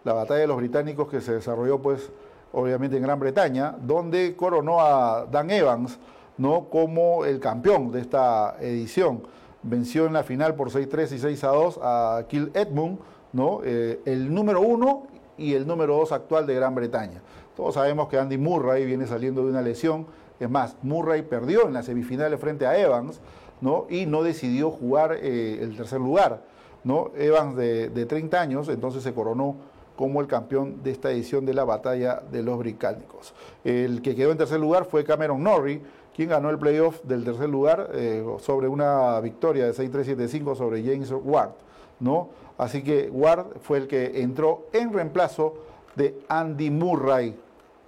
La 0.03 0.13
batalla 0.13 0.41
de 0.41 0.47
los 0.47 0.57
británicos 0.57 1.09
que 1.09 1.21
se 1.21 1.33
desarrolló, 1.33 1.81
pues, 1.81 2.11
obviamente 2.53 2.97
en 2.97 3.03
Gran 3.03 3.19
Bretaña, 3.19 3.75
donde 3.81 4.35
coronó 4.35 4.81
a 4.81 5.25
Dan 5.25 5.49
Evans, 5.51 5.97
¿no? 6.37 6.69
Como 6.69 7.25
el 7.25 7.39
campeón 7.39 7.91
de 7.91 8.01
esta 8.01 8.55
edición. 8.59 9.23
Venció 9.63 10.05
en 10.05 10.13
la 10.13 10.23
final 10.23 10.55
por 10.55 10.69
6-3 10.69 11.11
y 11.11 11.19
6-2 11.19 11.79
a 11.81 12.25
Kill 12.27 12.51
Edmund, 12.53 12.99
¿no? 13.33 13.61
Eh, 13.63 13.99
el 14.05 14.33
número 14.33 14.61
uno 14.61 15.07
y 15.37 15.53
el 15.53 15.67
número 15.67 15.95
dos 15.97 16.11
actual 16.11 16.45
de 16.45 16.55
Gran 16.55 16.75
Bretaña. 16.75 17.21
Todos 17.55 17.75
sabemos 17.75 18.07
que 18.09 18.19
Andy 18.19 18.37
Murray 18.37 18.85
viene 18.85 19.07
saliendo 19.07 19.43
de 19.43 19.49
una 19.49 19.61
lesión 19.61 20.07
Es 20.39 20.49
más, 20.49 20.75
Murray 20.81 21.21
perdió 21.21 21.67
en 21.67 21.73
las 21.73 21.85
semifinales 21.85 22.39
frente 22.39 22.67
a 22.67 22.77
Evans, 22.77 23.21
¿no? 23.61 23.85
Y 23.89 24.05
no 24.05 24.23
decidió 24.23 24.71
jugar 24.71 25.17
eh, 25.21 25.59
el 25.61 25.75
tercer 25.75 25.99
lugar, 25.99 26.41
¿no? 26.83 27.11
Evans 27.15 27.55
de, 27.55 27.89
de 27.89 28.05
30 28.05 28.39
años, 28.39 28.69
entonces 28.69 29.03
se 29.03 29.13
coronó 29.13 29.55
como 29.95 30.21
el 30.21 30.27
campeón 30.27 30.83
de 30.83 30.91
esta 30.91 31.11
edición 31.11 31.45
de 31.45 31.53
la 31.53 31.63
batalla 31.63 32.21
de 32.31 32.43
los 32.43 32.57
británicos. 32.57 33.33
El 33.63 34.01
que 34.01 34.15
quedó 34.15 34.31
en 34.31 34.37
tercer 34.37 34.59
lugar 34.59 34.85
fue 34.85 35.03
Cameron 35.03 35.41
Norrie, 35.41 35.81
quien 36.15 36.29
ganó 36.29 36.49
el 36.49 36.57
playoff 36.57 37.01
del 37.03 37.23
tercer 37.23 37.49
lugar 37.49 37.89
eh, 37.93 38.25
sobre 38.39 38.67
una 38.67 39.19
victoria 39.19 39.65
de 39.65 39.73
6-3-7-5 39.73 40.55
sobre 40.55 40.83
James 40.83 41.13
Ward. 41.23 41.51
¿no? 41.99 42.29
Así 42.57 42.83
que 42.83 43.09
Ward 43.11 43.59
fue 43.61 43.79
el 43.79 43.87
que 43.87 44.21
entró 44.21 44.65
en 44.71 44.93
reemplazo 44.93 45.55
de 45.95 46.17
Andy 46.29 46.69
Murray. 46.69 47.35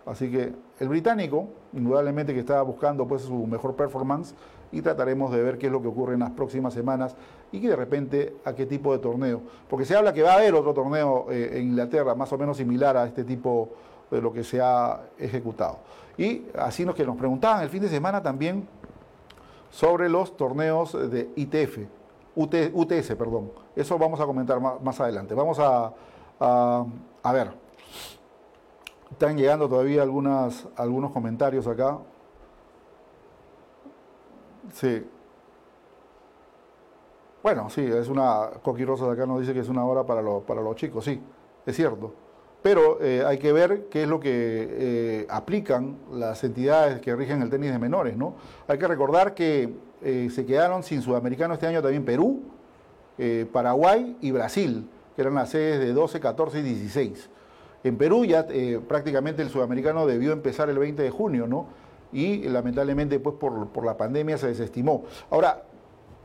Así 0.05 0.29
que 0.31 0.53
el 0.79 0.89
británico, 0.89 1.47
indudablemente 1.73 2.33
que 2.33 2.39
estaba 2.39 2.61
buscando 2.61 3.07
pues, 3.07 3.23
su 3.23 3.47
mejor 3.47 3.75
performance 3.75 4.33
y 4.71 4.81
trataremos 4.81 5.31
de 5.31 5.41
ver 5.41 5.57
qué 5.57 5.67
es 5.67 5.71
lo 5.71 5.81
que 5.81 5.87
ocurre 5.87 6.13
en 6.13 6.19
las 6.19 6.31
próximas 6.31 6.73
semanas 6.73 7.15
y 7.51 7.59
de 7.59 7.75
repente 7.75 8.35
a 8.43 8.53
qué 8.53 8.65
tipo 8.65 8.91
de 8.91 8.99
torneo. 8.99 9.41
Porque 9.69 9.85
se 9.85 9.95
habla 9.95 10.13
que 10.13 10.23
va 10.23 10.33
a 10.33 10.35
haber 10.35 10.53
otro 10.53 10.73
torneo 10.73 11.27
eh, 11.31 11.51
en 11.53 11.69
Inglaterra 11.69 12.15
más 12.15 12.31
o 12.33 12.37
menos 12.37 12.57
similar 12.57 12.97
a 12.97 13.05
este 13.05 13.23
tipo 13.23 13.69
de 14.11 14.21
lo 14.21 14.31
que 14.31 14.43
se 14.43 14.61
ha 14.61 15.01
ejecutado. 15.17 15.79
Y 16.17 16.45
así 16.57 16.85
nos 16.85 16.95
que 16.95 17.05
nos 17.05 17.15
preguntaban 17.15 17.61
el 17.63 17.69
fin 17.69 17.81
de 17.81 17.89
semana 17.89 18.21
también 18.21 18.67
sobre 19.69 20.09
los 20.09 20.35
torneos 20.35 20.93
de 21.11 21.29
ITF, 21.35 21.79
UTS, 22.35 23.15
perdón. 23.15 23.51
Eso 23.75 23.97
vamos 23.97 24.19
a 24.19 24.25
comentar 24.25 24.59
más, 24.59 24.99
adelante. 24.99 25.33
Vamos 25.33 25.59
a, 25.59 25.93
a, 26.39 27.33
ver. 27.33 27.51
Están 29.11 29.37
llegando 29.37 29.67
todavía 29.67 30.01
algunas, 30.01 30.67
algunos 30.75 31.11
comentarios 31.11 31.67
acá. 31.67 31.97
Sí. 34.73 35.03
Bueno, 37.43 37.69
sí, 37.69 37.81
es 37.81 38.09
una. 38.09 38.49
Coqui 38.61 38.83
de 38.83 39.11
acá 39.11 39.25
nos 39.25 39.39
dice 39.39 39.53
que 39.53 39.61
es 39.61 39.69
una 39.69 39.85
hora 39.85 40.05
para, 40.05 40.21
los, 40.21 40.43
para 40.43 40.61
los 40.61 40.75
chicos, 40.75 41.05
sí, 41.05 41.21
es 41.65 41.75
cierto. 41.75 42.13
Pero 42.61 43.01
eh, 43.01 43.23
hay 43.25 43.37
que 43.37 43.53
ver 43.53 43.87
qué 43.89 44.03
es 44.03 44.09
lo 44.09 44.19
que 44.19 44.29
eh, 44.31 45.27
aplican 45.29 45.95
las 46.11 46.43
entidades 46.43 46.99
que 46.99 47.15
rigen 47.15 47.41
el 47.41 47.49
tenis 47.49 47.71
de 47.71 47.79
menores, 47.79 48.17
¿no? 48.17 48.35
Hay 48.67 48.77
que 48.77 48.87
recordar 48.87 49.33
que 49.33 49.73
eh, 50.01 50.29
se 50.29 50.45
quedaron 50.45 50.83
sin 50.83 51.01
sudamericano 51.01 51.53
este 51.53 51.67
año 51.67 51.81
también 51.81 52.03
Perú, 52.03 52.41
Paraguay 53.51 54.17
y 54.21 54.31
Brasil, 54.31 54.89
que 55.15 55.21
eran 55.21 55.35
las 55.35 55.49
sedes 55.49 55.79
de 55.79 55.93
12, 55.93 56.19
14 56.19 56.59
y 56.59 56.63
16. 56.63 57.29
En 57.83 57.97
Perú 57.97 58.25
ya 58.25 58.45
prácticamente 58.87 59.41
el 59.41 59.49
sudamericano 59.49 60.05
debió 60.05 60.33
empezar 60.33 60.69
el 60.69 60.77
20 60.77 61.01
de 61.01 61.09
junio, 61.09 61.47
¿no? 61.47 61.67
Y 62.11 62.43
lamentablemente 62.47 63.19
pues 63.19 63.35
por, 63.35 63.67
por 63.69 63.85
la 63.85 63.97
pandemia 63.97 64.37
se 64.37 64.47
desestimó. 64.47 65.03
Ahora, 65.29 65.63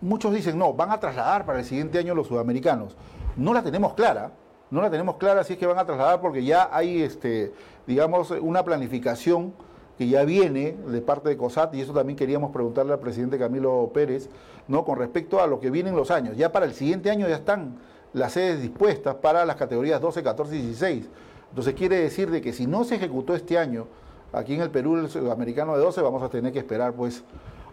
muchos 0.00 0.34
dicen, 0.34 0.58
no, 0.58 0.74
van 0.74 0.90
a 0.90 1.00
trasladar 1.00 1.46
para 1.46 1.60
el 1.60 1.64
siguiente 1.64 1.98
año 1.98 2.14
los 2.14 2.26
sudamericanos. 2.26 2.96
No 3.36 3.54
la 3.54 3.62
tenemos 3.62 3.94
clara, 3.94 4.32
no 4.70 4.82
la 4.82 4.90
tenemos 4.90 5.16
clara 5.16 5.44
si 5.44 5.54
es 5.54 5.58
que 5.58 5.66
van 5.66 5.78
a 5.78 5.84
trasladar 5.84 6.20
porque 6.20 6.44
ya 6.44 6.68
hay, 6.72 7.02
este, 7.02 7.52
digamos, 7.86 8.30
una 8.30 8.64
planificación 8.64 9.54
que 9.98 10.08
ya 10.08 10.24
viene 10.24 10.76
de 10.86 11.00
parte 11.02 11.28
de 11.28 11.36
COSAT 11.36 11.74
y 11.74 11.80
eso 11.80 11.92
también 11.92 12.16
queríamos 12.16 12.50
preguntarle 12.50 12.92
al 12.92 12.98
presidente 12.98 13.38
Camilo 13.38 13.90
Pérez, 13.92 14.28
¿no? 14.68 14.84
Con 14.84 14.98
respecto 14.98 15.40
a 15.40 15.46
lo 15.46 15.60
que 15.60 15.70
vienen 15.70 15.94
los 15.94 16.10
años. 16.10 16.36
Ya 16.36 16.52
para 16.52 16.66
el 16.66 16.72
siguiente 16.72 17.10
año 17.10 17.28
ya 17.28 17.36
están 17.36 17.76
las 18.12 18.32
sedes 18.32 18.62
dispuestas 18.62 19.14
para 19.16 19.44
las 19.44 19.56
categorías 19.56 20.00
12, 20.00 20.22
14 20.22 20.56
y 20.56 20.62
16. 20.62 21.08
Entonces 21.50 21.74
quiere 21.74 21.96
decir 21.96 22.30
de 22.30 22.40
que 22.40 22.52
si 22.52 22.66
no 22.66 22.84
se 22.84 22.94
ejecutó 22.94 23.34
este 23.34 23.58
año 23.58 23.86
aquí 24.32 24.54
en 24.54 24.62
el 24.62 24.70
Perú 24.70 24.96
el 24.96 25.08
sudamericano 25.08 25.76
de 25.76 25.82
12, 25.82 26.00
vamos 26.00 26.22
a 26.22 26.28
tener 26.28 26.52
que 26.52 26.58
esperar 26.58 26.94
pues 26.94 27.22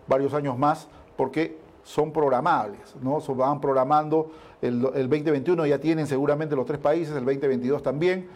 varios 0.08 0.34
años 0.34 0.58
más 0.58 0.88
porque 1.16 1.58
son 1.84 2.12
programables, 2.12 2.96
¿no? 3.02 3.20
Se 3.22 3.34
van 3.34 3.60
programando, 3.60 4.32
el, 4.62 4.82
2021 4.82 5.66
ya 5.66 5.80
tienen 5.80 6.08
seguramente 6.08 6.56
los 6.56 6.66
tres 6.66 6.80
países, 6.80 7.16
el 7.16 7.26
2022 7.26 7.82
también. 7.82 8.28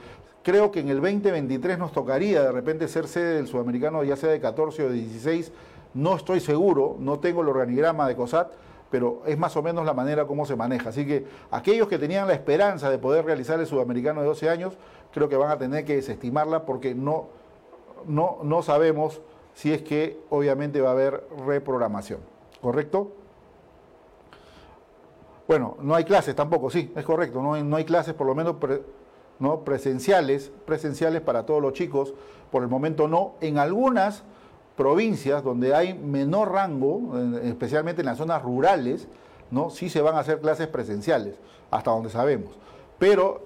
Creo 0.41 0.71
que 0.71 0.79
en 0.79 0.89
el 0.89 0.99
2023 0.99 1.77
nos 1.77 1.91
tocaría 1.91 2.41
de 2.41 2.51
repente 2.51 2.87
ser 2.87 3.07
sede 3.07 3.35
del 3.35 3.47
sudamericano, 3.47 4.03
ya 4.03 4.15
sea 4.15 4.29
de 4.29 4.39
14 4.39 4.83
o 4.83 4.89
de 4.89 4.95
16, 4.95 5.51
no 5.93 6.15
estoy 6.15 6.39
seguro, 6.39 6.97
no 6.99 7.19
tengo 7.19 7.41
el 7.41 7.49
organigrama 7.49 8.07
de 8.07 8.15
COSAT, 8.15 8.51
pero 8.89 9.21
es 9.25 9.37
más 9.37 9.55
o 9.55 9.63
menos 9.63 9.85
la 9.85 9.93
manera 9.93 10.25
como 10.25 10.45
se 10.45 10.55
maneja. 10.55 10.89
Así 10.89 11.05
que 11.05 11.25
aquellos 11.51 11.87
que 11.87 11.97
tenían 11.97 12.27
la 12.27 12.33
esperanza 12.33 12.89
de 12.89 12.97
poder 12.97 13.25
realizar 13.25 13.59
el 13.59 13.67
sudamericano 13.67 14.21
de 14.21 14.27
12 14.27 14.49
años, 14.49 14.73
creo 15.13 15.29
que 15.29 15.37
van 15.37 15.51
a 15.51 15.57
tener 15.57 15.85
que 15.85 15.95
desestimarla 15.95 16.65
porque 16.65 16.93
no, 16.93 17.27
no, 18.07 18.39
no 18.43 18.61
sabemos 18.61 19.21
si 19.53 19.71
es 19.71 19.81
que 19.81 20.19
obviamente 20.29 20.81
va 20.81 20.89
a 20.89 20.93
haber 20.93 21.27
reprogramación. 21.45 22.19
¿Correcto? 22.61 23.11
Bueno, 25.47 25.77
no 25.81 25.95
hay 25.95 26.05
clases 26.05 26.35
tampoco, 26.35 26.69
sí, 26.69 26.91
es 26.95 27.03
correcto, 27.03 27.41
no 27.41 27.53
hay, 27.53 27.63
no 27.63 27.75
hay 27.75 27.83
clases 27.83 28.13
por 28.13 28.25
lo 28.25 28.33
menos 28.33 28.55
¿no? 29.39 29.59
presenciales, 29.59 30.51
presenciales 30.65 31.21
para 31.21 31.45
todos 31.45 31.61
los 31.61 31.73
chicos, 31.73 32.13
por 32.49 32.63
el 32.63 32.69
momento 32.69 33.07
no. 33.07 33.33
En 33.41 33.57
algunas 33.57 34.23
provincias 34.77 35.43
donde 35.43 35.75
hay 35.75 35.93
menor 35.93 36.51
rango, 36.51 37.19
especialmente 37.43 38.01
en 38.01 38.05
las 38.05 38.17
zonas 38.17 38.41
rurales, 38.41 39.07
¿no? 39.51 39.69
sí 39.69 39.89
se 39.89 40.01
van 40.01 40.15
a 40.15 40.19
hacer 40.19 40.39
clases 40.39 40.67
presenciales, 40.67 41.35
hasta 41.69 41.91
donde 41.91 42.09
sabemos. 42.09 42.57
Pero 42.97 43.41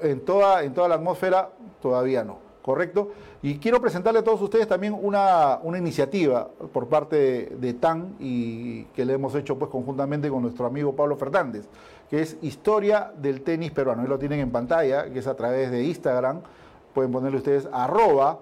en 0.00 0.24
toda, 0.24 0.62
en 0.62 0.74
toda 0.74 0.88
la 0.88 0.94
atmósfera 0.94 1.50
todavía 1.82 2.22
no. 2.22 2.45
¿Correcto? 2.66 3.12
Y 3.42 3.58
quiero 3.58 3.80
presentarle 3.80 4.18
a 4.18 4.24
todos 4.24 4.42
ustedes 4.42 4.66
también 4.66 4.98
una, 5.00 5.60
iniciativa 5.78 6.48
por 6.72 6.88
parte 6.88 7.54
de, 7.60 7.74
TAN 7.74 8.16
y 8.18 8.82
que 8.86 9.04
le 9.04 9.12
hemos 9.12 9.36
hecho 9.36 9.56
pues 9.56 9.70
conjuntamente 9.70 10.28
con 10.28 10.42
nuestro 10.42 10.66
amigo 10.66 10.96
Pablo 10.96 11.16
Fernández, 11.16 11.68
que 12.10 12.20
es 12.20 12.36
Historia 12.42 13.12
del 13.16 13.42
Tenis 13.42 13.70
Peruano. 13.70 14.02
Ahí 14.02 14.08
lo 14.08 14.18
tienen 14.18 14.40
en 14.40 14.50
pantalla, 14.50 15.12
que 15.12 15.20
es 15.20 15.28
a 15.28 15.36
través 15.36 15.70
de 15.70 15.84
Instagram. 15.84 16.40
Pueden 16.92 17.12
ponerle 17.12 17.38
ustedes 17.38 17.68
arroba 17.72 18.40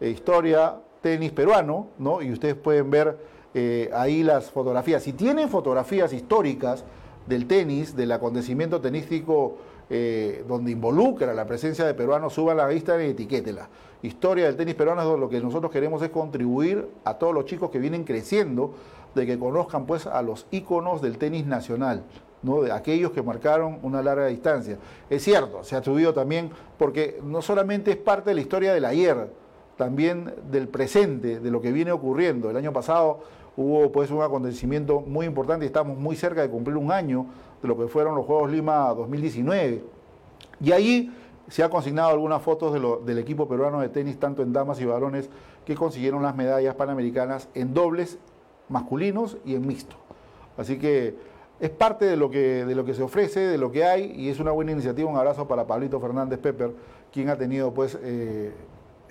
eh, 0.00 0.10
Historia 0.10 0.74
Tenis 1.00 1.30
Peruano, 1.30 1.86
¿no? 1.98 2.22
Y 2.22 2.32
ustedes 2.32 2.56
pueden 2.56 2.90
ver 2.90 3.18
eh, 3.54 3.88
ahí 3.94 4.24
las 4.24 4.50
fotografías. 4.50 5.04
Si 5.04 5.12
tienen 5.12 5.48
fotografías 5.48 6.12
históricas 6.12 6.84
del 7.28 7.46
tenis, 7.46 7.94
del 7.94 8.10
acontecimiento 8.10 8.80
tenístico 8.80 9.58
eh, 9.92 10.44
donde 10.46 10.70
involucra 10.70 11.34
la 11.34 11.46
presencia 11.46 11.84
de 11.84 11.94
peruanos, 11.94 12.32
suba 12.32 12.54
la 12.54 12.66
vista 12.68 13.02
y 13.02 13.10
etiquétela. 13.10 13.68
Historia 14.02 14.46
del 14.46 14.56
tenis 14.56 14.76
peruano 14.76 15.02
es 15.02 15.18
lo 15.18 15.28
que 15.28 15.40
nosotros 15.40 15.72
queremos 15.72 16.00
es 16.02 16.10
contribuir 16.10 16.88
a 17.04 17.14
todos 17.14 17.34
los 17.34 17.44
chicos 17.44 17.70
que 17.70 17.80
vienen 17.80 18.04
creciendo, 18.04 18.72
de 19.16 19.26
que 19.26 19.36
conozcan 19.36 19.86
pues 19.86 20.06
a 20.06 20.22
los 20.22 20.46
íconos 20.52 21.02
del 21.02 21.18
tenis 21.18 21.44
nacional. 21.44 22.04
¿no? 22.42 22.62
de 22.62 22.72
aquellos 22.72 23.10
que 23.10 23.20
marcaron 23.20 23.80
una 23.82 24.02
larga 24.02 24.26
distancia. 24.26 24.78
Es 25.10 25.22
cierto, 25.22 25.62
se 25.62 25.76
ha 25.76 25.82
subido 25.82 26.14
también 26.14 26.50
porque 26.78 27.20
no 27.22 27.42
solamente 27.42 27.90
es 27.90 27.96
parte 27.98 28.30
de 28.30 28.34
la 28.34 28.40
historia 28.40 28.72
del 28.72 28.86
ayer, 28.86 29.28
también 29.76 30.32
del 30.50 30.68
presente, 30.68 31.40
de 31.40 31.50
lo 31.50 31.60
que 31.60 31.72
viene 31.72 31.92
ocurriendo. 31.92 32.48
El 32.48 32.56
año 32.56 32.72
pasado 32.72 33.20
hubo 33.56 33.90
pues 33.92 34.10
un 34.10 34.22
acontecimiento 34.22 35.00
muy 35.00 35.26
importante 35.26 35.64
y 35.64 35.66
estamos 35.66 35.98
muy 35.98 36.16
cerca 36.16 36.40
de 36.42 36.48
cumplir 36.48 36.76
un 36.76 36.92
año 36.92 37.26
de 37.62 37.68
lo 37.68 37.76
que 37.76 37.88
fueron 37.88 38.14
los 38.14 38.26
Juegos 38.26 38.50
Lima 38.50 38.92
2019. 38.94 39.84
Y 40.62 40.72
ahí 40.72 41.14
se 41.48 41.62
ha 41.62 41.68
consignado 41.68 42.10
algunas 42.10 42.40
fotos 42.42 43.04
del 43.04 43.18
equipo 43.18 43.48
peruano 43.48 43.80
de 43.80 43.88
tenis, 43.88 44.18
tanto 44.18 44.42
en 44.42 44.52
damas 44.52 44.80
y 44.80 44.84
varones, 44.84 45.28
que 45.64 45.74
consiguieron 45.74 46.22
las 46.22 46.36
medallas 46.36 46.74
panamericanas 46.74 47.48
en 47.54 47.74
dobles 47.74 48.18
masculinos 48.68 49.36
y 49.44 49.54
en 49.54 49.66
mixto. 49.66 49.96
Así 50.56 50.78
que 50.78 51.16
es 51.58 51.70
parte 51.70 52.04
de 52.06 52.16
lo 52.16 52.30
que, 52.30 52.64
de 52.64 52.74
lo 52.74 52.84
que 52.84 52.94
se 52.94 53.02
ofrece, 53.02 53.40
de 53.40 53.58
lo 53.58 53.70
que 53.70 53.84
hay, 53.84 54.12
y 54.16 54.28
es 54.28 54.40
una 54.40 54.52
buena 54.52 54.72
iniciativa. 54.72 55.10
Un 55.10 55.16
abrazo 55.16 55.46
para 55.46 55.66
Pablito 55.66 56.00
Fernández 56.00 56.38
Pepper, 56.38 56.72
quien 57.12 57.28
ha 57.28 57.36
tenido 57.36 57.74
pues 57.74 57.98
eh, 58.02 58.52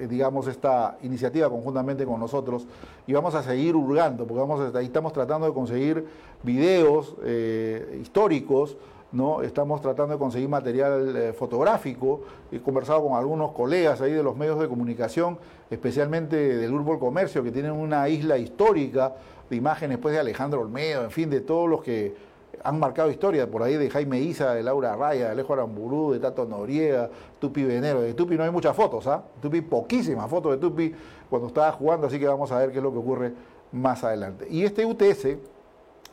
digamos, 0.08 0.48
esta 0.48 0.98
iniciativa 1.02 1.50
conjuntamente 1.50 2.06
con 2.06 2.20
nosotros 2.20 2.66
y 3.08 3.14
vamos 3.14 3.36
a 3.36 3.44
seguir 3.44 3.76
hurgando, 3.76 4.26
porque 4.26 4.40
vamos 4.40 4.76
ahí 4.76 4.86
estamos 4.86 5.14
tratando 5.14 5.48
de 5.48 5.54
conseguir 5.54 6.06
videos 6.44 7.16
eh, 7.24 8.00
históricos, 8.02 8.78
¿no? 9.12 9.42
Estamos 9.42 9.82
tratando 9.82 10.14
de 10.14 10.20
conseguir 10.20 10.50
material 10.50 11.16
eh, 11.16 11.34
fotográfico, 11.34 12.22
he 12.52 12.60
conversado 12.60 13.04
con 13.04 13.18
algunos 13.18 13.52
colegas 13.52 14.02
ahí 14.02 14.12
de 14.12 14.24
los 14.24 14.38
medios 14.38 14.60
de 14.60 14.68
comunicación, 14.68 15.38
especialmente 15.70 16.36
del 16.36 16.72
del 16.72 17.00
Comercio, 17.00 17.44
que 17.44 17.52
tienen 17.52 17.72
una 17.72 18.08
isla 18.08 18.38
histórica 18.38 19.16
de 19.50 19.56
imágenes 19.56 19.98
pues, 19.98 20.14
de 20.14 20.20
Alejandro 20.20 20.62
Olmedo, 20.62 21.04
en 21.04 21.12
fin, 21.12 21.30
de 21.30 21.42
todos 21.42 21.68
los 21.68 21.82
que 21.82 22.29
han 22.64 22.80
marcado 22.80 23.10
historia 23.10 23.50
por 23.50 23.64
ahí 23.64 23.76
de 23.76 23.90
Jaime 23.90 24.20
Isa, 24.20 24.54
de 24.54 24.64
Laura 24.64 24.96
Raya, 24.96 25.26
de 25.26 25.32
Alejo 25.32 25.54
Aramburú, 25.54 26.14
de 26.14 26.20
Tato 26.20 26.46
Noriega, 26.46 27.10
Tupi 27.40 27.64
Venero. 27.64 28.02
De 28.02 28.14
Tupi 28.14 28.36
no 28.36 28.44
hay 28.44 28.52
muchas 28.52 28.76
fotos, 28.76 29.08
¿ah? 29.08 29.24
Tupi, 29.42 29.62
poquísimas 29.62 30.30
fotos 30.30 30.52
de 30.52 30.58
Tupi 30.58 30.94
cuando 31.30 31.48
estaba 31.48 31.72
jugando, 31.72 32.08
así 32.08 32.20
que 32.20 32.28
vamos 32.28 32.52
a 32.52 32.60
ver 32.60 32.72
qué 32.72 32.78
es 32.78 32.84
lo 32.84 32.92
que 32.92 32.98
ocurre 32.98 33.34
más 33.72 34.04
adelante. 34.04 34.48
Y 34.50 34.64
este 34.64 34.86
UTS, 34.86 35.38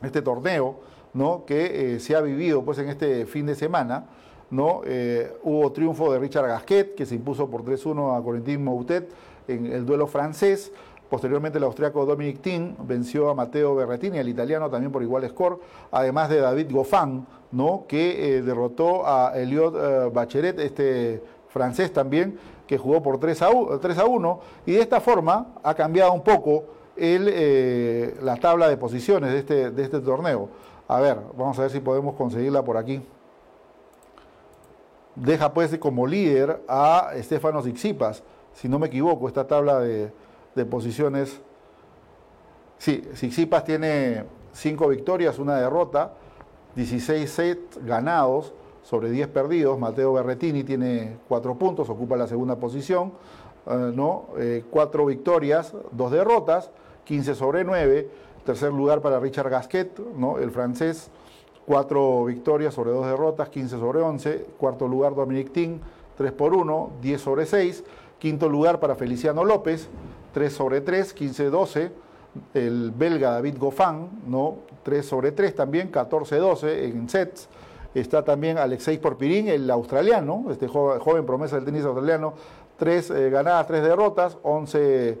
este 0.03 0.21
torneo, 0.21 0.75
¿no? 1.13 1.43
Que 1.45 1.95
eh, 1.95 1.99
se 1.99 2.15
ha 2.15 2.21
vivido 2.21 2.63
pues 2.63 2.77
en 2.79 2.89
este 2.89 3.25
fin 3.25 3.45
de 3.45 3.55
semana, 3.55 4.05
¿no? 4.49 4.81
Eh, 4.85 5.35
hubo 5.43 5.71
triunfo 5.71 6.11
de 6.11 6.19
Richard 6.19 6.47
Gasquet, 6.47 6.95
que 6.95 7.05
se 7.05 7.15
impuso 7.15 7.49
por 7.49 7.63
3-1 7.63 8.17
a 8.17 8.23
Corentin 8.23 8.63
Moutet 8.63 9.09
en 9.47 9.65
el 9.67 9.85
duelo 9.85 10.07
francés. 10.07 10.71
Posteriormente 11.09 11.57
el 11.57 11.63
austriaco 11.63 12.05
Dominic 12.05 12.41
Thiem 12.41 12.75
venció 12.79 13.29
a 13.29 13.33
Matteo 13.33 13.75
Berrettini, 13.75 14.17
el 14.17 14.27
italiano 14.27 14.69
también 14.69 14.91
por 14.91 15.01
igual 15.01 15.27
score, 15.29 15.59
además 15.91 16.29
de 16.29 16.41
David 16.41 16.67
Goffin, 16.69 17.25
¿no? 17.51 17.85
que 17.87 18.37
eh, 18.37 18.41
derrotó 18.41 19.07
a 19.07 19.31
Eliot 19.35 19.75
eh, 19.77 20.55
este 20.57 21.23
francés 21.47 21.93
también, 21.93 22.37
que 22.67 22.77
jugó 22.77 23.01
por 23.01 23.19
3 23.19 23.41
a, 23.41 23.49
1, 23.49 24.39
y 24.65 24.73
de 24.73 24.81
esta 24.81 24.99
forma 24.99 25.55
ha 25.63 25.73
cambiado 25.73 26.11
un 26.11 26.21
poco 26.21 26.65
el, 26.97 27.29
eh, 27.31 28.17
la 28.21 28.35
tabla 28.35 28.67
de 28.67 28.75
posiciones 28.75 29.31
de 29.31 29.39
este, 29.39 29.71
de 29.71 29.83
este 29.83 30.01
torneo. 30.01 30.49
A 30.89 30.99
ver, 30.99 31.19
vamos 31.37 31.57
a 31.57 31.63
ver 31.63 31.71
si 31.71 31.79
podemos 31.79 32.15
conseguirla 32.15 32.63
por 32.63 32.75
aquí. 32.75 33.01
Deja 35.15 35.53
pues 35.53 35.75
como 35.77 36.05
líder 36.05 36.61
a 36.67 37.11
Estefanos 37.15 37.63
Xixipas, 37.63 38.23
si 38.53 38.67
no 38.67 38.77
me 38.77 38.87
equivoco, 38.87 39.27
esta 39.27 39.47
tabla 39.47 39.79
de, 39.79 40.11
de 40.57 40.65
posiciones. 40.65 41.39
Sí, 42.77 43.01
Xixipas 43.13 43.63
tiene 43.63 44.25
5 44.51 44.87
victorias, 44.89 45.39
una 45.39 45.55
derrota, 45.55 46.13
16 46.75 47.29
sets 47.29 47.85
ganados 47.85 48.53
sobre 48.83 49.09
10 49.09 49.29
perdidos. 49.29 49.79
Mateo 49.79 50.13
Berretini 50.13 50.63
tiene 50.63 51.17
4 51.29 51.55
puntos, 51.55 51.89
ocupa 51.89 52.17
la 52.17 52.27
segunda 52.27 52.57
posición. 52.57 53.13
Eh, 53.67 53.91
¿no? 53.93 54.25
4 54.69 55.03
eh, 55.03 55.05
victorias, 55.05 55.73
2 55.91 56.11
derrotas, 56.11 56.71
15 57.05 57.35
sobre 57.35 57.63
9. 57.63 58.09
Tercer 58.45 58.71
lugar 58.71 59.01
para 59.01 59.19
Richard 59.19 59.49
Gasquet, 59.49 59.99
¿no? 60.15 60.37
el 60.37 60.51
francés, 60.51 61.11
4 61.65 62.25
victorias 62.25 62.73
sobre 62.73 62.91
2 62.91 63.05
derrotas, 63.05 63.49
15 63.49 63.77
sobre 63.77 64.01
11. 64.01 64.45
Cuarto 64.57 64.87
lugar 64.87 65.15
Dominic 65.15 65.51
Thiem, 65.51 65.79
3 66.17 66.31
por 66.31 66.53
1, 66.53 66.91
10 67.01 67.21
sobre 67.21 67.45
6. 67.45 67.83
Quinto 68.19 68.49
lugar 68.49 68.79
para 68.79 68.95
Feliciano 68.95 69.43
López, 69.43 69.89
3 70.33 70.53
sobre 70.53 70.81
3, 70.81 71.15
15-12. 71.15 71.91
El 72.53 72.91
belga 72.91 73.31
David 73.31 73.57
Goffin, 73.57 74.09
¿no? 74.27 74.59
3 74.83 75.05
sobre 75.05 75.31
3 75.31 75.55
también, 75.55 75.91
14-12 75.91 76.83
en 76.83 77.09
sets. 77.09 77.49
Está 77.93 78.23
también 78.23 78.57
Alexei 78.57 78.97
Porpirín, 78.99 79.47
el 79.47 79.69
australiano, 79.71 80.45
este 80.51 80.67
joven 80.67 81.25
promesa 81.25 81.55
del 81.55 81.65
tenis 81.65 81.83
australiano, 81.83 82.33
3 82.77 83.09
eh, 83.09 83.29
ganadas, 83.29 83.65
3 83.67 83.81
derrotas, 83.81 84.37
11, 84.43 85.17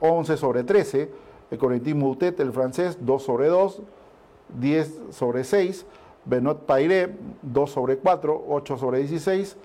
11 0.00 0.36
sobre 0.36 0.64
13. 0.64 1.10
El 1.50 1.58
Corentin 1.58 1.98
Moutet, 1.98 2.38
el 2.40 2.52
francés, 2.52 2.98
2 3.00 3.22
sobre 3.22 3.48
2, 3.48 3.82
10 4.58 5.00
sobre 5.10 5.44
6. 5.44 5.86
Benoit 6.26 6.58
Paire, 6.58 7.16
2 7.42 7.70
sobre 7.70 7.96
4, 7.96 8.44
8 8.48 8.76
sobre 8.76 8.98
16. 8.98 9.56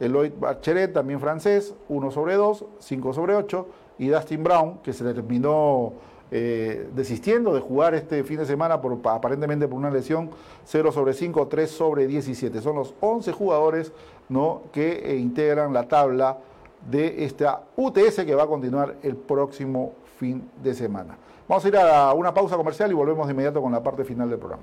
Eloy 0.00 0.32
Bacheret, 0.36 0.92
también 0.92 1.20
francés, 1.20 1.74
1 1.88 2.10
sobre 2.10 2.34
2, 2.34 2.64
5 2.78 3.12
sobre 3.12 3.36
8 3.36 3.66
y 4.00 4.08
Dustin 4.08 4.42
Brown, 4.42 4.78
que 4.82 4.94
se 4.94 5.04
le 5.04 5.12
terminó 5.12 5.92
eh, 6.30 6.88
desistiendo 6.94 7.52
de 7.52 7.60
jugar 7.60 7.94
este 7.94 8.24
fin 8.24 8.38
de 8.38 8.46
semana 8.46 8.80
por, 8.80 8.98
aparentemente 9.04 9.68
por 9.68 9.76
una 9.76 9.90
lesión 9.90 10.30
0 10.64 10.90
sobre 10.90 11.12
5, 11.12 11.46
3 11.46 11.70
sobre 11.70 12.06
17. 12.06 12.62
Son 12.62 12.76
los 12.76 12.94
11 13.00 13.30
jugadores 13.32 13.92
¿no? 14.30 14.62
que 14.72 15.02
eh, 15.04 15.16
integran 15.16 15.74
la 15.74 15.86
tabla 15.86 16.38
de 16.90 17.26
esta 17.26 17.64
UTS 17.76 18.24
que 18.24 18.34
va 18.34 18.44
a 18.44 18.46
continuar 18.46 18.96
el 19.02 19.16
próximo 19.16 19.92
fin 20.18 20.48
de 20.62 20.72
semana. 20.72 21.18
Vamos 21.46 21.62
a 21.66 21.68
ir 21.68 21.76
a 21.76 22.14
una 22.14 22.32
pausa 22.32 22.56
comercial 22.56 22.90
y 22.90 22.94
volvemos 22.94 23.26
de 23.26 23.34
inmediato 23.34 23.60
con 23.60 23.70
la 23.70 23.82
parte 23.82 24.02
final 24.04 24.30
del 24.30 24.38
programa. 24.38 24.62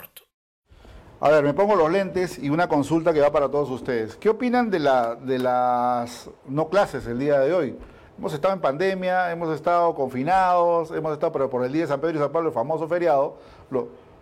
A 1.23 1.29
ver, 1.29 1.43
me 1.43 1.53
pongo 1.53 1.75
los 1.75 1.91
lentes 1.91 2.39
y 2.39 2.49
una 2.49 2.67
consulta 2.67 3.13
que 3.13 3.21
va 3.21 3.31
para 3.31 3.47
todos 3.47 3.69
ustedes. 3.69 4.15
¿Qué 4.15 4.27
opinan 4.27 4.71
de, 4.71 4.79
la, 4.79 5.13
de 5.13 5.37
las 5.37 6.27
no 6.47 6.67
clases 6.67 7.05
el 7.05 7.19
día 7.19 7.39
de 7.39 7.53
hoy? 7.53 7.77
Hemos 8.17 8.33
estado 8.33 8.55
en 8.55 8.59
pandemia, 8.59 9.31
hemos 9.31 9.53
estado 9.53 9.93
confinados, 9.93 10.89
hemos 10.89 11.13
estado, 11.13 11.31
pero 11.31 11.47
por 11.47 11.63
el 11.63 11.71
día 11.71 11.83
de 11.83 11.89
San 11.89 12.01
Pedro 12.01 12.17
y 12.17 12.21
San 12.21 12.31
Pablo, 12.31 12.49
el 12.49 12.55
famoso 12.55 12.87
feriado, 12.87 13.37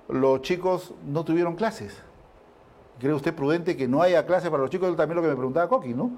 los 0.09 0.41
chicos 0.41 0.93
no 1.07 1.23
tuvieron 1.23 1.55
clases. 1.55 1.97
¿Cree 2.99 3.13
usted 3.13 3.33
prudente 3.33 3.77
que 3.77 3.87
no 3.87 4.01
haya 4.01 4.25
clases 4.25 4.49
para 4.49 4.61
los 4.61 4.69
chicos? 4.69 4.93
También 4.97 5.15
lo 5.15 5.21
que 5.21 5.29
me 5.29 5.35
preguntaba 5.35 5.69
Coqui, 5.69 5.93
¿no? 5.93 6.11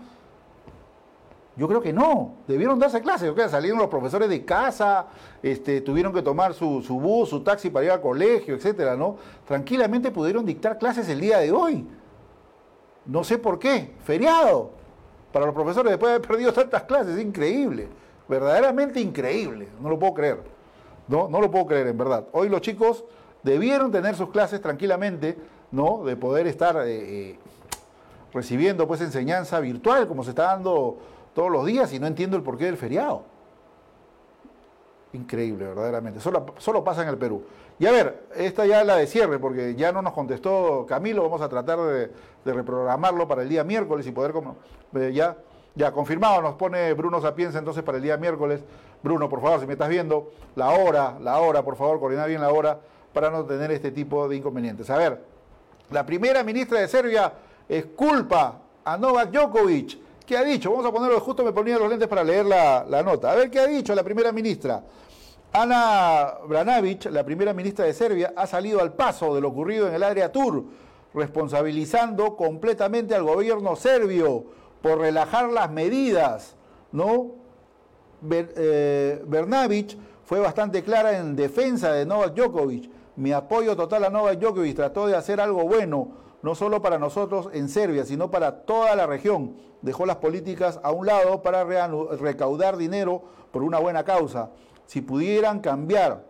Yo 1.62 1.68
creo 1.68 1.80
que 1.80 1.94
no, 1.94 2.38
debieron 2.48 2.80
darse 2.80 3.02
clases, 3.02 3.32
salieron 3.52 3.78
los 3.78 3.88
profesores 3.88 4.28
de 4.28 4.44
casa, 4.44 5.06
este, 5.44 5.82
tuvieron 5.82 6.12
que 6.12 6.24
tomar 6.24 6.56
su, 6.56 6.82
bus, 6.82 7.30
su 7.30 7.42
taxi 7.42 7.70
para 7.70 7.86
ir 7.86 7.92
al 7.92 8.02
colegio, 8.02 8.56
etcétera, 8.56 8.96
¿no? 8.96 9.18
Tranquilamente 9.48 10.10
pudieron 10.10 10.44
dictar 10.44 10.80
clases 10.80 11.08
el 11.08 11.22
día 11.22 11.38
de 11.38 11.52
hoy. 11.52 11.88
No 13.06 13.24
sé 13.24 13.38
por 13.38 13.60
qué, 13.60 13.94
feriado. 14.04 14.72
Para 15.32 15.46
los 15.46 15.54
profesores 15.54 15.92
después 15.92 16.10
de 16.10 16.16
haber 16.16 16.28
perdido 16.28 16.52
tantas 16.52 16.82
clases, 16.82 17.22
increíble, 17.22 17.90
verdaderamente 18.28 19.00
increíble, 19.00 19.68
no 19.80 19.90
lo 19.90 20.00
puedo 20.00 20.16
creer. 20.16 20.42
No, 21.08 21.30
no 21.30 21.40
lo 21.40 21.52
puedo 21.52 21.68
creer, 21.68 21.86
en 21.86 21.98
verdad. 22.00 22.26
Hoy 22.32 22.50
los 22.50 22.62
chicos 22.62 23.06
debieron 23.44 23.92
tener 23.92 24.16
sus 24.16 24.32
clases 24.32 24.62
tranquilamente, 24.62 25.38
¿no? 25.70 26.04
De 26.06 26.16
poder 26.16 26.48
estar 26.48 26.76
eh, 26.78 27.30
eh, 27.30 27.40
recibiendo 28.34 28.88
pues 28.88 29.00
enseñanza 29.02 29.60
virtual, 29.60 30.08
como 30.08 30.24
se 30.24 30.32
está 30.32 30.46
dando 30.46 30.98
todos 31.34 31.52
los 31.52 31.66
días 31.66 31.92
y 31.94 32.00
no 32.00 32.08
entiendo 32.08 32.38
el 32.38 32.44
porqué 32.44 32.66
del 32.66 32.78
feriado. 32.78 33.24
Increíble, 35.14 35.66
verdaderamente. 35.66 36.20
Solo, 36.20 36.46
solo 36.58 36.84
pasa 36.84 37.02
en 37.04 37.10
el 37.10 37.18
Perú. 37.18 37.44
Y 37.80 37.86
a 37.86 37.92
ver, 37.92 38.28
esta 38.36 38.66
ya 38.66 38.84
la 38.84 38.96
de 38.96 39.08
cierre, 39.08 39.40
porque 39.40 39.76
ya 39.76 39.92
no 39.92 40.02
nos 40.02 40.14
contestó 40.14 40.86
Camilo, 40.88 41.24
vamos 41.24 41.42
a 41.42 41.50
tratar 41.50 41.80
de, 41.80 42.12
reprogramarlo 42.46 43.28
para 43.28 43.42
el 43.42 43.50
día 43.50 43.64
miércoles 43.64 44.06
y 44.08 44.12
poder... 44.12 44.32
Como, 44.32 44.56
eh, 44.96 45.12
ya, 45.14 45.36
ya 45.76 45.92
confirmado, 45.92 46.42
nos 46.42 46.56
pone 46.56 46.94
Bruno 46.94 47.22
Sapienza 47.22 47.60
entonces 47.60 47.84
para 47.84 47.98
el 47.98 48.04
día 48.04 48.18
miércoles. 48.18 48.62
Bruno, 49.04 49.28
por 49.30 49.42
favor, 49.42 49.60
si 49.60 49.66
me 49.66 49.74
estás 49.74 49.90
viendo, 49.90 50.32
la 50.56 50.70
hora, 50.70 51.18
la 51.20 51.40
hora, 51.40 51.64
por 51.64 51.76
favor, 51.76 52.00
coordinar 52.00 52.28
bien 52.30 52.42
la 52.42 52.52
hora 52.52 52.80
para 53.14 53.30
no 53.30 53.46
tener 53.46 53.72
este 53.72 53.92
tipo 53.92 54.28
de 54.28 54.38
inconvenientes. 54.38 54.90
A 54.90 54.98
ver, 54.98 55.22
la 55.90 56.06
primera 56.06 56.44
ministra 56.44 56.80
de 56.80 56.88
Serbia 56.88 57.34
es 57.68 57.86
culpa 57.86 58.60
a 58.84 58.98
Novak 58.98 59.32
Djokovic 59.32 59.98
¿Qué 60.26 60.38
ha 60.38 60.44
dicho? 60.44 60.72
Vamos 60.72 60.86
a 60.86 60.92
ponerlo, 60.92 61.20
justo 61.20 61.44
me 61.44 61.52
ponía 61.52 61.78
los 61.78 61.90
lentes 61.90 62.08
para 62.08 62.24
leer 62.24 62.46
la, 62.46 63.04
nota. 63.04 63.32
A 63.32 63.36
ver 63.36 63.50
qué 63.50 63.60
ha 63.60 63.68
dicho 63.68 63.94
la 63.96 64.04
primera 64.04 64.32
ministra. 64.32 64.84
Ana 65.54 66.36
Branavic, 66.48 67.06
la 67.06 67.24
primera 67.24 67.54
ministra 67.54 67.86
de 67.86 67.94
Serbia, 67.94 68.34
ha 68.36 68.48
salido 68.48 68.80
al 68.82 68.94
paso 68.94 69.36
de 69.36 69.42
lo 69.42 69.50
ocurrido 69.50 69.88
en 69.88 69.96
el 69.96 70.04
área 70.04 70.32
Tur, 70.32 70.66
responsabilizando 71.14 72.38
completamente 72.38 73.16
al 73.16 73.24
gobierno 73.24 73.76
serbio 73.76 74.46
por 74.82 75.00
relajar 75.00 75.50
las 75.50 75.70
medidas, 75.70 76.56
¿no? 76.92 77.32
Eh, 78.30 79.22
Bernavic 79.26 79.98
fue 80.24 80.40
bastante 80.40 80.84
clara 80.84 81.18
en 81.18 81.36
defensa 81.36 81.92
de 81.92 82.06
Novak 82.06 82.34
Djokovic. 82.36 82.90
Mi 83.18 83.34
apoyo 83.34 83.76
total 83.76 84.06
a 84.06 84.10
Novak 84.10 84.40
Djokovic 84.40 84.76
trató 84.76 85.08
de 85.08 85.16
hacer 85.18 85.42
algo 85.42 85.64
bueno 85.64 86.21
no 86.42 86.56
solo 86.56 86.82
para 86.82 86.98
nosotros 86.98 87.50
en 87.54 87.70
Serbia, 87.70 88.06
sino 88.06 88.32
para 88.32 88.64
toda 88.64 88.96
la 88.96 89.06
región. 89.06 89.56
Dejó 89.82 90.06
las 90.06 90.18
políticas 90.18 90.80
a 90.84 90.92
un 90.92 91.06
lado 91.06 91.42
para 91.42 91.64
recaudar 91.64 92.78
dinero 92.78 93.24
por 93.52 93.64
una 93.64 93.80
buena 93.80 94.04
causa. 94.04 94.52
Si 94.86 95.02
pudieran 95.02 95.60
cambiar 95.60 96.26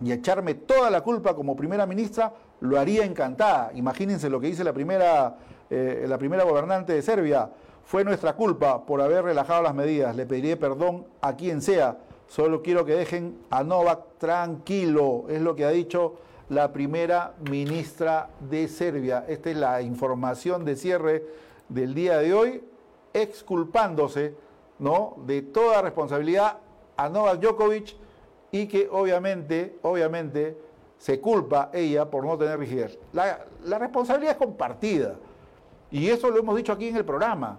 y 0.00 0.12
echarme 0.12 0.54
toda 0.54 0.90
la 0.90 1.00
culpa 1.00 1.34
como 1.34 1.56
primera 1.56 1.86
ministra, 1.86 2.32
lo 2.60 2.78
haría 2.78 3.04
encantada. 3.04 3.70
Imagínense 3.74 4.30
lo 4.30 4.40
que 4.40 4.48
dice 4.48 4.64
la 4.64 4.72
primera, 4.72 5.36
eh, 5.70 6.04
la 6.08 6.18
primera 6.18 6.44
gobernante 6.44 6.92
de 6.92 7.02
Serbia. 7.02 7.50
Fue 7.84 8.04
nuestra 8.04 8.34
culpa 8.34 8.84
por 8.84 9.00
haber 9.00 9.24
relajado 9.24 9.62
las 9.62 9.74
medidas. 9.74 10.16
Le 10.16 10.26
pediré 10.26 10.56
perdón 10.56 11.06
a 11.20 11.36
quien 11.36 11.62
sea. 11.62 11.98
Solo 12.26 12.62
quiero 12.62 12.84
que 12.84 12.94
dejen 12.94 13.38
a 13.50 13.62
Novak 13.62 14.18
tranquilo. 14.18 15.26
Es 15.28 15.40
lo 15.40 15.54
que 15.54 15.64
ha 15.64 15.70
dicho 15.70 16.14
la 16.48 16.72
primera 16.72 17.34
ministra 17.50 18.30
de 18.40 18.68
Serbia. 18.68 19.24
Esta 19.28 19.50
es 19.50 19.56
la 19.56 19.82
información 19.82 20.64
de 20.64 20.76
cierre 20.76 21.24
del 21.68 21.94
día 21.94 22.18
de 22.18 22.32
hoy, 22.32 22.64
exculpándose 23.12 24.34
¿no? 24.78 25.16
de 25.26 25.42
toda 25.42 25.82
responsabilidad 25.82 26.58
a 26.96 27.08
Novak 27.08 27.40
Djokovic 27.40 27.96
y 28.52 28.66
que 28.68 28.88
obviamente, 28.90 29.78
obviamente 29.82 30.56
se 30.98 31.20
culpa 31.20 31.70
ella 31.72 32.08
por 32.08 32.24
no 32.24 32.38
tener 32.38 32.58
rigidez. 32.58 32.98
La, 33.12 33.44
la 33.64 33.78
responsabilidad 33.78 34.32
es 34.32 34.38
compartida. 34.38 35.16
Y 35.90 36.08
eso 36.08 36.30
lo 36.30 36.38
hemos 36.38 36.56
dicho 36.56 36.72
aquí 36.72 36.88
en 36.88 36.96
el 36.96 37.04
programa. 37.04 37.58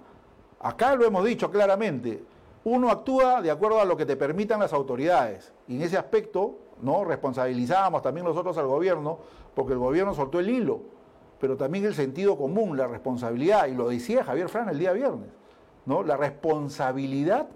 Acá 0.59 0.95
lo 0.95 1.05
hemos 1.05 1.25
dicho 1.25 1.51
claramente. 1.51 2.23
Uno 2.63 2.89
actúa 2.89 3.41
de 3.41 3.51
acuerdo 3.51 3.79
a 3.79 3.85
lo 3.85 3.95
que 3.95 4.05
te 4.05 4.15
permitan 4.15 4.59
las 4.59 4.73
autoridades. 4.73 5.53
Y 5.67 5.75
en 5.75 5.83
ese 5.83 5.97
aspecto, 5.97 6.57
¿no? 6.81 7.03
Responsabilizábamos 7.03 8.01
también 8.01 8.25
nosotros 8.25 8.57
al 8.57 8.67
gobierno, 8.67 9.19
porque 9.55 9.73
el 9.73 9.79
gobierno 9.79 10.13
soltó 10.13 10.39
el 10.39 10.49
hilo, 10.49 10.81
pero 11.39 11.57
también 11.57 11.85
el 11.85 11.93
sentido 11.93 12.37
común, 12.37 12.77
la 12.77 12.87
responsabilidad, 12.87 13.67
y 13.67 13.75
lo 13.75 13.89
decía 13.89 14.23
Javier 14.23 14.49
Fran 14.49 14.69
el 14.69 14.79
día 14.79 14.91
viernes, 14.91 15.29
¿no? 15.85 16.03
La 16.03 16.17
responsabilidad, 16.17 17.47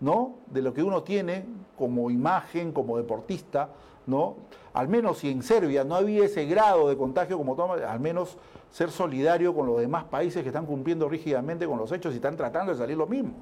¿no? 0.00 0.36
De 0.46 0.62
lo 0.62 0.74
que 0.74 0.82
uno 0.82 1.02
tiene 1.02 1.44
como 1.76 2.10
imagen, 2.10 2.72
como 2.72 2.96
deportista, 2.96 3.70
¿no? 4.06 4.36
Al 4.72 4.88
menos 4.88 5.18
si 5.18 5.30
en 5.30 5.42
Serbia 5.42 5.84
no 5.84 5.94
había 5.94 6.24
ese 6.24 6.44
grado 6.46 6.88
de 6.88 6.96
contagio 6.96 7.36
como 7.36 7.56
toma, 7.56 7.74
al 7.74 8.00
menos 8.00 8.36
ser 8.70 8.90
solidario 8.90 9.54
con 9.54 9.66
los 9.66 9.80
demás 9.80 10.04
países 10.04 10.42
que 10.42 10.48
están 10.48 10.66
cumpliendo 10.66 11.08
rígidamente 11.08 11.66
con 11.66 11.78
los 11.78 11.90
hechos 11.92 12.12
y 12.12 12.16
están 12.16 12.36
tratando 12.36 12.72
de 12.72 12.78
salir 12.78 12.96
lo 12.96 13.06
mismo, 13.06 13.34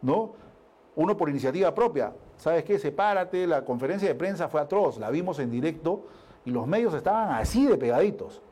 ¿no? 0.00 0.32
Uno 0.94 1.16
por 1.16 1.30
iniciativa 1.30 1.74
propia, 1.74 2.12
¿sabes 2.36 2.64
qué? 2.64 2.78
Sepárate, 2.78 3.46
la 3.46 3.64
conferencia 3.64 4.08
de 4.08 4.14
prensa 4.14 4.48
fue 4.48 4.60
atroz, 4.60 4.98
la 4.98 5.10
vimos 5.10 5.38
en 5.38 5.50
directo 5.50 6.04
y 6.44 6.50
los 6.50 6.66
medios 6.66 6.92
estaban 6.94 7.32
así 7.32 7.66
de 7.66 7.78
pegaditos, 7.78 8.42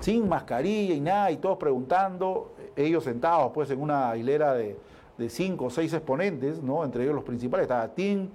sin 0.00 0.28
mascarilla 0.28 0.94
y 0.94 1.00
nada, 1.00 1.30
y 1.30 1.36
todos 1.36 1.58
preguntando, 1.58 2.54
ellos 2.74 3.04
sentados 3.04 3.52
pues 3.52 3.70
en 3.70 3.80
una 3.80 4.16
hilera 4.16 4.54
de, 4.54 4.76
cinco 5.28 5.66
o 5.66 5.70
seis 5.70 5.92
exponentes, 5.92 6.60
¿no? 6.60 6.84
Entre 6.84 7.04
ellos 7.04 7.14
los 7.14 7.22
principales, 7.22 7.62
estaba 7.62 7.86
Tim, 7.86 8.28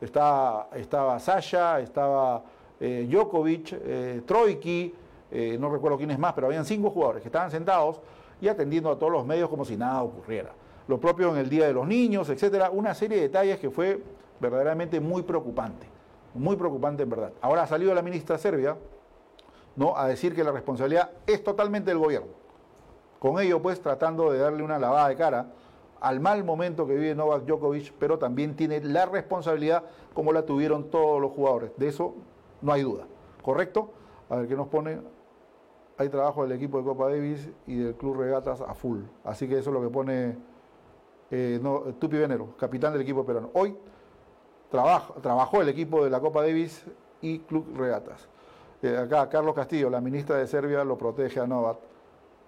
estaba, 0.00 0.68
estaba 0.74 1.20
Sasha, 1.20 1.78
estaba 1.78 2.42
eh, 2.80 3.06
Djokovic, 3.08 3.72
eh, 3.72 4.22
Troiki, 4.26 4.92
eh, 5.30 5.56
no 5.60 5.70
recuerdo 5.70 5.96
quién 5.96 6.10
es 6.10 6.18
más, 6.18 6.32
pero 6.32 6.48
habían 6.48 6.64
cinco 6.64 6.90
jugadores 6.90 7.22
que 7.22 7.28
estaban 7.28 7.52
sentados 7.52 8.00
y 8.40 8.48
atendiendo 8.48 8.90
a 8.90 8.98
todos 8.98 9.12
los 9.12 9.24
medios 9.24 9.48
como 9.48 9.64
si 9.64 9.76
nada 9.76 10.02
ocurriera. 10.02 10.50
Lo 10.88 11.00
propio 11.00 11.30
en 11.30 11.36
el 11.36 11.48
Día 11.48 11.66
de 11.66 11.72
los 11.72 11.86
Niños, 11.86 12.28
etcétera, 12.28 12.70
una 12.70 12.94
serie 12.94 13.16
de 13.16 13.22
detalles 13.24 13.58
que 13.58 13.70
fue 13.70 14.02
verdaderamente 14.40 15.00
muy 15.00 15.22
preocupante, 15.22 15.86
muy 16.34 16.56
preocupante 16.56 17.04
en 17.04 17.10
verdad. 17.10 17.32
Ahora 17.40 17.62
ha 17.62 17.66
salido 17.66 17.94
la 17.94 18.02
ministra 18.02 18.38
serbia 18.38 18.76
¿no? 19.76 19.96
a 19.96 20.08
decir 20.08 20.34
que 20.34 20.42
la 20.42 20.52
responsabilidad 20.52 21.10
es 21.26 21.42
totalmente 21.44 21.90
del 21.90 21.98
gobierno. 21.98 22.32
Con 23.18 23.40
ello, 23.40 23.62
pues, 23.62 23.80
tratando 23.80 24.32
de 24.32 24.38
darle 24.38 24.64
una 24.64 24.78
lavada 24.78 25.08
de 25.08 25.16
cara 25.16 25.46
al 26.00 26.18
mal 26.18 26.42
momento 26.42 26.86
que 26.86 26.94
vive 26.94 27.14
Novak 27.14 27.44
Djokovic, 27.44 27.92
pero 27.96 28.18
también 28.18 28.56
tiene 28.56 28.80
la 28.80 29.06
responsabilidad 29.06 29.84
como 30.12 30.32
la 30.32 30.44
tuvieron 30.44 30.90
todos 30.90 31.20
los 31.20 31.30
jugadores. 31.30 31.70
De 31.76 31.86
eso 31.86 32.14
no 32.60 32.72
hay 32.72 32.82
duda. 32.82 33.04
¿Correcto? 33.40 33.92
A 34.28 34.36
ver 34.36 34.48
qué 34.48 34.56
nos 34.56 34.66
pone 34.66 34.98
hay 35.98 36.08
trabajo 36.08 36.42
del 36.42 36.52
equipo 36.52 36.78
de 36.78 36.84
Copa 36.84 37.08
Davis 37.08 37.48
y 37.66 37.76
del 37.76 37.94
Club 37.94 38.16
Regatas 38.16 38.60
a 38.60 38.74
full. 38.74 39.00
Así 39.24 39.48
que 39.48 39.58
eso 39.58 39.70
es 39.70 39.74
lo 39.74 39.82
que 39.82 39.88
pone 39.88 40.36
eh, 41.32 41.60
Tupi 41.98 42.18
Venero, 42.18 42.54
capitán 42.58 42.92
del 42.92 43.02
equipo 43.02 43.24
peruano. 43.24 43.50
Hoy 43.54 43.74
trabajó 44.70 45.62
el 45.62 45.68
equipo 45.68 46.04
de 46.04 46.10
la 46.10 46.20
Copa 46.20 46.42
Davis 46.42 46.84
y 47.20 47.40
Club 47.40 47.74
Regatas. 47.76 48.28
Eh, 48.82 48.96
acá 48.96 49.28
Carlos 49.28 49.54
Castillo, 49.54 49.88
la 49.88 50.00
ministra 50.00 50.36
de 50.36 50.46
Serbia, 50.46 50.84
lo 50.84 50.96
protege 50.96 51.40
a 51.40 51.46
Novat 51.46 51.78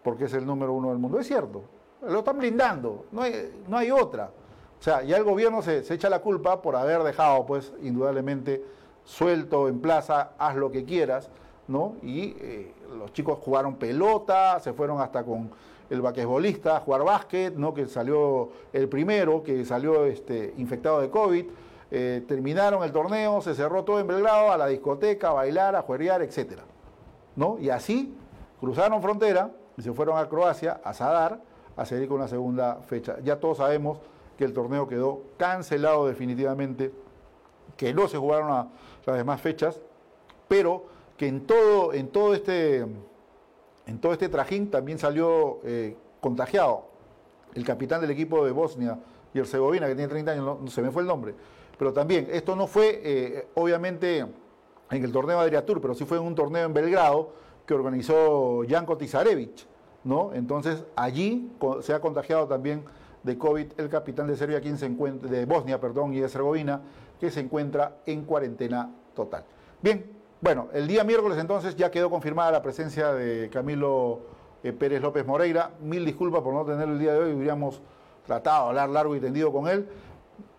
porque 0.03 0.27
es 0.27 0.35
el 0.35 0.47
número 0.47 0.75
uno 0.75 0.91
del 0.91 0.99
mundo. 0.99 1.19
Es 1.19 1.27
cierto, 1.27 1.63
lo 2.07 2.19
están 2.19 2.39
blindando, 2.39 3.07
no 3.11 3.23
hay, 3.23 3.65
no 3.67 3.79
hay 3.79 3.91
otra. 3.91 4.31
O 4.79 4.83
sea, 4.83 5.03
ya 5.03 5.17
el 5.17 5.25
gobierno 5.25 5.63
se, 5.63 5.83
se, 5.83 5.95
echa 5.95 6.11
la 6.11 6.21
culpa 6.21 6.61
por 6.61 6.77
haber 6.77 7.03
dejado, 7.03 7.47
pues, 7.47 7.73
indudablemente, 7.83 8.63
suelto 9.03 9.67
en 9.67 9.81
plaza, 9.81 10.33
haz 10.37 10.57
lo 10.57 10.71
que 10.71 10.85
quieras, 10.85 11.31
¿no? 11.69 11.95
Y 12.03 12.37
eh, 12.39 12.75
los 12.99 13.13
chicos 13.15 13.39
jugaron 13.43 13.77
pelota, 13.77 14.61
se 14.61 14.75
fueron 14.75 15.01
hasta 15.01 15.25
con 15.25 15.51
el 15.91 16.01
basquetbolista 16.01 16.77
a 16.77 16.81
jugar 16.81 17.05
básquet, 17.05 17.55
¿no? 17.55 17.75
Que 17.75 17.87
salió 17.87 18.51
el 18.73 18.89
primero, 18.89 19.43
que 19.43 19.65
salió 19.65 20.07
este, 20.07 20.55
infectado 20.57 21.01
de 21.01 21.11
COVID. 21.11 21.47
Eh, 21.91 22.25
terminaron 22.27 22.83
el 22.83 22.93
torneo, 22.93 23.41
se 23.41 23.55
cerró 23.55 23.85
todo 23.85 24.01
en 24.01 24.07
Belgrado, 24.07 24.51
a 24.51 24.57
la 24.57 24.67
discoteca, 24.67 25.31
a 25.31 25.33
bailar, 25.33 25.77
a 25.77 25.83
jueguear, 25.83 26.23
etc. 26.23 26.61
¿no? 27.37 27.59
Y 27.59 27.71
así 27.71 28.17
cruzaron 28.61 29.01
frontera 29.03 29.53
y 29.77 29.83
se 29.83 29.93
fueron 29.93 30.19
a 30.19 30.29
Croacia, 30.29 30.81
a 30.83 30.95
Sadar, 30.95 31.41
a 31.77 31.85
seguir 31.85 32.09
con 32.09 32.19
una 32.19 32.29
segunda 32.29 32.77
fecha. 32.87 33.17
Ya 33.23 33.39
todos 33.39 33.59
sabemos 33.59 33.99
que 34.39 34.45
el 34.45 34.53
torneo 34.53 34.89
quedó 34.89 35.23
cancelado 35.37 36.07
definitivamente, 36.07 36.93
que 37.77 37.93
no 37.93 38.09
se 38.09 38.19
jugaron 38.19 38.69
las 39.05 39.17
demás 39.17 39.41
fechas, 39.41 39.81
pero 40.49 40.85
que 41.17 41.29
en 41.29 41.47
todo, 41.47 41.93
en 41.93 42.09
todo, 42.09 42.35
este, 42.35 42.87
en 43.87 43.99
todo 43.99 44.13
este 44.13 44.29
trajín 44.29 44.71
también 44.71 44.99
salió 44.99 45.61
eh, 45.65 45.97
contagiado 46.21 46.87
el 47.55 47.65
capitán 47.65 48.01
del 48.01 48.11
equipo 48.11 48.45
de 48.45 48.51
Bosnia 48.51 48.99
y 49.33 49.39
Herzegovina, 49.39 49.87
que 49.87 49.95
tiene 49.95 50.09
30 50.09 50.33
años, 50.33 50.61
no, 50.61 50.69
se 50.69 50.83
me 50.83 50.91
fue 50.91 51.03
el 51.03 51.09
nombre. 51.09 51.35
Pero 51.79 51.93
también, 51.93 52.29
esto 52.31 52.57
no 52.57 52.67
fue, 52.67 53.01
eh, 53.05 53.49
obviamente, 53.55 54.19
en 54.19 55.05
el 55.05 55.13
torneo 55.13 55.39
Adriatur, 55.41 55.81
pero 55.81 55.95
sí 55.95 56.05
fue 56.05 56.19
en 56.19 56.25
un 56.25 56.35
torneo 56.35 56.67
en 56.67 56.73
Belgrado 56.73 57.33
que 57.67 57.75
organizó 57.75 58.63
Janko 58.69 58.97
Tizarevich, 58.97 59.67
¿no? 60.05 60.33
Entonces, 60.35 60.85
allí 60.95 61.51
se 61.81 61.93
ha 61.95 62.01
contagiado 62.01 62.47
también 62.47 62.85
de 63.23 63.39
COVID 63.39 63.67
el 63.79 63.89
capitán 63.89 64.27
de 64.27 64.37
Serbia, 64.37 64.61
se 64.77 64.87
encuentra, 64.87 65.29
de 65.29 65.47
Bosnia, 65.47 65.81
perdón, 65.81 66.13
y 66.13 66.19
Herzegovina, 66.21 66.83
que 67.19 67.31
se 67.31 67.41
encuentra 67.41 67.97
en 68.07 68.25
cuarentena 68.25 68.91
total. 69.15 69.45
Bien, 69.83 70.14
bueno, 70.45 70.69
el 70.75 70.87
día 70.87 71.05
miércoles 71.05 71.39
entonces 71.39 71.75
ya 71.75 71.91
quedó 71.91 72.11
confirmada 72.11 72.53
la 72.53 72.61
presencia 72.61 73.15
de 73.15 73.49
Camilo 73.49 74.21
eh, 74.63 74.75
Pérez 74.75 75.01
López 75.01 75.25
Moreira. 75.25 75.71
Mil 75.81 76.05
disculpas 76.05 76.43
por 76.43 76.53
no 76.53 76.67
tenerlo 76.67 76.93
el 76.93 76.99
día 76.99 77.15
de 77.15 77.19
hoy, 77.19 77.33
hubiéramos 77.33 77.81
tratado 78.27 78.65
de 78.65 78.69
hablar 78.69 78.91
largo 78.91 79.17
y 79.17 79.21
tendido 79.21 79.51
con 79.51 79.69
él. 79.69 79.89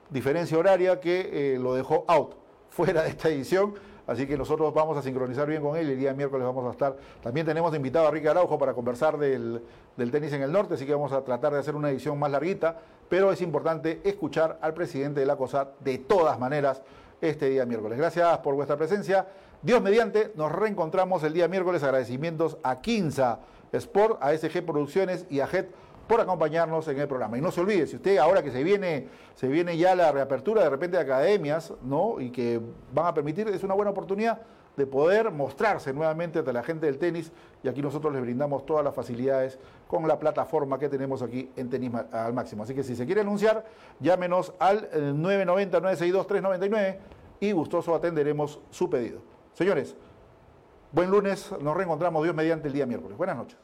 Diferencia 0.09 0.57
horaria 0.57 0.99
que 0.99 1.53
eh, 1.53 1.59
lo 1.59 1.75
dejó 1.75 2.03
out, 2.07 2.33
fuera 2.71 3.03
de 3.03 3.09
esta 3.09 3.29
edición. 3.29 3.75
Así 4.07 4.25
que 4.25 4.35
nosotros 4.35 4.73
vamos 4.73 4.97
a 4.97 5.03
sincronizar 5.03 5.47
bien 5.47 5.61
con 5.61 5.77
él 5.77 5.87
el 5.87 5.99
día 5.99 6.15
miércoles 6.15 6.47
vamos 6.47 6.65
a 6.65 6.71
estar. 6.71 6.97
También 7.21 7.45
tenemos 7.45 7.75
invitado 7.75 8.07
a 8.07 8.11
Ricky 8.11 8.25
Araujo 8.25 8.57
para 8.57 8.73
conversar 8.73 9.19
del, 9.19 9.61
del, 9.95 10.09
tenis 10.09 10.33
en 10.33 10.41
el 10.41 10.51
norte, 10.51 10.73
así 10.73 10.87
que 10.87 10.93
vamos 10.95 11.11
a 11.11 11.23
tratar 11.23 11.53
de 11.53 11.59
hacer 11.59 11.75
una 11.75 11.91
edición 11.91 12.17
más 12.17 12.31
larguita, 12.31 12.75
pero 13.07 13.31
es 13.31 13.39
importante 13.39 14.01
escuchar 14.03 14.57
al 14.63 14.73
presidente 14.73 15.19
de 15.19 15.27
la 15.27 15.35
COSAT 15.35 15.79
de 15.81 15.99
todas 15.99 16.39
maneras 16.39 16.81
este 17.21 17.49
día 17.49 17.67
miércoles. 17.67 17.99
Gracias 17.99 18.39
por 18.39 18.55
vuestra 18.55 18.77
presencia. 18.77 19.27
Dios 19.65 19.81
mediante, 19.81 20.31
nos 20.35 20.51
reencontramos 20.51 21.23
el 21.23 21.33
día 21.33 21.47
miércoles. 21.47 21.81
Agradecimientos 21.81 22.59
a 22.61 22.81
Quinza 22.81 23.39
Sport, 23.71 24.19
a 24.21 24.31
SG 24.37 24.63
Producciones 24.63 25.25
y 25.27 25.39
a 25.39 25.47
JET 25.47 25.71
por 26.07 26.21
acompañarnos 26.21 26.87
en 26.87 26.99
el 26.99 27.07
programa. 27.07 27.39
Y 27.39 27.41
no 27.41 27.49
se 27.49 27.61
olvide, 27.61 27.87
si 27.87 27.95
usted 27.95 28.19
ahora 28.19 28.43
que 28.43 28.51
se 28.51 28.63
viene, 28.63 29.07
se 29.33 29.47
viene 29.47 29.75
ya 29.75 29.95
la 29.95 30.11
reapertura 30.11 30.61
de 30.61 30.69
repente 30.69 30.97
de 30.97 31.03
academias, 31.03 31.73
¿no? 31.81 32.21
Y 32.21 32.29
que 32.29 32.61
van 32.93 33.07
a 33.07 33.13
permitir, 33.15 33.47
es 33.47 33.63
una 33.63 33.73
buena 33.73 33.89
oportunidad 33.89 34.39
de 34.77 34.85
poder 34.85 35.31
mostrarse 35.31 35.91
nuevamente 35.93 36.37
ante 36.37 36.53
la 36.53 36.61
gente 36.61 36.85
del 36.85 36.99
tenis 36.99 37.31
y 37.63 37.67
aquí 37.67 37.81
nosotros 37.81 38.13
les 38.13 38.21
brindamos 38.21 38.67
todas 38.67 38.83
las 38.83 38.93
facilidades 38.93 39.57
con 39.87 40.07
la 40.07 40.19
plataforma 40.19 40.77
que 40.77 40.89
tenemos 40.89 41.23
aquí 41.23 41.49
en 41.55 41.71
Tenis 41.71 41.91
al 42.11 42.33
Máximo. 42.33 42.61
Así 42.61 42.75
que 42.75 42.83
si 42.83 42.95
se 42.95 43.07
quiere 43.07 43.21
anunciar, 43.21 43.65
llámenos 43.99 44.53
al 44.59 44.91
990-962-399 44.91 46.77
eh, 46.77 46.99
y 47.39 47.51
gustoso 47.51 47.95
atenderemos 47.95 48.59
su 48.69 48.91
pedido. 48.91 49.34
Señores, 49.55 49.95
buen 50.91 51.09
lunes, 51.09 51.49
nos 51.61 51.77
reencontramos 51.77 52.21
Dios 52.23 52.35
mediante 52.35 52.67
el 52.67 52.73
día 52.73 52.85
miércoles. 52.85 53.17
Buenas 53.17 53.37
noches. 53.37 53.57